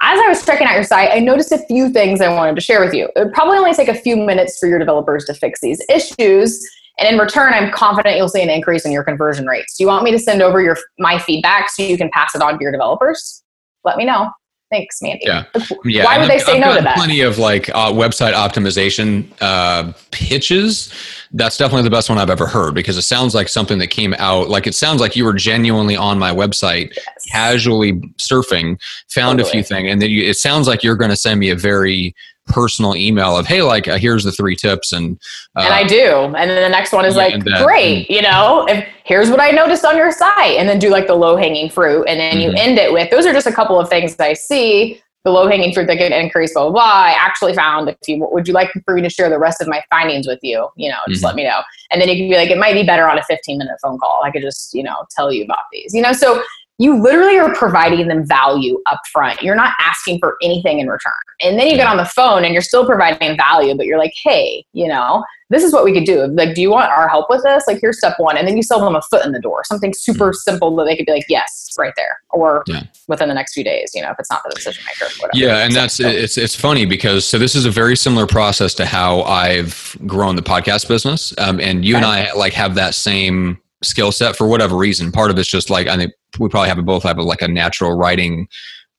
As 0.00 0.20
I 0.20 0.28
was 0.28 0.44
checking 0.44 0.66
out 0.66 0.74
your 0.74 0.84
site, 0.84 1.10
I 1.12 1.18
noticed 1.18 1.50
a 1.50 1.58
few 1.58 1.90
things 1.90 2.20
I 2.20 2.32
wanted 2.32 2.54
to 2.54 2.60
share 2.60 2.80
with 2.80 2.94
you. 2.94 3.08
It 3.16 3.24
would 3.24 3.32
probably 3.32 3.58
only 3.58 3.74
take 3.74 3.88
a 3.88 3.94
few 3.94 4.16
minutes 4.16 4.58
for 4.58 4.68
your 4.68 4.78
developers 4.78 5.24
to 5.24 5.34
fix 5.34 5.60
these 5.60 5.84
issues. 5.88 6.64
And 6.98 7.08
in 7.08 7.18
return, 7.18 7.52
I'm 7.52 7.72
confident 7.72 8.16
you'll 8.16 8.28
see 8.28 8.42
an 8.42 8.50
increase 8.50 8.84
in 8.84 8.92
your 8.92 9.04
conversion 9.04 9.46
rates. 9.46 9.76
Do 9.76 9.84
you 9.84 9.88
want 9.88 10.04
me 10.04 10.10
to 10.12 10.18
send 10.18 10.42
over 10.42 10.60
your 10.60 10.76
my 10.98 11.18
feedback 11.18 11.70
so 11.70 11.82
you 11.82 11.96
can 11.96 12.10
pass 12.10 12.34
it 12.34 12.42
on 12.42 12.58
to 12.58 12.58
your 12.60 12.72
developers? 12.72 13.42
Let 13.84 13.96
me 13.96 14.04
know. 14.04 14.30
Thanks, 14.70 15.00
Mandy. 15.00 15.24
Yeah. 15.24 15.44
yeah. 15.84 16.04
Why 16.04 16.18
would 16.18 16.28
they 16.28 16.38
say 16.38 16.54
I've 16.54 16.60
no 16.60 16.76
to 16.76 16.82
that? 16.82 16.96
Plenty 16.96 17.22
of 17.22 17.38
like 17.38 17.70
uh, 17.70 17.90
website 17.90 18.34
optimization 18.34 19.26
uh, 19.40 19.92
pitches. 20.10 20.92
That's 21.32 21.56
definitely 21.56 21.84
the 21.84 21.90
best 21.90 22.10
one 22.10 22.18
I've 22.18 22.28
ever 22.28 22.46
heard 22.46 22.74
because 22.74 22.98
it 22.98 23.02
sounds 23.02 23.34
like 23.34 23.48
something 23.48 23.78
that 23.78 23.86
came 23.88 24.14
out. 24.18 24.48
Like 24.50 24.66
it 24.66 24.74
sounds 24.74 25.00
like 25.00 25.16
you 25.16 25.24
were 25.24 25.32
genuinely 25.32 25.96
on 25.96 26.18
my 26.18 26.32
website, 26.32 26.94
yes. 26.94 27.26
casually 27.30 27.94
surfing, 28.18 28.78
found 29.08 29.38
totally. 29.38 29.48
a 29.48 29.52
few 29.52 29.62
things, 29.62 29.90
and 29.90 30.02
then 30.02 30.10
you, 30.10 30.22
it 30.24 30.36
sounds 30.36 30.68
like 30.68 30.84
you're 30.84 30.96
going 30.96 31.10
to 31.10 31.16
send 31.16 31.40
me 31.40 31.48
a 31.50 31.56
very 31.56 32.14
personal 32.48 32.96
email 32.96 33.36
of 33.36 33.46
hey 33.46 33.62
like 33.62 33.86
uh, 33.88 33.98
here's 33.98 34.24
the 34.24 34.32
three 34.32 34.56
tips 34.56 34.92
and 34.92 35.18
uh, 35.56 35.60
and 35.60 35.74
i 35.74 35.84
do 35.84 36.12
and 36.36 36.50
then 36.50 36.62
the 36.62 36.68
next 36.68 36.92
one 36.92 37.04
is 37.04 37.16
like 37.16 37.42
that, 37.44 37.64
great 37.64 38.08
you 38.10 38.22
know 38.22 38.66
if 38.68 38.86
here's 39.04 39.30
what 39.30 39.40
i 39.40 39.50
noticed 39.50 39.84
on 39.84 39.96
your 39.96 40.10
site 40.10 40.56
and 40.58 40.68
then 40.68 40.78
do 40.78 40.90
like 40.90 41.06
the 41.06 41.14
low 41.14 41.36
hanging 41.36 41.70
fruit 41.70 42.04
and 42.08 42.18
then 42.18 42.36
mm-hmm. 42.36 42.56
you 42.56 42.62
end 42.62 42.78
it 42.78 42.92
with 42.92 43.10
those 43.10 43.26
are 43.26 43.32
just 43.32 43.46
a 43.46 43.52
couple 43.52 43.78
of 43.78 43.88
things 43.88 44.16
i 44.20 44.32
see 44.32 45.00
the 45.24 45.30
low 45.30 45.48
hanging 45.48 45.74
fruit 45.74 45.86
that 45.86 45.98
can 45.98 46.12
increase 46.12 46.54
blah, 46.54 46.64
blah 46.64 46.72
blah 46.72 46.82
i 46.82 47.14
actually 47.18 47.54
found 47.54 47.88
if 47.88 47.96
you 48.06 48.26
would 48.30 48.48
you 48.48 48.54
like 48.54 48.70
for 48.84 48.94
me 48.94 49.02
to 49.02 49.10
share 49.10 49.28
the 49.28 49.38
rest 49.38 49.60
of 49.60 49.68
my 49.68 49.82
findings 49.90 50.26
with 50.26 50.38
you 50.42 50.68
you 50.76 50.88
know 50.88 50.96
just 51.08 51.20
mm-hmm. 51.20 51.26
let 51.26 51.36
me 51.36 51.44
know 51.44 51.60
and 51.90 52.00
then 52.00 52.08
you 52.08 52.16
can 52.16 52.28
be 52.28 52.36
like 52.36 52.50
it 52.50 52.58
might 52.58 52.74
be 52.74 52.82
better 52.82 53.08
on 53.08 53.18
a 53.18 53.22
15 53.24 53.58
minute 53.58 53.76
phone 53.82 53.98
call 53.98 54.22
i 54.24 54.30
could 54.30 54.42
just 54.42 54.72
you 54.74 54.82
know 54.82 55.04
tell 55.10 55.32
you 55.32 55.44
about 55.44 55.64
these 55.72 55.92
you 55.92 56.02
know 56.02 56.12
so 56.12 56.42
you 56.78 57.00
literally 57.02 57.38
are 57.38 57.52
providing 57.54 58.06
them 58.06 58.24
value 58.24 58.80
up 58.86 59.00
front. 59.12 59.42
You're 59.42 59.56
not 59.56 59.74
asking 59.80 60.20
for 60.20 60.36
anything 60.42 60.78
in 60.78 60.86
return. 60.86 61.12
And 61.40 61.58
then 61.58 61.66
you 61.66 61.76
get 61.76 61.88
on 61.88 61.96
the 61.96 62.04
phone 62.04 62.44
and 62.44 62.52
you're 62.52 62.62
still 62.62 62.86
providing 62.86 63.36
value, 63.36 63.76
but 63.76 63.86
you're 63.86 63.98
like, 63.98 64.12
hey, 64.22 64.64
you 64.72 64.86
know, 64.86 65.24
this 65.50 65.64
is 65.64 65.72
what 65.72 65.84
we 65.84 65.92
could 65.92 66.04
do. 66.04 66.26
Like, 66.26 66.54
do 66.54 66.60
you 66.60 66.70
want 66.70 66.90
our 66.90 67.08
help 67.08 67.26
with 67.30 67.42
this? 67.42 67.64
Like, 67.66 67.80
here's 67.80 67.98
step 67.98 68.14
one. 68.18 68.36
And 68.36 68.46
then 68.46 68.56
you 68.56 68.62
sell 68.62 68.80
them 68.80 68.94
a 68.94 69.02
foot 69.02 69.24
in 69.26 69.32
the 69.32 69.40
door, 69.40 69.64
something 69.64 69.92
super 69.92 70.32
simple 70.32 70.74
that 70.76 70.84
they 70.84 70.96
could 70.96 71.06
be 71.06 71.12
like, 71.12 71.26
yes, 71.28 71.70
right 71.76 71.92
there. 71.96 72.20
Or 72.30 72.62
yeah. 72.68 72.84
within 73.08 73.28
the 73.28 73.34
next 73.34 73.54
few 73.54 73.64
days, 73.64 73.90
you 73.94 74.02
know, 74.02 74.10
if 74.10 74.16
it's 74.20 74.30
not 74.30 74.42
the 74.44 74.54
decision 74.54 74.84
maker. 74.86 75.12
Whatever. 75.18 75.44
Yeah. 75.44 75.64
And 75.64 75.74
that's, 75.74 75.94
so, 75.94 76.06
it's, 76.06 76.38
it's 76.38 76.54
funny 76.54 76.86
because, 76.86 77.26
so 77.26 77.38
this 77.38 77.56
is 77.56 77.64
a 77.64 77.70
very 77.70 77.96
similar 77.96 78.26
process 78.26 78.72
to 78.74 78.86
how 78.86 79.22
I've 79.22 79.96
grown 80.06 80.36
the 80.36 80.42
podcast 80.42 80.86
business. 80.86 81.34
Um, 81.38 81.58
and 81.60 81.84
you 81.84 81.96
okay. 81.96 82.04
and 82.04 82.06
I 82.06 82.32
like 82.34 82.52
have 82.52 82.76
that 82.76 82.94
same 82.94 83.58
skill 83.82 84.12
set 84.12 84.36
for 84.36 84.46
whatever 84.46 84.76
reason. 84.76 85.12
Part 85.12 85.30
of 85.30 85.38
it's 85.38 85.48
just 85.48 85.70
like 85.70 85.86
I 85.86 85.96
think 85.96 86.12
we 86.38 86.48
probably 86.48 86.68
have 86.68 86.84
both 86.84 87.02
have 87.02 87.18
a, 87.18 87.22
like 87.22 87.42
a 87.42 87.48
natural 87.48 87.96
writing 87.96 88.48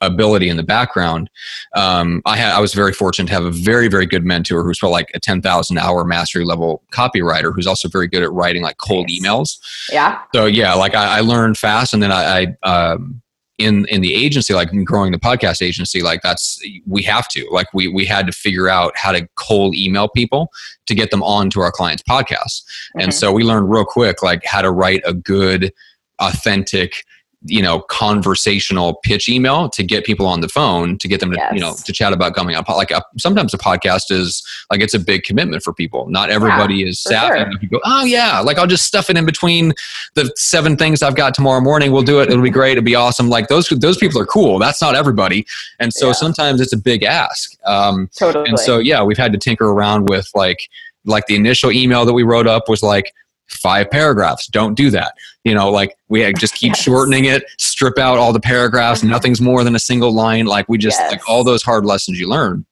ability 0.02 0.48
in 0.48 0.58
the 0.58 0.64
background. 0.64 1.30
Um, 1.76 2.22
I 2.26 2.38
had 2.38 2.54
I 2.54 2.60
was 2.60 2.74
very 2.74 2.94
fortunate 2.94 3.28
to 3.28 3.34
have 3.34 3.46
a 3.46 3.52
very 3.52 3.88
very 3.88 4.06
good 4.06 4.26
mentor 4.26 4.64
who's 4.64 4.80
probably 4.80 4.94
like 4.94 5.12
a 5.14 5.20
ten 5.20 5.42
thousand 5.42 5.78
hour 5.78 6.06
mastery 6.06 6.46
level 6.46 6.84
copywriter 6.92 7.54
who's 7.54 7.68
also 7.68 7.90
very 7.90 8.08
good 8.08 8.24
at 8.24 8.32
writing 8.32 8.62
like 8.64 8.78
cold 8.78 9.08
nice. 9.10 9.22
emails. 9.22 9.60
Yeah. 9.92 10.22
So 10.34 10.46
yeah, 10.46 10.74
like 10.74 10.96
I, 10.96 11.18
I 11.18 11.22
learned 11.22 11.58
fast, 11.58 11.94
and 11.94 12.02
then 12.02 12.12
I, 12.12 12.56
I 12.64 12.68
um, 12.68 13.22
in 13.60 13.86
in 13.90 14.02
the 14.02 14.16
agency 14.16 14.54
like 14.54 14.72
growing 14.86 15.12
the 15.12 15.20
podcast 15.20 15.62
agency 15.62 16.02
like 16.02 16.22
that's 16.22 16.60
we 16.88 17.04
have 17.04 17.28
to 17.28 17.48
like 17.52 17.68
we 17.74 17.88
we 17.88 18.06
had 18.06 18.26
to 18.26 18.32
figure 18.32 18.70
out 18.70 18.94
how 18.96 19.12
to 19.12 19.28
cold 19.36 19.76
email 19.76 20.08
people 20.08 20.50
to 20.88 20.96
get 20.96 21.12
them 21.12 21.22
onto 21.22 21.60
our 21.60 21.72
clients 21.72 22.02
podcasts 22.02 22.64
mm-hmm. 22.64 23.02
and 23.02 23.14
so 23.14 23.32
we 23.32 23.44
learned 23.44 23.70
real 23.70 23.86
quick 23.86 24.24
like 24.24 24.44
how 24.46 24.62
to 24.62 24.72
write 24.72 25.02
a 25.06 25.14
good 25.14 25.72
authentic 26.20 27.04
you 27.44 27.62
know 27.62 27.80
conversational 27.80 28.96
pitch 29.04 29.30
email 29.30 29.70
to 29.70 29.82
get 29.82 30.04
people 30.04 30.26
on 30.26 30.42
the 30.42 30.50
phone 30.50 30.98
to 30.98 31.08
get 31.08 31.22
them 31.22 31.32
to 31.32 31.38
yes. 31.38 31.54
you 31.54 31.60
know 31.60 31.74
to 31.86 31.94
chat 31.94 32.12
about 32.12 32.36
coming 32.36 32.54
up 32.54 32.68
like 32.68 32.92
a, 32.92 33.02
sometimes 33.18 33.54
a 33.54 33.58
podcast 33.58 34.12
is 34.12 34.46
like 34.70 34.82
it's 34.82 34.94
a 34.94 35.00
big 35.00 35.24
commitment 35.24 35.64
for 35.64 35.74
people 35.74 36.06
not 36.10 36.30
everybody 36.30 36.76
yeah, 36.76 36.88
is 36.88 37.00
savvy 37.00 37.40
sure. 37.40 37.52
you 37.62 37.70
go 37.70 37.80
oh 37.86 38.04
yeah 38.04 38.40
like 38.42 38.58
i'll 38.58 38.68
just 38.68 38.86
stuff 38.86 39.10
it 39.10 39.16
in 39.16 39.26
between 39.26 39.72
the 40.16 40.30
seven 40.36 40.76
things 40.76 41.02
i've 41.02 41.16
got 41.16 41.34
tomorrow 41.34 41.62
morning 41.62 41.94
we'll 41.94 42.02
do 42.02 42.20
it 42.20 42.30
it'll 42.30 42.44
be 42.44 42.50
great 42.50 42.74
it'll 42.74 42.84
be 42.84 42.96
awesome 42.96 43.30
like 43.30 43.48
those 43.48 43.70
those 43.70 43.98
people 43.98 44.20
are 44.20 44.26
cool 44.26 44.60
that's 44.60 44.82
not 44.82 44.94
everybody 44.94 45.46
and 45.80 45.94
so 45.94 46.08
yeah. 46.08 46.14
sometimes 46.14 46.60
it's 46.60 46.74
a 46.74 46.78
big 46.78 47.04
ask 47.04 47.58
um 47.66 48.10
totally. 48.18 48.50
and 48.50 48.60
so 48.60 48.80
yeah 48.80 49.02
we've 49.02 49.18
had 49.18 49.32
to 49.32 49.38
tinker 49.38 49.70
around 49.70 50.10
with 50.10 50.30
like 50.36 50.70
like 51.06 51.26
the 51.28 51.36
initial 51.36 51.72
email 51.72 52.04
that 52.04 52.14
we 52.14 52.24
wrote 52.24 52.48
up 52.48 52.68
was 52.68 52.84
like 52.84 53.14
five 53.50 53.90
paragraphs. 53.90 54.48
Don't 54.48 54.76
do 54.76 54.90
that. 54.92 55.14
You 55.44 55.54
know, 55.54 55.70
like 55.70 55.96
we 56.08 56.32
just 56.34 56.56
keep 56.56 56.72
yes. 56.72 56.82
shortening 56.82 57.26
it, 57.26 57.44
strip 57.58 57.98
out 57.98 58.18
all 58.18 58.34
the 58.34 58.40
paragraphs, 58.40 59.00
mm-hmm. 59.00 59.10
nothing's 59.10 59.42
more 59.42 59.64
than 59.64 59.76
a 59.76 59.80
single 59.80 60.14
line. 60.14 60.46
Like 60.46 60.68
we 60.70 60.78
just 60.78 61.00
yes. 61.00 61.12
like 61.12 61.30
all 61.30 61.44
those 61.44 61.64
hard 61.64 61.86
lessons 61.86 62.20
you 62.20 62.30
learn. 62.30 62.66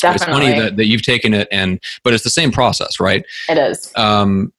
Definitely. 0.00 0.14
It's 0.14 0.38
funny 0.38 0.60
that, 0.60 0.76
that 0.76 0.86
you've 0.86 1.02
taken 1.02 1.34
it 1.34 1.48
and 1.50 1.80
but 2.04 2.14
it's 2.14 2.24
the 2.24 2.30
same 2.30 2.52
process, 2.52 3.00
right? 3.00 3.24
It 3.48 3.58
is. 3.58 3.92
Um, 3.96 4.52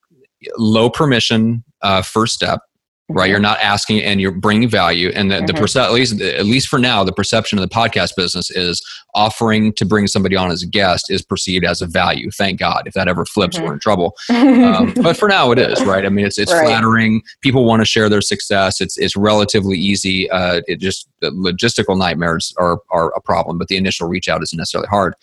low 0.57 0.89
permission 0.89 1.63
uh, 1.81 2.01
first 2.01 2.33
step 2.33 2.61
right? 3.09 3.29
You're 3.29 3.39
not 3.39 3.59
asking 3.59 4.01
and 4.01 4.21
you're 4.21 4.31
bringing 4.31 4.69
value. 4.69 5.09
And 5.09 5.31
the, 5.31 5.37
mm-hmm. 5.37 5.45
the 5.47 5.53
perce- 5.53 5.75
at 5.75 5.91
least 5.91 6.21
at 6.21 6.45
least 6.45 6.67
for 6.67 6.79
now 6.79 7.03
the 7.03 7.11
perception 7.11 7.57
of 7.57 7.67
the 7.67 7.73
podcast 7.73 8.15
business 8.15 8.51
is 8.51 8.81
offering 9.15 9.73
to 9.73 9.85
bring 9.85 10.07
somebody 10.07 10.35
on 10.35 10.51
as 10.51 10.61
a 10.61 10.67
guest 10.67 11.09
is 11.09 11.21
perceived 11.21 11.65
as 11.65 11.81
a 11.81 11.87
value. 11.87 12.29
Thank 12.31 12.59
god 12.59 12.83
if 12.85 12.93
that 12.93 13.07
ever 13.07 13.25
flips 13.25 13.57
mm-hmm. 13.57 13.65
we're 13.65 13.73
in 13.73 13.79
trouble. 13.79 14.15
Um, 14.29 14.93
but 15.01 15.17
for 15.17 15.27
now 15.27 15.51
it 15.51 15.59
is 15.59 15.83
right? 15.83 16.05
I 16.05 16.09
mean 16.09 16.25
it's 16.25 16.37
it's 16.37 16.51
right. 16.51 16.65
flattering. 16.65 17.21
People 17.41 17.65
want 17.65 17.81
to 17.81 17.85
share 17.85 18.09
their 18.09 18.21
success. 18.21 18.79
It's 18.79 18.97
it's 18.97 19.15
relatively 19.15 19.77
easy. 19.77 20.29
Uh, 20.29 20.61
it 20.67 20.79
just 20.79 21.09
logistical 21.21 21.97
nightmares 21.97 22.53
are 22.57 22.79
are 22.91 23.11
a 23.15 23.21
problem 23.21 23.57
but 23.57 23.67
the 23.67 23.77
initial 23.77 24.07
reach 24.07 24.29
out 24.29 24.43
isn't 24.43 24.57
necessarily 24.57 24.87
hard. 24.87 25.15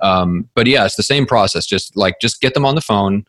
Um, 0.00 0.48
but 0.54 0.66
yeah 0.66 0.84
it's 0.84 0.96
the 0.96 1.02
same 1.02 1.26
process. 1.26 1.66
Just 1.66 1.96
like 1.96 2.20
just 2.20 2.40
get 2.40 2.54
them 2.54 2.64
on 2.64 2.74
the 2.74 2.80
phone 2.80 3.26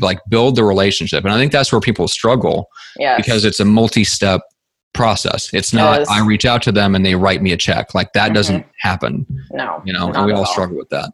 like 0.00 0.18
build 0.28 0.56
the 0.56 0.64
relationship. 0.64 1.24
And 1.24 1.32
i 1.32 1.38
think 1.38 1.52
that's 1.52 1.72
where 1.72 1.80
people 1.80 2.08
struggle 2.08 2.68
yes. 2.98 3.20
because 3.22 3.44
it's 3.44 3.60
a 3.60 3.64
multi-step 3.64 4.42
process. 4.94 5.52
It's 5.52 5.72
not 5.72 6.08
i 6.08 6.24
reach 6.24 6.44
out 6.44 6.62
to 6.62 6.72
them 6.72 6.94
and 6.94 7.04
they 7.04 7.14
write 7.14 7.42
me 7.42 7.52
a 7.52 7.56
check. 7.56 7.94
Like 7.94 8.12
that 8.12 8.26
mm-hmm. 8.26 8.34
doesn't 8.34 8.66
happen 8.80 9.26
no 9.52 9.82
you 9.84 9.92
know 9.92 10.12
and 10.12 10.26
we 10.26 10.32
all, 10.32 10.40
all. 10.40 10.46
struggle 10.46 10.76
with 10.76 10.88
that. 10.90 11.12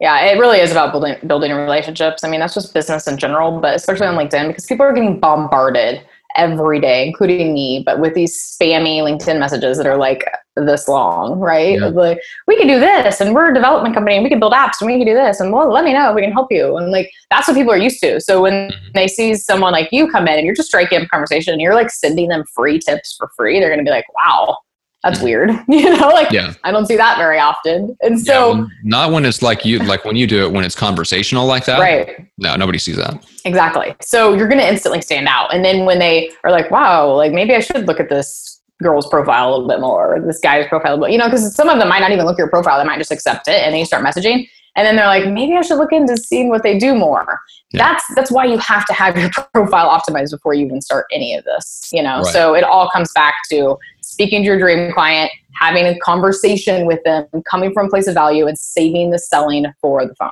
Yeah 0.00 0.26
it 0.26 0.38
really 0.38 0.58
is 0.58 0.70
about 0.70 0.92
building 0.92 1.16
building 1.26 1.52
relationships. 1.52 2.24
I 2.24 2.28
mean 2.28 2.40
that's 2.40 2.54
just 2.54 2.72
business 2.74 3.06
in 3.06 3.18
general 3.18 3.60
but 3.60 3.74
especially 3.74 4.06
on 4.06 4.16
linkedin 4.16 4.48
because 4.48 4.66
people 4.66 4.86
are 4.86 4.92
getting 4.92 5.20
bombarded 5.20 6.04
every 6.36 6.80
day, 6.80 7.06
including 7.06 7.54
me, 7.54 7.82
but 7.84 8.00
with 8.00 8.14
these 8.14 8.36
spammy 8.36 9.00
LinkedIn 9.00 9.38
messages 9.38 9.76
that 9.78 9.86
are 9.86 9.96
like 9.96 10.24
this 10.56 10.88
long, 10.88 11.38
right? 11.38 11.78
Yeah. 11.78 11.88
Like, 11.88 12.20
we 12.46 12.56
can 12.56 12.66
do 12.66 12.80
this 12.80 13.20
and 13.20 13.34
we're 13.34 13.50
a 13.50 13.54
development 13.54 13.94
company 13.94 14.16
and 14.16 14.24
we 14.24 14.30
can 14.30 14.40
build 14.40 14.52
apps 14.52 14.80
and 14.80 14.90
we 14.90 14.96
can 14.98 15.06
do 15.06 15.14
this 15.14 15.40
and 15.40 15.52
well, 15.52 15.70
let 15.70 15.84
me 15.84 15.92
know 15.92 16.10
if 16.10 16.14
we 16.14 16.22
can 16.22 16.32
help 16.32 16.48
you. 16.50 16.76
And 16.76 16.90
like, 16.90 17.10
that's 17.30 17.48
what 17.48 17.56
people 17.56 17.72
are 17.72 17.78
used 17.78 18.00
to. 18.00 18.20
So 18.20 18.42
when 18.42 18.70
mm-hmm. 18.70 18.88
they 18.94 19.08
see 19.08 19.34
someone 19.34 19.72
like 19.72 19.88
you 19.92 20.10
come 20.10 20.28
in 20.28 20.38
and 20.38 20.46
you're 20.46 20.54
just 20.54 20.68
striking 20.68 21.02
up 21.02 21.08
conversation 21.08 21.52
and 21.52 21.60
you're 21.60 21.74
like 21.74 21.90
sending 21.90 22.28
them 22.28 22.44
free 22.54 22.78
tips 22.78 23.16
for 23.18 23.30
free, 23.36 23.60
they're 23.60 23.68
going 23.68 23.78
to 23.78 23.84
be 23.84 23.90
like, 23.90 24.06
wow, 24.14 24.58
that's 25.06 25.20
mm. 25.20 25.24
weird. 25.24 25.50
You 25.68 25.96
know 25.96 26.08
like 26.08 26.30
yeah. 26.32 26.54
i 26.64 26.72
don't 26.72 26.86
see 26.86 26.96
that 26.96 27.18
very 27.18 27.38
often. 27.38 27.96
And 28.00 28.18
so 28.18 28.54
yeah, 28.54 28.66
not 28.82 29.12
when 29.12 29.24
it's 29.24 29.42
like 29.42 29.64
you 29.64 29.78
like 29.80 30.04
when 30.04 30.16
you 30.16 30.26
do 30.26 30.44
it 30.44 30.52
when 30.52 30.64
it's 30.64 30.74
conversational 30.74 31.46
like 31.46 31.64
that. 31.66 31.78
Right. 31.78 32.26
No 32.38 32.56
nobody 32.56 32.78
sees 32.78 32.96
that. 32.96 33.24
Exactly. 33.44 33.94
So 34.00 34.34
you're 34.34 34.48
going 34.48 34.60
to 34.60 34.68
instantly 34.68 35.02
stand 35.02 35.28
out. 35.28 35.54
And 35.54 35.64
then 35.64 35.84
when 35.84 35.98
they 35.98 36.30
are 36.44 36.50
like 36.50 36.70
wow 36.70 37.14
like 37.14 37.32
maybe 37.32 37.54
i 37.54 37.60
should 37.60 37.86
look 37.86 38.00
at 38.00 38.08
this 38.08 38.60
girl's 38.82 39.06
profile 39.08 39.48
a 39.48 39.52
little 39.52 39.68
bit 39.68 39.80
more 39.80 40.16
or 40.16 40.20
this 40.20 40.38
guy's 40.40 40.66
profile 40.66 40.98
but 40.98 41.10
you 41.10 41.16
know 41.16 41.26
because 41.26 41.54
some 41.54 41.68
of 41.68 41.78
them 41.78 41.88
might 41.88 42.00
not 42.00 42.10
even 42.10 42.24
look 42.24 42.34
at 42.34 42.38
your 42.38 42.50
profile. 42.50 42.78
They 42.78 42.84
might 42.84 42.98
just 42.98 43.12
accept 43.12 43.48
it 43.48 43.62
and 43.62 43.72
then 43.72 43.78
you 43.78 43.86
start 43.86 44.04
messaging. 44.04 44.48
And 44.76 44.86
then 44.86 44.96
they're 44.96 45.06
like 45.06 45.26
maybe 45.30 45.54
i 45.56 45.62
should 45.62 45.78
look 45.78 45.92
into 45.92 46.16
seeing 46.16 46.48
what 46.48 46.62
they 46.62 46.78
do 46.78 46.94
more. 46.94 47.38
Yeah. 47.72 47.82
that's 47.82 48.04
that's 48.14 48.30
why 48.30 48.44
you 48.44 48.58
have 48.58 48.86
to 48.86 48.92
have 48.92 49.16
your 49.16 49.30
profile 49.52 49.88
optimized 49.88 50.30
before 50.30 50.54
you 50.54 50.64
even 50.64 50.80
start 50.80 51.06
any 51.12 51.34
of 51.34 51.44
this 51.44 51.90
you 51.92 52.02
know? 52.02 52.18
Right. 52.20 52.32
so 52.32 52.54
it 52.54 52.64
all 52.64 52.88
comes 52.90 53.12
back 53.12 53.34
to 53.50 53.76
speaking 54.16 54.40
to 54.40 54.46
your 54.46 54.58
dream 54.58 54.90
client 54.94 55.30
having 55.52 55.84
a 55.84 55.98
conversation 55.98 56.86
with 56.86 57.02
them 57.04 57.26
coming 57.48 57.70
from 57.74 57.84
a 57.84 57.88
place 57.90 58.06
of 58.06 58.14
value 58.14 58.46
and 58.46 58.58
saving 58.58 59.10
the 59.10 59.18
selling 59.18 59.66
for 59.82 60.06
the 60.06 60.14
phone 60.14 60.30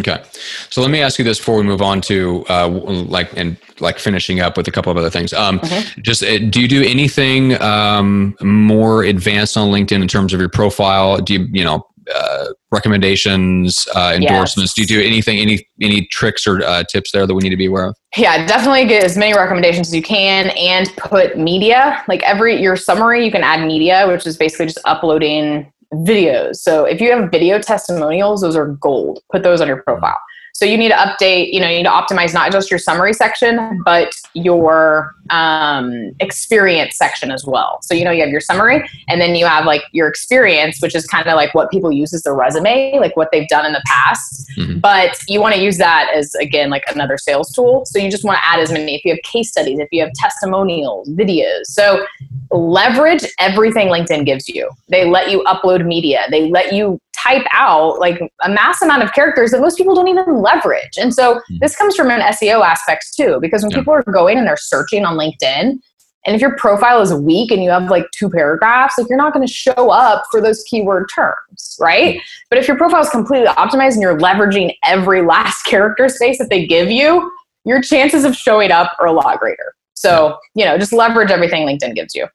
Okay, 0.00 0.22
so 0.68 0.82
let 0.82 0.90
me 0.90 1.00
ask 1.00 1.18
you 1.18 1.24
this 1.24 1.38
before 1.38 1.56
we 1.56 1.62
move 1.62 1.80
on 1.80 2.00
to 2.02 2.44
uh, 2.50 2.68
like 2.68 3.34
and 3.36 3.56
like 3.80 3.98
finishing 3.98 4.40
up 4.40 4.56
with 4.56 4.68
a 4.68 4.70
couple 4.70 4.90
of 4.90 4.98
other 4.98 5.08
things. 5.08 5.32
Um, 5.32 5.60
mm-hmm. 5.60 6.00
Just 6.02 6.22
uh, 6.22 6.38
do 6.38 6.60
you 6.60 6.68
do 6.68 6.82
anything 6.82 7.58
um, 7.62 8.36
more 8.42 9.04
advanced 9.04 9.56
on 9.56 9.70
LinkedIn 9.70 10.02
in 10.02 10.08
terms 10.08 10.34
of 10.34 10.40
your 10.40 10.50
profile? 10.50 11.18
Do 11.18 11.32
you 11.34 11.48
you 11.50 11.64
know 11.64 11.86
uh, 12.14 12.46
recommendations, 12.70 13.86
uh, 13.94 14.12
endorsements? 14.14 14.76
Yes. 14.76 14.86
Do 14.86 14.94
you 14.94 15.00
do 15.00 15.06
anything, 15.06 15.38
any 15.38 15.66
any 15.80 16.06
tricks 16.06 16.46
or 16.46 16.62
uh, 16.62 16.84
tips 16.84 17.12
there 17.12 17.26
that 17.26 17.34
we 17.34 17.42
need 17.42 17.50
to 17.50 17.56
be 17.56 17.66
aware 17.66 17.86
of? 17.86 17.96
Yeah, 18.16 18.46
definitely 18.46 18.86
get 18.86 19.04
as 19.04 19.16
many 19.16 19.34
recommendations 19.34 19.88
as 19.88 19.94
you 19.94 20.02
can, 20.02 20.50
and 20.50 20.88
put 20.96 21.38
media. 21.38 22.02
Like 22.08 22.22
every 22.22 22.60
your 22.60 22.76
summary, 22.76 23.24
you 23.24 23.30
can 23.30 23.42
add 23.42 23.66
media, 23.66 24.06
which 24.08 24.26
is 24.26 24.36
basically 24.36 24.66
just 24.66 24.80
uploading 24.84 25.72
videos. 25.94 26.56
So 26.56 26.84
if 26.84 27.00
you 27.00 27.10
have 27.12 27.30
video 27.30 27.58
testimonials, 27.58 28.40
those 28.40 28.56
are 28.56 28.68
gold. 28.68 29.20
Put 29.30 29.42
those 29.42 29.60
on 29.60 29.68
your 29.68 29.82
profile. 29.82 30.18
So 30.56 30.64
you 30.64 30.78
need 30.78 30.88
to 30.88 30.94
update, 30.94 31.52
you 31.52 31.60
know, 31.60 31.68
you 31.68 31.76
need 31.76 31.84
to 31.84 31.90
optimize 31.90 32.32
not 32.32 32.50
just 32.50 32.70
your 32.70 32.78
summary 32.78 33.12
section, 33.12 33.82
but 33.84 34.14
your 34.32 35.14
um, 35.28 36.12
experience 36.18 36.96
section 36.96 37.30
as 37.30 37.44
well. 37.44 37.78
So, 37.82 37.92
you 37.92 38.06
know, 38.06 38.10
you 38.10 38.22
have 38.22 38.30
your 38.30 38.40
summary 38.40 38.88
and 39.06 39.20
then 39.20 39.34
you 39.34 39.44
have 39.44 39.66
like 39.66 39.82
your 39.92 40.08
experience, 40.08 40.80
which 40.80 40.94
is 40.94 41.06
kind 41.06 41.28
of 41.28 41.34
like 41.34 41.54
what 41.54 41.70
people 41.70 41.92
use 41.92 42.14
as 42.14 42.22
their 42.22 42.34
resume, 42.34 42.98
like 43.00 43.14
what 43.18 43.28
they've 43.32 43.46
done 43.48 43.66
in 43.66 43.74
the 43.74 43.82
past. 43.86 44.48
Mm-hmm. 44.56 44.78
But 44.78 45.18
you 45.28 45.42
want 45.42 45.54
to 45.56 45.60
use 45.60 45.76
that 45.76 46.10
as, 46.14 46.34
again, 46.36 46.70
like 46.70 46.84
another 46.88 47.18
sales 47.18 47.52
tool. 47.52 47.84
So 47.84 47.98
you 47.98 48.10
just 48.10 48.24
want 48.24 48.38
to 48.38 48.46
add 48.46 48.58
as 48.58 48.72
many, 48.72 48.94
if 48.94 49.04
you 49.04 49.12
have 49.12 49.20
case 49.24 49.50
studies, 49.50 49.78
if 49.78 49.88
you 49.92 50.00
have 50.00 50.12
testimonials, 50.14 51.10
videos. 51.10 51.64
So 51.64 52.06
leverage 52.50 53.26
everything 53.38 53.88
LinkedIn 53.88 54.24
gives 54.24 54.48
you. 54.48 54.70
They 54.88 55.04
let 55.06 55.30
you 55.30 55.42
upload 55.44 55.84
media, 55.84 56.22
they 56.30 56.48
let 56.48 56.72
you 56.72 56.98
type 57.26 57.46
out 57.52 57.98
like 57.98 58.20
a 58.42 58.48
mass 58.48 58.82
amount 58.82 59.02
of 59.02 59.12
characters 59.12 59.50
that 59.50 59.60
most 59.60 59.76
people 59.76 59.94
don't 59.94 60.08
even 60.08 60.40
leverage. 60.40 60.96
And 60.98 61.12
so 61.14 61.40
hmm. 61.48 61.56
this 61.60 61.76
comes 61.76 61.96
from 61.96 62.10
an 62.10 62.20
SEO 62.20 62.64
aspect 62.64 63.06
too, 63.16 63.38
because 63.40 63.62
when 63.62 63.70
yeah. 63.70 63.78
people 63.78 63.92
are 63.92 64.02
going 64.02 64.38
and 64.38 64.46
they're 64.46 64.56
searching 64.56 65.04
on 65.04 65.16
LinkedIn, 65.16 65.78
and 66.26 66.34
if 66.34 66.40
your 66.40 66.56
profile 66.56 67.00
is 67.00 67.14
weak 67.14 67.52
and 67.52 67.62
you 67.62 67.70
have 67.70 67.88
like 67.88 68.04
two 68.10 68.28
paragraphs, 68.28 68.98
like 68.98 69.08
you're 69.08 69.16
not 69.16 69.32
going 69.32 69.46
to 69.46 69.52
show 69.52 69.90
up 69.90 70.24
for 70.30 70.40
those 70.40 70.64
keyword 70.64 71.06
terms, 71.14 71.78
right? 71.80 72.20
But 72.50 72.58
if 72.58 72.66
your 72.66 72.76
profile 72.76 73.00
is 73.00 73.08
completely 73.10 73.46
optimized 73.46 73.92
and 73.92 74.02
you're 74.02 74.18
leveraging 74.18 74.74
every 74.84 75.22
last 75.22 75.62
character 75.66 76.08
space 76.08 76.38
that 76.38 76.50
they 76.50 76.66
give 76.66 76.90
you, 76.90 77.30
your 77.64 77.80
chances 77.80 78.24
of 78.24 78.34
showing 78.34 78.72
up 78.72 78.96
are 78.98 79.06
a 79.06 79.12
lot 79.12 79.38
greater. 79.38 79.74
So, 79.94 80.36
you 80.54 80.64
know, 80.64 80.76
just 80.78 80.92
leverage 80.92 81.30
everything 81.30 81.66
LinkedIn 81.66 81.94
gives 81.94 82.14
you. 82.14 82.26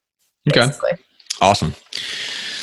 Basically. 0.45 0.91
Okay. 0.93 1.01
Awesome. 1.41 1.75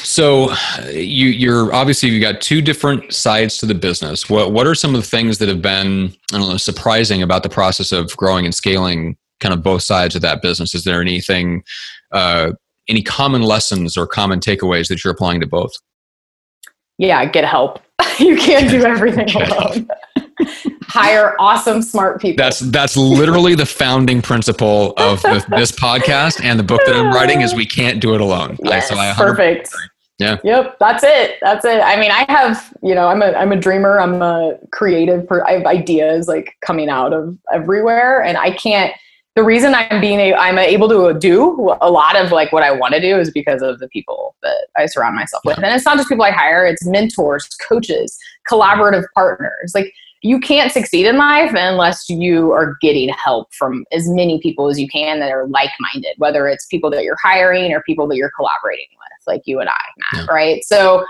So 0.04 0.52
you 0.90 1.28
you're 1.28 1.74
obviously 1.74 2.08
you've 2.08 2.22
got 2.22 2.40
two 2.40 2.62
different 2.62 3.12
sides 3.12 3.58
to 3.58 3.66
the 3.66 3.74
business. 3.74 4.30
What 4.30 4.52
what 4.52 4.66
are 4.66 4.74
some 4.74 4.94
of 4.94 5.00
the 5.00 5.06
things 5.06 5.38
that 5.38 5.48
have 5.48 5.62
been 5.62 6.14
I 6.32 6.38
don't 6.38 6.48
know 6.48 6.56
surprising 6.56 7.22
about 7.22 7.42
the 7.42 7.48
process 7.48 7.92
of 7.92 8.16
growing 8.16 8.44
and 8.44 8.54
scaling 8.54 9.16
kind 9.40 9.54
of 9.54 9.62
both 9.62 9.82
sides 9.82 10.14
of 10.14 10.22
that 10.22 10.42
business? 10.42 10.74
Is 10.74 10.84
there 10.84 11.00
anything 11.00 11.62
uh, 12.12 12.52
any 12.88 13.02
common 13.02 13.42
lessons 13.42 13.96
or 13.96 14.06
common 14.06 14.40
takeaways 14.40 14.88
that 14.88 15.04
you're 15.04 15.12
applying 15.12 15.40
to 15.40 15.46
both? 15.46 15.72
Yeah, 16.96 17.24
get 17.26 17.44
help. 17.44 17.80
you 18.18 18.36
can't 18.36 18.70
do 18.70 18.84
everything 18.84 19.30
alone. 19.34 19.88
hire 20.82 21.34
awesome 21.38 21.82
smart 21.82 22.20
people. 22.20 22.42
That's 22.42 22.60
that's 22.60 22.96
literally 22.96 23.54
the 23.54 23.66
founding 23.66 24.22
principle 24.22 24.92
of 24.96 25.20
the, 25.22 25.44
this 25.50 25.72
podcast 25.72 26.42
and 26.42 26.58
the 26.58 26.62
book 26.62 26.80
that 26.86 26.96
i'm 26.96 27.12
writing 27.12 27.40
is 27.40 27.54
we 27.54 27.66
can't 27.66 28.00
do 28.00 28.14
it 28.14 28.20
alone. 28.20 28.56
Yes, 28.62 28.90
I, 28.90 29.12
so 29.14 29.24
perfect. 29.24 29.74
yeah. 30.18 30.38
Yep 30.44 30.76
that's 30.78 31.02
it 31.04 31.36
that's 31.40 31.64
it. 31.64 31.80
I 31.80 31.98
mean 31.98 32.10
i 32.10 32.24
have 32.28 32.72
you 32.82 32.94
know 32.94 33.08
i'm 33.08 33.22
a 33.22 33.32
i'm 33.32 33.52
a 33.52 33.56
dreamer. 33.56 34.00
I'm 34.00 34.22
a 34.22 34.58
creative 34.70 35.26
per, 35.26 35.44
i 35.44 35.52
have 35.52 35.66
ideas 35.66 36.28
like 36.28 36.56
coming 36.60 36.88
out 36.88 37.12
of 37.12 37.36
everywhere 37.52 38.22
and 38.22 38.38
i 38.38 38.50
can't 38.50 38.92
the 39.38 39.44
reason 39.44 39.72
i'm 39.72 40.00
being 40.00 40.18
a, 40.18 40.34
i'm 40.34 40.58
able 40.58 40.88
to 40.88 41.16
do 41.16 41.72
a 41.80 41.88
lot 41.88 42.16
of 42.16 42.32
like 42.32 42.52
what 42.52 42.64
i 42.64 42.72
want 42.72 42.92
to 42.92 43.00
do 43.00 43.16
is 43.16 43.30
because 43.30 43.62
of 43.62 43.78
the 43.78 43.86
people 43.90 44.34
that 44.42 44.66
i 44.76 44.84
surround 44.84 45.14
myself 45.14 45.40
with. 45.44 45.56
And 45.58 45.66
it's 45.66 45.84
not 45.84 45.96
just 45.96 46.08
people 46.08 46.24
i 46.24 46.32
hire 46.32 46.66
it's 46.66 46.84
mentors 46.84 47.46
coaches 47.68 48.18
collaborative 48.50 49.04
partners. 49.14 49.72
Like 49.76 49.92
you 50.22 50.40
can't 50.40 50.72
succeed 50.72 51.06
in 51.06 51.16
life 51.18 51.52
unless 51.54 52.10
you 52.10 52.50
are 52.50 52.76
getting 52.80 53.10
help 53.10 53.54
from 53.54 53.84
as 53.92 54.08
many 54.08 54.40
people 54.40 54.68
as 54.68 54.80
you 54.80 54.88
can 54.88 55.20
that 55.20 55.30
are 55.30 55.46
like-minded 55.46 56.14
whether 56.16 56.48
it's 56.48 56.66
people 56.66 56.90
that 56.90 57.04
you're 57.04 57.16
hiring 57.22 57.72
or 57.72 57.80
people 57.82 58.08
that 58.08 58.16
you're 58.16 58.32
collaborating 58.34 58.88
with 58.90 59.32
like 59.32 59.42
you 59.44 59.60
and 59.60 59.68
i 59.68 60.16
matt 60.16 60.26
yeah. 60.26 60.34
right? 60.34 60.64
So 60.64 61.06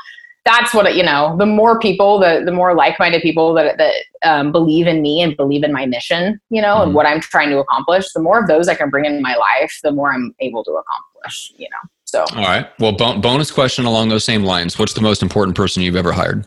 that's 0.49 0.73
what 0.73 0.95
you 0.95 1.03
know 1.03 1.37
the 1.39 1.47
more 1.47 1.79
people 1.79 2.19
the, 2.19 2.43
the 2.45 2.53
more 2.53 2.75
like-minded 2.75 3.21
people 3.21 3.53
that, 3.55 3.77
that 3.77 3.95
um, 4.23 4.51
believe 4.51 4.87
in 4.87 5.03
me 5.03 5.21
and 5.21 5.37
believe 5.37 5.63
in 5.63 5.73
my 5.73 5.85
mission 5.85 6.41
you 6.51 6.63
know 6.63 6.77
mm-hmm. 6.77 6.85
and 6.85 6.95
what 6.95 7.07
i'm 7.07 7.21
trying 7.21 7.51
to 7.51 7.59
accomplish 7.59 8.11
the 8.15 8.21
more 8.21 8.41
of 8.41 8.49
those 8.49 8.69
i 8.69 8.75
can 8.75 8.89
bring 8.89 9.05
in 9.05 9.21
my 9.21 9.35
life 9.35 9.79
the 9.83 9.93
more 9.93 10.13
i'm 10.13 10.35
able 10.41 10.65
to 10.65 10.71
accomplish 10.71 11.53
you 11.57 11.69
know 11.71 11.89
so 12.05 12.25
all 12.37 12.45
right 12.45 12.71
well 12.79 12.93
bonus 12.93 13.51
question 13.51 13.85
along 13.85 14.09
those 14.09 14.25
same 14.25 14.43
lines 14.43 14.79
what's 14.79 14.95
the 14.95 15.03
most 15.03 15.23
important 15.23 15.57
person 15.57 15.83
you've 15.83 15.97
ever 15.97 16.13
hired 16.13 16.47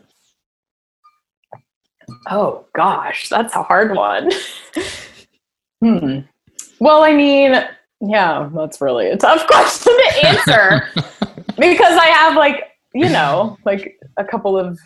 Oh 2.27 2.65
gosh, 2.75 3.29
that's 3.29 3.55
a 3.55 3.63
hard 3.63 3.95
one. 3.95 4.31
hmm. 5.81 6.19
Well, 6.79 7.03
I 7.03 7.13
mean, 7.13 7.55
yeah, 8.01 8.49
that's 8.53 8.81
really 8.81 9.07
a 9.09 9.17
tough 9.17 9.45
question 9.47 9.93
to 9.95 10.27
answer 10.27 10.89
because 11.57 11.97
I 11.97 12.07
have 12.07 12.35
like, 12.35 12.70
you 12.93 13.09
know, 13.09 13.57
like 13.65 13.99
a 14.17 14.23
couple 14.23 14.57
of 14.57 14.79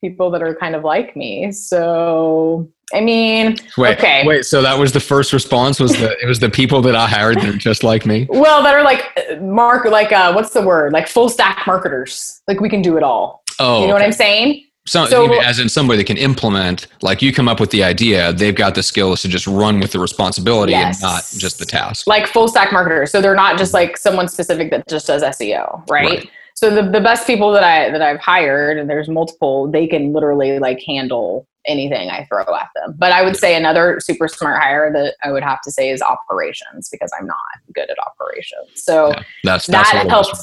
people 0.00 0.30
that 0.30 0.42
are 0.42 0.54
kind 0.54 0.74
of 0.74 0.84
like 0.84 1.16
me. 1.16 1.50
So, 1.52 2.70
I 2.94 3.00
mean, 3.00 3.56
wait, 3.76 3.98
okay. 3.98 4.26
Wait, 4.26 4.44
so 4.44 4.62
that 4.62 4.78
was 4.78 4.92
the 4.92 5.00
first 5.00 5.32
response 5.32 5.80
was 5.80 5.92
the 5.92 6.16
it 6.22 6.26
was 6.26 6.40
the 6.40 6.50
people 6.50 6.82
that 6.82 6.94
I 6.94 7.08
hired 7.08 7.40
that 7.40 7.48
are 7.48 7.56
just 7.56 7.82
like 7.82 8.06
me? 8.06 8.26
Well, 8.28 8.62
that 8.62 8.74
are 8.74 8.84
like 8.84 9.40
mark 9.40 9.84
like 9.86 10.12
uh 10.12 10.32
what's 10.32 10.50
the 10.50 10.62
word? 10.62 10.92
Like 10.92 11.08
full 11.08 11.28
stack 11.28 11.66
marketers. 11.66 12.42
Like 12.46 12.60
we 12.60 12.68
can 12.68 12.82
do 12.82 12.96
it 12.96 13.02
all. 13.02 13.42
Oh. 13.58 13.80
You 13.80 13.80
know 13.80 13.84
okay. 13.84 13.92
what 13.92 14.02
I'm 14.02 14.12
saying? 14.12 14.62
So, 14.88 15.04
so, 15.06 15.40
as 15.40 15.58
in 15.58 15.68
somebody 15.68 15.98
that 15.98 16.06
can 16.06 16.16
implement, 16.16 16.86
like 17.02 17.20
you 17.20 17.32
come 17.32 17.48
up 17.48 17.58
with 17.58 17.72
the 17.72 17.82
idea, 17.82 18.32
they've 18.32 18.54
got 18.54 18.76
the 18.76 18.84
skills 18.84 19.20
to 19.22 19.28
just 19.28 19.48
run 19.48 19.80
with 19.80 19.90
the 19.90 19.98
responsibility 19.98 20.72
yes. 20.72 21.02
and 21.02 21.02
not 21.02 21.24
just 21.36 21.58
the 21.58 21.66
task. 21.66 22.06
Like 22.06 22.28
full 22.28 22.46
stack 22.46 22.72
marketers. 22.72 23.10
So 23.10 23.20
they're 23.20 23.34
not 23.34 23.58
just 23.58 23.74
like 23.74 23.96
someone 23.96 24.28
specific 24.28 24.70
that 24.70 24.86
just 24.86 25.08
does 25.08 25.24
SEO, 25.24 25.82
right? 25.90 26.08
right. 26.08 26.30
So 26.56 26.74
the, 26.74 26.82
the 26.82 27.02
best 27.02 27.26
people 27.26 27.52
that 27.52 27.62
I 27.62 27.90
that 27.90 28.00
I've 28.00 28.20
hired, 28.20 28.78
and 28.78 28.88
there's 28.88 29.08
multiple, 29.08 29.70
they 29.70 29.86
can 29.86 30.12
literally 30.12 30.58
like 30.58 30.80
handle 30.86 31.46
anything 31.66 32.08
I 32.10 32.24
throw 32.24 32.42
at 32.54 32.68
them. 32.74 32.94
But 32.96 33.12
I 33.12 33.22
would 33.22 33.36
say 33.36 33.56
another 33.56 34.00
super 34.00 34.26
smart 34.26 34.62
hire 34.62 34.90
that 34.92 35.16
I 35.22 35.32
would 35.32 35.42
have 35.42 35.60
to 35.62 35.70
say 35.70 35.90
is 35.90 36.00
operations 36.00 36.88
because 36.88 37.12
I'm 37.18 37.26
not 37.26 37.36
good 37.74 37.90
at 37.90 37.98
operations. 37.98 38.70
So 38.74 39.08
yeah, 39.08 39.22
that's, 39.44 39.66
that's 39.66 39.92
that 39.92 40.08
helps 40.08 40.40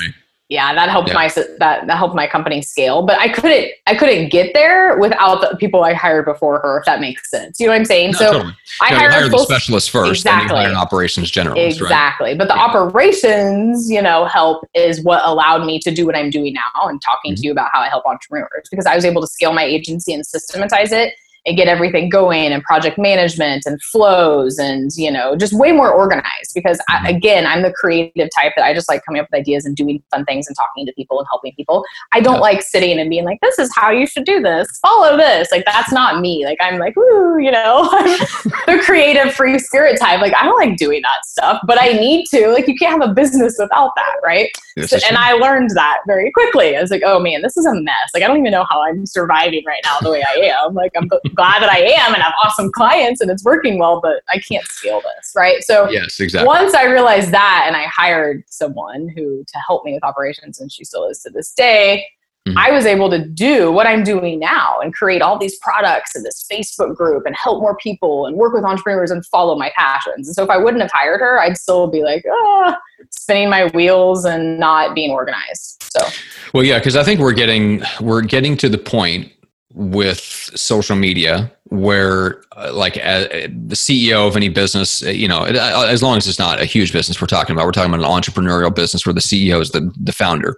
yeah 0.53 0.73
that 0.73 0.89
helped 0.89 1.09
yeah. 1.09 1.15
my 1.15 1.27
that, 1.27 1.87
that 1.87 1.97
helped 1.97 2.15
my 2.15 2.27
company 2.27 2.61
scale 2.61 3.05
but 3.05 3.19
i 3.19 3.27
couldn't 3.27 3.71
i 3.87 3.95
couldn't 3.95 4.29
get 4.29 4.53
there 4.53 4.97
without 4.99 5.41
the 5.41 5.57
people 5.57 5.83
i 5.83 5.93
hired 5.93 6.25
before 6.25 6.59
her 6.59 6.79
if 6.79 6.85
that 6.85 7.01
makes 7.01 7.29
sense 7.29 7.59
you 7.59 7.65
know 7.65 7.73
what 7.73 7.79
i'm 7.79 7.85
saying 7.85 8.11
no, 8.11 8.17
so 8.19 8.31
totally. 8.33 8.53
i 8.81 8.91
no, 8.91 8.97
hired, 8.97 9.13
hired 9.13 9.31
the 9.31 9.39
specialist 9.39 9.89
first 9.89 10.11
exactly. 10.11 10.55
then 10.59 10.71
you 10.71 10.77
operations 10.77 11.31
generalist 11.31 11.81
exactly 11.81 12.29
right? 12.29 12.37
but 12.37 12.47
the 12.47 12.53
yeah. 12.53 12.63
operations 12.63 13.89
you 13.89 14.01
know 14.01 14.25
help 14.25 14.63
is 14.75 15.03
what 15.03 15.21
allowed 15.25 15.65
me 15.65 15.79
to 15.79 15.91
do 15.91 16.05
what 16.05 16.15
i'm 16.15 16.29
doing 16.29 16.53
now 16.53 16.87
and 16.87 17.01
talking 17.01 17.31
mm-hmm. 17.31 17.41
to 17.41 17.47
you 17.47 17.51
about 17.51 17.69
how 17.73 17.79
i 17.79 17.89
help 17.89 18.05
entrepreneurs 18.05 18.67
because 18.69 18.85
i 18.85 18.95
was 18.95 19.03
able 19.03 19.21
to 19.21 19.27
scale 19.27 19.53
my 19.53 19.63
agency 19.63 20.13
and 20.13 20.25
systematize 20.25 20.91
it 20.91 21.15
and 21.45 21.57
get 21.57 21.67
everything 21.67 22.09
going 22.09 22.51
and 22.51 22.63
project 22.63 22.97
management 22.97 23.63
and 23.65 23.81
flows 23.83 24.57
and 24.57 24.91
you 24.95 25.11
know 25.11 25.35
just 25.35 25.53
way 25.53 25.71
more 25.71 25.91
organized 25.91 26.53
because 26.53 26.79
I, 26.89 26.97
mm-hmm. 26.97 27.05
again 27.17 27.45
i'm 27.45 27.61
the 27.61 27.71
creative 27.71 28.29
type 28.35 28.53
that 28.55 28.65
i 28.65 28.73
just 28.73 28.89
like 28.89 29.03
coming 29.05 29.21
up 29.21 29.27
with 29.31 29.39
ideas 29.39 29.65
and 29.65 29.75
doing 29.75 30.01
fun 30.11 30.25
things 30.25 30.47
and 30.47 30.55
talking 30.55 30.85
to 30.85 30.93
people 30.93 31.19
and 31.19 31.27
helping 31.29 31.53
people. 31.55 31.83
I 32.11 32.19
don't 32.19 32.39
like 32.39 32.61
sitting 32.61 32.99
and 32.99 33.09
being 33.09 33.25
like 33.25 33.39
this 33.41 33.59
is 33.59 33.71
how 33.75 33.91
you 33.91 34.07
should 34.07 34.25
do 34.25 34.41
this. 34.41 34.67
Follow 34.81 35.17
this. 35.17 35.51
Like 35.51 35.65
that's 35.65 35.91
not 35.91 36.21
me. 36.21 36.45
Like 36.45 36.57
i'm 36.61 36.79
like 36.79 36.95
woo 36.95 37.39
you 37.39 37.51
know? 37.51 37.89
The 38.65 38.81
creative 38.83 39.33
free 39.33 39.59
spirit 39.59 39.99
type. 39.99 40.21
Like 40.21 40.33
i 40.35 40.43
don't 40.43 40.57
like 40.57 40.77
doing 40.77 41.01
that 41.01 41.25
stuff 41.25 41.59
but 41.65 41.81
i 41.81 41.89
need 41.89 42.25
to. 42.27 42.49
Like 42.49 42.67
you 42.67 42.75
can't 42.75 43.01
have 43.01 43.09
a 43.09 43.13
business 43.13 43.55
without 43.59 43.91
that 43.95 44.15
right? 44.23 44.49
So, 44.85 44.97
and 45.07 45.17
i 45.17 45.33
learned 45.33 45.71
that 45.71 45.99
very 46.07 46.31
quickly. 46.31 46.75
I 46.75 46.81
was 46.81 46.91
like 46.91 47.03
oh 47.05 47.19
man 47.19 47.41
this 47.41 47.57
is 47.57 47.65
a 47.65 47.73
mess. 47.73 48.09
Like 48.13 48.23
i 48.23 48.27
don't 48.27 48.39
even 48.39 48.51
know 48.51 48.65
how 48.69 48.81
i'm 48.83 49.05
surviving 49.05 49.63
right 49.65 49.81
now 49.83 49.99
the 49.99 50.11
way 50.11 50.23
i 50.23 50.33
am. 50.33 50.73
Like 50.73 50.91
i'm 50.95 51.09
glad 51.35 51.61
that 51.61 51.69
I 51.69 51.79
am 51.79 52.13
and 52.13 52.21
have 52.21 52.33
awesome 52.43 52.71
clients 52.71 53.21
and 53.21 53.29
it's 53.29 53.43
working 53.43 53.79
well, 53.79 53.99
but 54.01 54.23
I 54.29 54.39
can't 54.39 54.65
scale 54.65 55.01
this, 55.01 55.33
right? 55.35 55.63
So 55.63 55.89
yes, 55.89 56.19
exactly. 56.19 56.47
Once 56.47 56.73
I 56.73 56.85
realized 56.85 57.31
that 57.31 57.65
and 57.67 57.75
I 57.75 57.83
hired 57.83 58.43
someone 58.47 59.09
who 59.09 59.43
to 59.43 59.59
help 59.65 59.85
me 59.85 59.93
with 59.93 60.03
operations 60.03 60.59
and 60.59 60.71
she 60.71 60.83
still 60.83 61.07
is 61.07 61.21
to 61.23 61.29
this 61.29 61.51
day, 61.53 62.05
mm-hmm. 62.47 62.57
I 62.57 62.71
was 62.71 62.85
able 62.85 63.09
to 63.09 63.25
do 63.25 63.71
what 63.71 63.87
I'm 63.87 64.03
doing 64.03 64.39
now 64.39 64.79
and 64.79 64.93
create 64.93 65.21
all 65.21 65.37
these 65.37 65.57
products 65.59 66.15
and 66.15 66.25
this 66.25 66.45
Facebook 66.51 66.95
group 66.95 67.25
and 67.25 67.35
help 67.35 67.61
more 67.61 67.75
people 67.77 68.25
and 68.25 68.37
work 68.37 68.53
with 68.53 68.63
entrepreneurs 68.63 69.11
and 69.11 69.25
follow 69.25 69.55
my 69.57 69.71
passions. 69.75 70.27
And 70.27 70.35
so 70.35 70.43
if 70.43 70.49
I 70.49 70.57
wouldn't 70.57 70.81
have 70.81 70.91
hired 70.93 71.19
her, 71.19 71.39
I'd 71.39 71.57
still 71.57 71.87
be 71.87 72.03
like, 72.03 72.23
ah, 72.29 72.77
spinning 73.09 73.49
my 73.49 73.67
wheels 73.67 74.25
and 74.25 74.59
not 74.59 74.95
being 74.95 75.11
organized. 75.11 75.83
So 75.83 76.05
well, 76.53 76.63
yeah, 76.63 76.77
because 76.77 76.95
I 76.95 77.03
think 77.03 77.19
we're 77.19 77.33
getting 77.33 77.81
we're 77.99 78.21
getting 78.21 78.55
to 78.57 78.69
the 78.69 78.77
point 78.77 79.32
with 79.73 80.19
social 80.19 80.95
media 80.95 81.51
where 81.69 82.43
uh, 82.55 82.71
like 82.71 82.97
uh, 82.97 83.23
the 83.67 83.75
ceo 83.75 84.27
of 84.27 84.35
any 84.35 84.47
business 84.47 85.03
uh, 85.03 85.09
you 85.09 85.27
know 85.27 85.39
uh, 85.39 85.87
as 85.89 86.03
long 86.03 86.15
as 86.15 86.27
it's 86.27 86.37
not 86.37 86.61
a 86.61 86.65
huge 86.65 86.93
business 86.93 87.19
we're 87.19 87.25
talking 87.25 87.55
about 87.55 87.65
we're 87.65 87.71
talking 87.71 87.91
about 87.91 88.05
an 88.05 88.21
entrepreneurial 88.21 88.73
business 88.73 89.05
where 89.05 89.13
the 89.13 89.19
ceo 89.19 89.59
is 89.59 89.71
the, 89.71 89.91
the 89.99 90.11
founder 90.11 90.55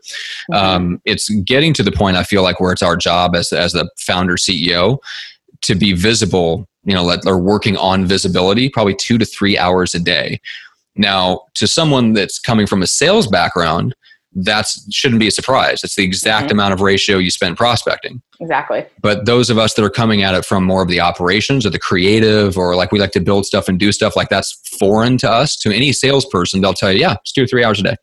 mm-hmm. 0.51 0.53
um, 0.53 1.01
it's 1.05 1.29
getting 1.29 1.73
to 1.73 1.83
the 1.83 1.91
point 1.91 2.17
i 2.17 2.23
feel 2.23 2.43
like 2.43 2.59
where 2.59 2.73
it's 2.73 2.81
our 2.81 2.97
job 2.97 3.35
as, 3.35 3.53
as 3.53 3.71
the 3.71 3.89
founder 3.97 4.35
ceo 4.35 4.97
to 5.61 5.75
be 5.75 5.93
visible 5.93 6.67
you 6.83 6.93
know 6.93 7.03
let, 7.03 7.25
or 7.25 7.39
working 7.39 7.77
on 7.77 8.05
visibility 8.05 8.69
probably 8.69 8.95
two 8.95 9.17
to 9.17 9.25
three 9.25 9.57
hours 9.57 9.95
a 9.95 9.99
day 9.99 10.39
now 10.97 11.41
to 11.53 11.67
someone 11.67 12.11
that's 12.11 12.39
coming 12.39 12.67
from 12.67 12.81
a 12.81 12.87
sales 12.87 13.27
background 13.27 13.95
that 14.35 14.67
shouldn't 14.91 15.19
be 15.19 15.27
a 15.27 15.31
surprise. 15.31 15.83
It's 15.83 15.95
the 15.95 16.03
exact 16.03 16.47
mm-hmm. 16.47 16.55
amount 16.55 16.73
of 16.73 16.81
ratio 16.81 17.17
you 17.17 17.31
spend 17.31 17.57
prospecting. 17.57 18.21
Exactly. 18.39 18.85
But 19.01 19.25
those 19.25 19.49
of 19.49 19.57
us 19.57 19.73
that 19.75 19.83
are 19.83 19.89
coming 19.89 20.23
at 20.23 20.35
it 20.35 20.45
from 20.45 20.65
more 20.65 20.81
of 20.81 20.89
the 20.89 20.99
operations 20.99 21.65
or 21.65 21.69
the 21.69 21.79
creative, 21.79 22.57
or 22.57 22.75
like 22.75 22.91
we 22.91 22.99
like 22.99 23.11
to 23.11 23.21
build 23.21 23.45
stuff 23.45 23.69
and 23.69 23.79
do 23.79 23.91
stuff 23.91 24.15
like 24.15 24.29
that's 24.29 24.53
foreign 24.77 25.17
to 25.19 25.31
us. 25.31 25.55
To 25.57 25.71
any 25.73 25.93
salesperson, 25.93 26.61
they'll 26.61 26.73
tell 26.73 26.91
you, 26.91 26.99
yeah, 26.99 27.13
it's 27.21 27.31
two 27.31 27.43
or 27.43 27.47
three 27.47 27.63
hours 27.63 27.79
a 27.79 27.83
day. 27.83 27.95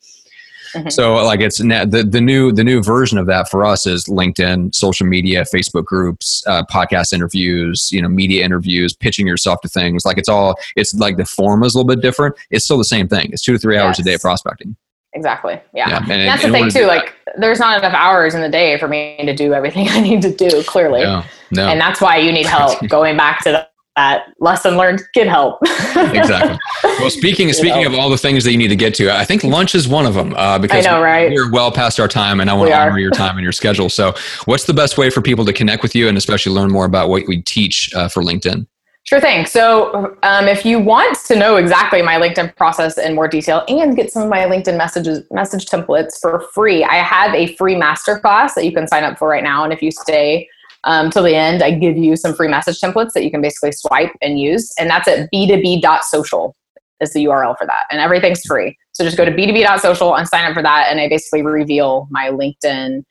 Mm-hmm. 0.74 0.88
So 0.88 1.14
like 1.16 1.40
it's 1.40 1.58
the 1.58 2.06
the 2.08 2.20
new 2.20 2.50
the 2.50 2.64
new 2.64 2.82
version 2.82 3.18
of 3.18 3.26
that 3.26 3.50
for 3.50 3.64
us 3.64 3.86
is 3.86 4.06
LinkedIn, 4.06 4.74
social 4.74 5.06
media, 5.06 5.42
Facebook 5.42 5.84
groups, 5.84 6.42
uh, 6.46 6.62
podcast 6.70 7.12
interviews, 7.12 7.90
you 7.92 8.00
know, 8.00 8.08
media 8.08 8.42
interviews, 8.42 8.94
pitching 8.94 9.26
yourself 9.26 9.60
to 9.60 9.68
things. 9.68 10.06
Like 10.06 10.16
it's 10.16 10.30
all 10.30 10.54
it's 10.74 10.94
like 10.94 11.18
the 11.18 11.26
form 11.26 11.62
is 11.62 11.74
a 11.74 11.78
little 11.78 11.94
bit 11.94 12.00
different. 12.00 12.36
It's 12.50 12.64
still 12.64 12.78
the 12.78 12.84
same 12.84 13.06
thing. 13.06 13.28
It's 13.32 13.42
two 13.42 13.52
to 13.52 13.58
three 13.58 13.76
hours 13.76 13.98
yes. 13.98 14.00
a 14.00 14.02
day 14.04 14.14
of 14.14 14.22
prospecting. 14.22 14.76
Exactly. 15.14 15.60
Yeah. 15.74 15.88
yeah. 15.88 15.98
And, 16.02 16.12
and 16.12 16.28
that's 16.28 16.42
the 16.42 16.50
thing 16.50 16.70
too. 16.70 16.86
Like 16.86 17.14
there's 17.38 17.58
not 17.58 17.78
enough 17.78 17.94
hours 17.94 18.34
in 18.34 18.40
the 18.40 18.48
day 18.48 18.78
for 18.78 18.88
me 18.88 19.18
to 19.24 19.34
do 19.34 19.52
everything 19.52 19.88
I 19.90 20.00
need 20.00 20.22
to 20.22 20.34
do 20.34 20.62
clearly. 20.64 21.02
Yeah. 21.02 21.26
No. 21.50 21.68
And 21.68 21.80
that's 21.80 22.00
why 22.00 22.16
you 22.16 22.32
need 22.32 22.46
help 22.46 22.80
going 22.88 23.16
back 23.16 23.42
to 23.44 23.68
that 23.96 24.32
lesson 24.40 24.76
learned 24.78 25.02
get 25.12 25.26
help 25.26 25.58
exactly 25.62 26.58
well 26.82 27.10
speaking 27.10 27.52
speaking 27.52 27.84
of 27.84 27.92
all 27.92 28.08
the 28.08 28.16
things 28.16 28.42
that 28.42 28.50
you 28.50 28.56
need 28.56 28.68
to 28.68 28.76
get 28.76 28.94
to 28.94 29.14
i 29.14 29.22
think 29.22 29.44
lunch 29.44 29.74
is 29.74 29.86
one 29.86 30.06
of 30.06 30.14
them 30.14 30.32
uh, 30.36 30.58
because 30.58 30.86
know, 30.86 31.02
right? 31.02 31.30
we're 31.30 31.52
well 31.52 31.70
past 31.70 32.00
our 32.00 32.08
time 32.08 32.40
and 32.40 32.48
i 32.48 32.54
want 32.54 32.70
to 32.70 32.74
honor 32.74 32.98
your 32.98 33.10
time 33.10 33.36
and 33.36 33.42
your 33.42 33.52
schedule 33.52 33.90
so 33.90 34.14
what's 34.46 34.64
the 34.64 34.72
best 34.72 34.96
way 34.96 35.10
for 35.10 35.20
people 35.20 35.44
to 35.44 35.52
connect 35.52 35.82
with 35.82 35.94
you 35.94 36.08
and 36.08 36.16
especially 36.16 36.50
learn 36.50 36.70
more 36.72 36.86
about 36.86 37.10
what 37.10 37.22
we 37.28 37.42
teach 37.42 37.90
uh, 37.94 38.08
for 38.08 38.22
linkedin 38.22 38.66
Sure 39.12 39.20
thing. 39.20 39.44
So, 39.44 40.16
um, 40.22 40.48
if 40.48 40.64
you 40.64 40.78
want 40.78 41.18
to 41.26 41.36
know 41.36 41.56
exactly 41.56 42.00
my 42.00 42.14
LinkedIn 42.14 42.56
process 42.56 42.96
in 42.96 43.14
more 43.14 43.28
detail 43.28 43.62
and 43.68 43.94
get 43.94 44.10
some 44.10 44.22
of 44.22 44.30
my 44.30 44.46
LinkedIn 44.46 44.78
messages 44.78 45.22
message 45.30 45.66
templates 45.66 46.18
for 46.18 46.40
free, 46.54 46.82
I 46.82 46.94
have 46.94 47.34
a 47.34 47.54
free 47.56 47.74
masterclass 47.74 48.54
that 48.54 48.64
you 48.64 48.72
can 48.72 48.88
sign 48.88 49.04
up 49.04 49.18
for 49.18 49.28
right 49.28 49.44
now. 49.44 49.64
And 49.64 49.72
if 49.74 49.82
you 49.82 49.90
stay 49.90 50.48
um, 50.84 51.10
till 51.10 51.24
the 51.24 51.34
end, 51.34 51.62
I 51.62 51.72
give 51.72 51.98
you 51.98 52.16
some 52.16 52.32
free 52.32 52.48
message 52.48 52.80
templates 52.80 53.12
that 53.12 53.22
you 53.22 53.30
can 53.30 53.42
basically 53.42 53.72
swipe 53.72 54.12
and 54.22 54.40
use. 54.40 54.72
And 54.78 54.88
that's 54.88 55.06
at 55.06 55.30
b2b.social 55.30 56.54
is 57.02 57.12
the 57.12 57.26
URL 57.26 57.54
for 57.58 57.66
that. 57.66 57.82
And 57.90 58.00
everything's 58.00 58.40
free. 58.46 58.78
So 58.92 59.04
just 59.04 59.18
go 59.18 59.26
to 59.26 59.30
b2b.social 59.30 60.18
and 60.18 60.26
sign 60.26 60.46
up 60.46 60.54
for 60.54 60.62
that. 60.62 60.86
And 60.90 60.98
I 60.98 61.10
basically 61.10 61.42
reveal 61.42 62.08
my 62.10 62.30
LinkedIn 62.30 63.04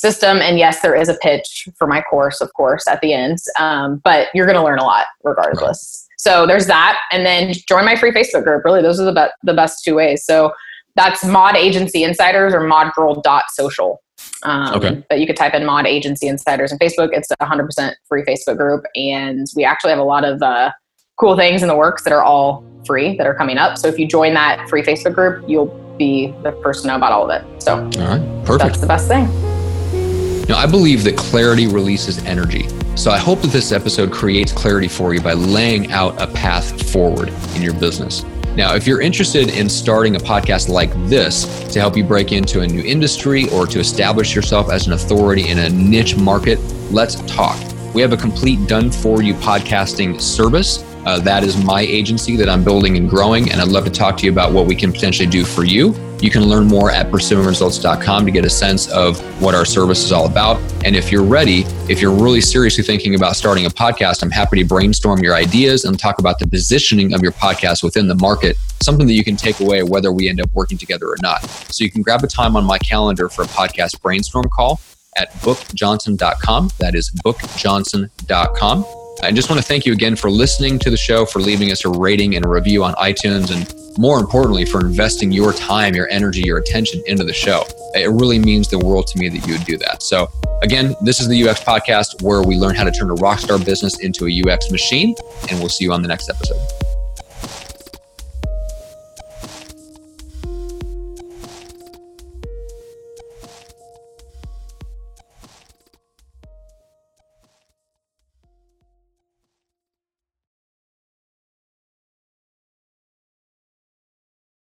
system. 0.00 0.38
And 0.38 0.58
yes, 0.58 0.80
there 0.80 0.94
is 0.94 1.08
a 1.08 1.14
pitch 1.14 1.68
for 1.76 1.86
my 1.86 2.02
course, 2.02 2.40
of 2.40 2.52
course, 2.54 2.86
at 2.86 3.00
the 3.00 3.12
end. 3.12 3.38
Um, 3.58 4.00
but 4.04 4.28
you're 4.34 4.46
going 4.46 4.56
to 4.56 4.64
learn 4.64 4.78
a 4.78 4.84
lot 4.84 5.06
regardless. 5.24 6.06
Right. 6.10 6.14
So 6.18 6.46
there's 6.46 6.66
that. 6.66 7.00
And 7.12 7.24
then 7.24 7.52
join 7.68 7.84
my 7.84 7.96
free 7.96 8.10
Facebook 8.10 8.44
group. 8.44 8.64
Really, 8.64 8.82
those 8.82 9.00
are 9.00 9.04
the, 9.04 9.12
be- 9.12 9.32
the 9.44 9.54
best 9.54 9.84
two 9.84 9.94
ways. 9.94 10.24
So 10.24 10.52
that's 10.96 11.24
Mod 11.24 11.56
Agency 11.56 12.02
Insiders 12.02 12.54
or 12.54 12.60
modgirl.social. 12.60 14.02
Um, 14.42 14.74
okay. 14.74 15.04
But 15.08 15.20
you 15.20 15.26
could 15.26 15.36
type 15.36 15.54
in 15.54 15.64
Mod 15.64 15.86
Agency 15.86 16.26
Insiders 16.26 16.72
on 16.72 16.78
Facebook. 16.78 17.10
It's 17.12 17.30
a 17.30 17.36
100% 17.36 17.94
free 18.08 18.24
Facebook 18.24 18.56
group. 18.56 18.84
And 18.96 19.46
we 19.54 19.64
actually 19.64 19.90
have 19.90 20.00
a 20.00 20.04
lot 20.04 20.24
of 20.24 20.42
uh, 20.42 20.72
cool 21.18 21.36
things 21.36 21.62
in 21.62 21.68
the 21.68 21.76
works 21.76 22.02
that 22.04 22.12
are 22.12 22.22
all 22.22 22.64
free 22.86 23.16
that 23.16 23.26
are 23.26 23.34
coming 23.34 23.58
up. 23.58 23.78
So 23.78 23.88
if 23.88 23.98
you 23.98 24.06
join 24.06 24.34
that 24.34 24.68
free 24.68 24.82
Facebook 24.82 25.14
group, 25.14 25.44
you'll 25.48 25.66
be 25.98 26.28
the 26.42 26.52
first 26.62 26.82
to 26.82 26.88
know 26.88 26.96
about 26.96 27.12
all 27.12 27.28
of 27.28 27.30
it. 27.30 27.62
So 27.62 27.76
all 27.76 28.18
right, 28.18 28.44
perfect. 28.44 28.58
That's 28.58 28.80
the 28.80 28.86
best 28.86 29.08
thing. 29.08 29.57
Now, 30.48 30.56
I 30.56 30.66
believe 30.66 31.04
that 31.04 31.14
clarity 31.14 31.66
releases 31.66 32.24
energy. 32.24 32.68
So 32.96 33.10
I 33.10 33.18
hope 33.18 33.42
that 33.42 33.52
this 33.52 33.70
episode 33.70 34.10
creates 34.10 34.50
clarity 34.50 34.88
for 34.88 35.12
you 35.12 35.20
by 35.20 35.34
laying 35.34 35.92
out 35.92 36.20
a 36.20 36.26
path 36.26 36.90
forward 36.90 37.28
in 37.54 37.60
your 37.60 37.74
business. 37.74 38.24
Now, 38.56 38.74
if 38.74 38.86
you're 38.86 39.02
interested 39.02 39.50
in 39.50 39.68
starting 39.68 40.16
a 40.16 40.18
podcast 40.18 40.70
like 40.70 40.90
this 41.06 41.44
to 41.72 41.80
help 41.80 41.98
you 41.98 42.02
break 42.02 42.32
into 42.32 42.62
a 42.62 42.66
new 42.66 42.82
industry 42.82 43.48
or 43.50 43.66
to 43.66 43.78
establish 43.78 44.34
yourself 44.34 44.70
as 44.70 44.86
an 44.86 44.94
authority 44.94 45.48
in 45.48 45.58
a 45.58 45.68
niche 45.68 46.16
market, 46.16 46.58
let's 46.90 47.16
talk. 47.30 47.58
We 47.94 48.00
have 48.00 48.14
a 48.14 48.16
complete 48.16 48.66
done 48.66 48.90
for 48.90 49.22
you 49.22 49.34
podcasting 49.34 50.18
service 50.18 50.82
uh, 51.06 51.18
that 51.20 51.44
is 51.44 51.62
my 51.62 51.80
agency 51.80 52.36
that 52.36 52.48
I'm 52.48 52.64
building 52.64 52.96
and 52.96 53.08
growing, 53.08 53.50
and 53.50 53.60
I'd 53.60 53.68
love 53.68 53.84
to 53.84 53.90
talk 53.90 54.16
to 54.18 54.26
you 54.26 54.32
about 54.32 54.52
what 54.52 54.66
we 54.66 54.74
can 54.74 54.92
potentially 54.92 55.28
do 55.28 55.44
for 55.44 55.64
you. 55.64 55.94
You 56.20 56.30
can 56.30 56.46
learn 56.46 56.66
more 56.66 56.90
at 56.90 57.10
pursuingresults.com 57.12 58.24
to 58.26 58.30
get 58.32 58.44
a 58.44 58.50
sense 58.50 58.88
of 58.88 59.20
what 59.40 59.54
our 59.54 59.64
service 59.64 60.02
is 60.02 60.10
all 60.10 60.26
about. 60.26 60.60
And 60.84 60.96
if 60.96 61.12
you're 61.12 61.24
ready, 61.24 61.60
if 61.88 62.00
you're 62.00 62.12
really 62.12 62.40
seriously 62.40 62.82
thinking 62.82 63.14
about 63.14 63.36
starting 63.36 63.66
a 63.66 63.70
podcast, 63.70 64.22
I'm 64.22 64.30
happy 64.30 64.60
to 64.60 64.68
brainstorm 64.68 65.20
your 65.20 65.36
ideas 65.36 65.84
and 65.84 65.98
talk 65.98 66.18
about 66.18 66.40
the 66.40 66.46
positioning 66.48 67.14
of 67.14 67.22
your 67.22 67.32
podcast 67.32 67.84
within 67.84 68.08
the 68.08 68.16
market, 68.16 68.56
something 68.82 69.06
that 69.06 69.12
you 69.12 69.22
can 69.22 69.36
take 69.36 69.60
away 69.60 69.84
whether 69.84 70.10
we 70.10 70.28
end 70.28 70.40
up 70.40 70.50
working 70.54 70.76
together 70.76 71.06
or 71.06 71.16
not. 71.22 71.44
So 71.72 71.84
you 71.84 71.90
can 71.90 72.02
grab 72.02 72.24
a 72.24 72.26
time 72.26 72.56
on 72.56 72.64
my 72.64 72.78
calendar 72.78 73.28
for 73.28 73.42
a 73.42 73.48
podcast 73.48 74.02
brainstorm 74.02 74.48
call 74.48 74.80
at 75.16 75.32
bookjohnson.com. 75.34 76.70
That 76.78 76.96
is 76.96 77.10
bookjohnson.com. 77.24 78.97
I 79.20 79.32
just 79.32 79.50
want 79.50 79.60
to 79.60 79.66
thank 79.66 79.84
you 79.84 79.92
again 79.92 80.14
for 80.14 80.30
listening 80.30 80.78
to 80.78 80.90
the 80.90 80.96
show, 80.96 81.26
for 81.26 81.40
leaving 81.40 81.72
us 81.72 81.84
a 81.84 81.88
rating 81.88 82.36
and 82.36 82.44
a 82.44 82.48
review 82.48 82.84
on 82.84 82.94
iTunes, 82.94 83.50
and 83.50 83.98
more 83.98 84.20
importantly, 84.20 84.64
for 84.64 84.80
investing 84.80 85.32
your 85.32 85.52
time, 85.52 85.94
your 85.94 86.08
energy, 86.08 86.42
your 86.42 86.58
attention 86.58 87.02
into 87.06 87.24
the 87.24 87.32
show. 87.32 87.64
It 87.94 88.10
really 88.10 88.38
means 88.38 88.68
the 88.68 88.78
world 88.78 89.08
to 89.08 89.18
me 89.18 89.28
that 89.28 89.44
you 89.46 89.54
would 89.54 89.64
do 89.64 89.76
that. 89.78 90.04
So, 90.04 90.30
again, 90.62 90.94
this 91.02 91.20
is 91.20 91.26
the 91.26 91.48
UX 91.48 91.60
podcast 91.60 92.22
where 92.22 92.42
we 92.42 92.56
learn 92.56 92.76
how 92.76 92.84
to 92.84 92.92
turn 92.92 93.10
a 93.10 93.14
rockstar 93.14 93.62
business 93.64 93.98
into 94.00 94.28
a 94.28 94.52
UX 94.52 94.70
machine, 94.70 95.16
and 95.50 95.58
we'll 95.58 95.68
see 95.68 95.84
you 95.84 95.92
on 95.92 96.02
the 96.02 96.08
next 96.08 96.30
episode. 96.30 96.87